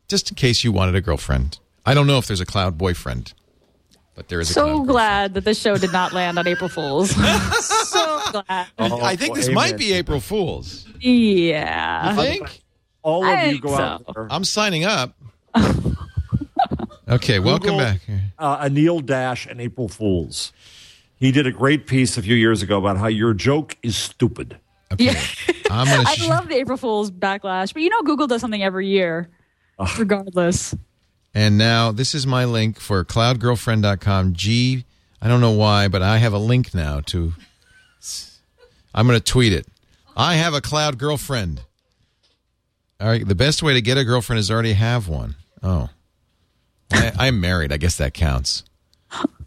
[0.07, 3.33] just in case you wanted a girlfriend, I don't know if there's a cloud boyfriend,
[4.13, 7.11] but there is a So glad that this show did not land on April Fools.
[8.31, 8.67] so glad.
[8.77, 10.85] I think well, this might be April Fool's.
[10.99, 12.01] Yeah.
[12.03, 12.61] I think
[13.01, 14.27] All of I you think go out there.
[14.29, 15.15] I'm signing up.
[17.09, 18.01] Okay, welcome Google, back.
[18.37, 20.51] Uh, Anil Dash and April Fools.
[21.15, 24.57] He did a great piece a few years ago about how your joke is stupid.
[24.91, 25.23] Okay, Yeah.
[25.71, 26.03] I'm gonna.
[26.05, 29.29] I love the April Fools backlash, but you know Google does something every year,
[29.97, 30.75] regardless.
[31.33, 34.33] And now this is my link for cloudgirlfriend.com.
[34.33, 34.83] G,
[35.21, 37.33] I don't know why, but I have a link now to.
[38.93, 39.67] I'm going to tweet it.
[40.15, 41.61] I have a cloud girlfriend.
[42.99, 45.35] All right, the best way to get a girlfriend is already have one.
[45.61, 45.89] Oh,
[46.91, 47.71] I, I'm married.
[47.71, 48.63] I guess that counts.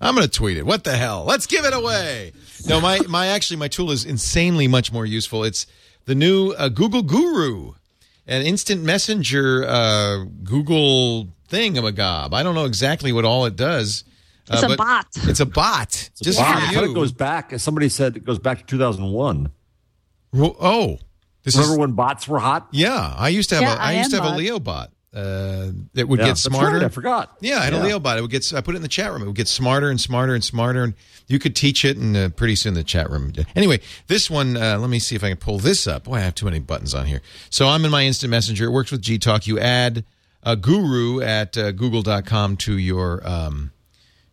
[0.01, 0.65] I'm going to tweet it.
[0.65, 1.25] What the hell?
[1.25, 2.33] Let's give it away.
[2.67, 5.45] No, my my actually my tool is insanely much more useful.
[5.45, 5.67] It's
[6.05, 7.73] the new uh, Google Guru,
[8.27, 12.33] an instant messenger uh, Google thingamagob.
[12.33, 14.05] I don't know exactly what all it does.
[14.51, 15.07] Uh, It's a bot.
[15.29, 16.11] It's a bot.
[16.23, 16.91] Just Wow, for you.
[16.91, 17.53] it goes back.
[17.53, 19.51] As somebody said, it goes back to 2001.
[20.33, 20.99] Ro- oh,
[21.45, 22.69] this Remember is when bots were hot?
[22.73, 23.15] yeah.
[23.17, 24.37] I used to have Yeah, a I I used to am have a.
[24.37, 26.77] Leo bot uh, that would Yeah, get that's smarter.
[26.77, 27.37] right, I forgot.
[27.41, 28.19] Yeah, I had a Leo bot.
[28.19, 28.53] It would get.
[28.53, 29.23] I put it in the chat room.
[29.23, 30.95] It would get smarter and smarter and smarter, and
[31.27, 31.97] you could teach it.
[31.97, 33.33] And uh, pretty soon the chat room.
[33.57, 34.57] Anyway, this one.
[34.57, 36.05] Uh, let me see if I can pull this up.
[36.05, 37.23] Boy, I have too many buttons on here.
[37.51, 38.67] So I'm in my instant messenger.
[38.67, 39.49] It works with G Talk.
[39.49, 40.05] You add
[40.45, 43.73] a guru at uh, google.com to your um,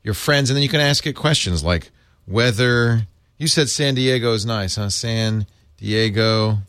[0.08, 1.92] your friends, and then you can ask it questions like
[2.26, 3.06] whether
[3.38, 4.90] you said San Diego is nice, huh?
[4.90, 5.46] San
[5.78, 6.60] Diego,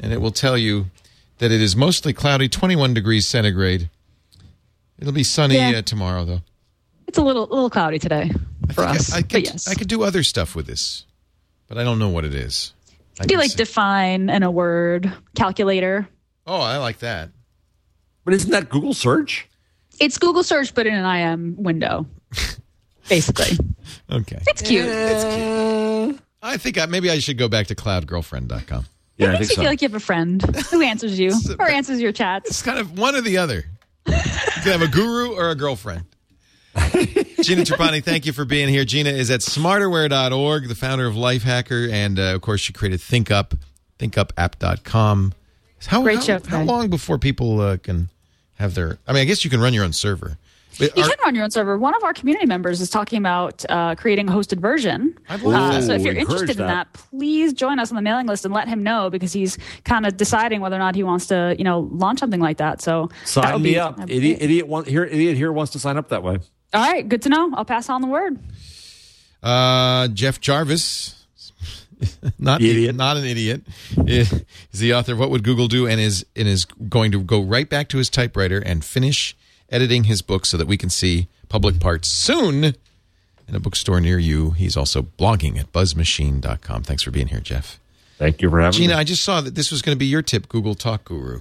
[0.00, 0.86] and it will tell you
[1.38, 3.88] that it is mostly cloudy, 21 degrees centigrade.
[4.98, 5.78] It'll be sunny Yeah.
[5.78, 6.40] uh, tomorrow, though.
[7.06, 8.32] It's a little a little cloudy today
[8.74, 9.12] for I, us.
[9.12, 11.06] I, but could, yes, I could do other stuff with this,
[11.68, 12.72] but I don't know what it is.
[13.20, 16.08] I do can like say- define in a word calculator.
[16.48, 17.30] oh, I like that.
[18.24, 19.48] But isn't that Google search?
[20.00, 22.06] It's Google search, but in an IM window,
[23.08, 23.58] basically.
[24.10, 24.38] Okay.
[24.46, 24.86] It's cute.
[24.86, 26.20] It's cute.
[26.42, 28.86] I think I, maybe I should go back to cloudgirlfriend.com.
[29.16, 29.62] Yeah, it I makes think you so.
[29.62, 32.50] feel like you have a friend who answers you or answers your chats.
[32.50, 33.64] It's kind of one or the other.
[34.06, 36.04] You can have a guru or a girlfriend.
[36.76, 38.84] Gina Trapani, thank you for being here.
[38.84, 43.58] Gina is at smarterware.org, the founder of Lifehacker, and uh, of course, she created ThinkUp,
[43.98, 45.32] thinkupapp.com.
[45.86, 48.08] How, Great how, show How long before people uh, can
[48.58, 48.98] have their?
[49.06, 50.36] I mean, I guess you can run your own server.
[50.78, 51.78] But You are- can run your own server.
[51.78, 55.16] One of our community members is talking about uh, creating a hosted version.
[55.28, 55.82] I'd love Uh, that.
[55.84, 56.88] so if you're encourage interested in that.
[56.92, 60.06] that, please join us on the mailing list and let him know because he's kind
[60.06, 62.82] of deciding whether or not he wants to, you know, launch something like that.
[62.82, 63.98] So that Sign would me be- up.
[64.08, 66.38] Idiot, idiot, want, here, idiot here wants to sign up that way.
[66.74, 67.52] All right, good to know.
[67.54, 68.38] I'll pass on the word.
[69.42, 71.26] Uh, Jeff Jarvis,
[72.38, 72.94] not Idiot.
[72.96, 73.62] not an idiot,
[74.06, 77.40] is the author of What Would Google Do, and is and is going to go
[77.40, 79.36] right back to his typewriter and finish
[79.70, 84.18] editing his book so that we can see public parts soon in a bookstore near
[84.18, 84.50] you.
[84.52, 86.82] He's also blogging at buzzmachine.com.
[86.82, 87.78] Thanks for being here, Jeff.
[88.18, 89.00] Thank you for having Gina, me.
[89.00, 91.40] I just saw that this was going to be your tip, Google Talk Guru.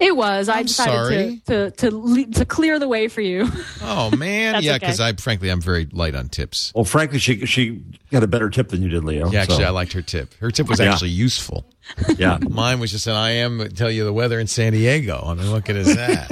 [0.00, 0.48] It was.
[0.48, 1.42] I I'm decided sorry.
[1.46, 3.48] to to to, le- to clear the way for you.
[3.82, 4.78] Oh man, That's yeah, okay.
[4.80, 6.72] because I frankly I'm very light on tips.
[6.74, 9.30] Well, frankly, she she got a better tip than you did, Leo.
[9.30, 10.34] Yeah, actually, so, I liked her tip.
[10.40, 10.92] Her tip was Yeah.
[10.92, 11.64] actually useful.
[12.18, 12.38] yeah.
[12.48, 15.22] Mine was just an I am tell you the weather in San Diego.
[15.24, 16.30] I mean, what good is that?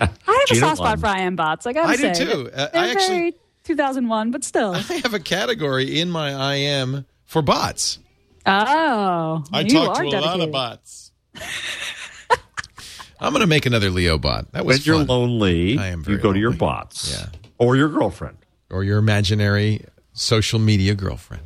[0.00, 0.98] I have a Gina soft won.
[0.98, 1.66] spot for IM bots.
[1.66, 2.50] I gotta I do too.
[2.52, 4.72] Uh, I actually- very 2001, but still.
[4.72, 7.98] I have a category in my IM for bots.
[8.46, 10.52] Oh, I you talk are to a lot of dedicated.
[10.52, 11.12] bots.
[13.20, 14.52] I'm going to make another Leo bot.
[14.52, 15.08] That was when you're fun.
[15.08, 17.12] lonely, I am you go to your bots.
[17.12, 17.26] Yeah.
[17.58, 18.38] Or your girlfriend.
[18.70, 21.42] or your imaginary social media girlfriend.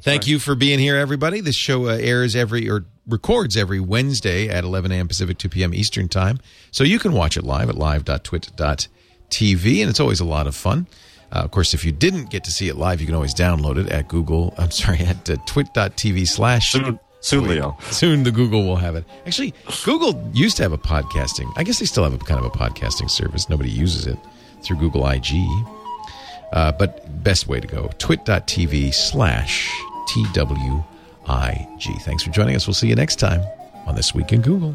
[0.00, 1.40] Thank you for being here, everybody.
[1.40, 5.06] This show uh, airs every or records every Wednesday at 11 a.m.
[5.06, 5.72] Pacific, 2 p.m.
[5.72, 6.40] Eastern Time.
[6.72, 10.88] So you can watch it live at live.twit.tv, and it's always a lot of fun.
[11.30, 13.78] Uh, of course, if you didn't get to see it live, you can always download
[13.78, 14.54] it at Google.
[14.58, 16.74] I'm sorry, at uh, twit.tv slash.
[17.22, 17.76] Soon, Leo.
[17.90, 19.04] Soon the Google will have it.
[19.26, 19.54] Actually,
[19.84, 21.50] Google used to have a podcasting.
[21.56, 23.48] I guess they still have a kind of a podcasting service.
[23.48, 24.18] Nobody uses it
[24.62, 25.34] through Google IG.
[26.52, 29.70] Uh, but best way to go, twit.tv slash
[30.08, 32.02] TWIG.
[32.02, 32.66] Thanks for joining us.
[32.66, 33.42] We'll see you next time
[33.86, 34.74] on This Week in Google.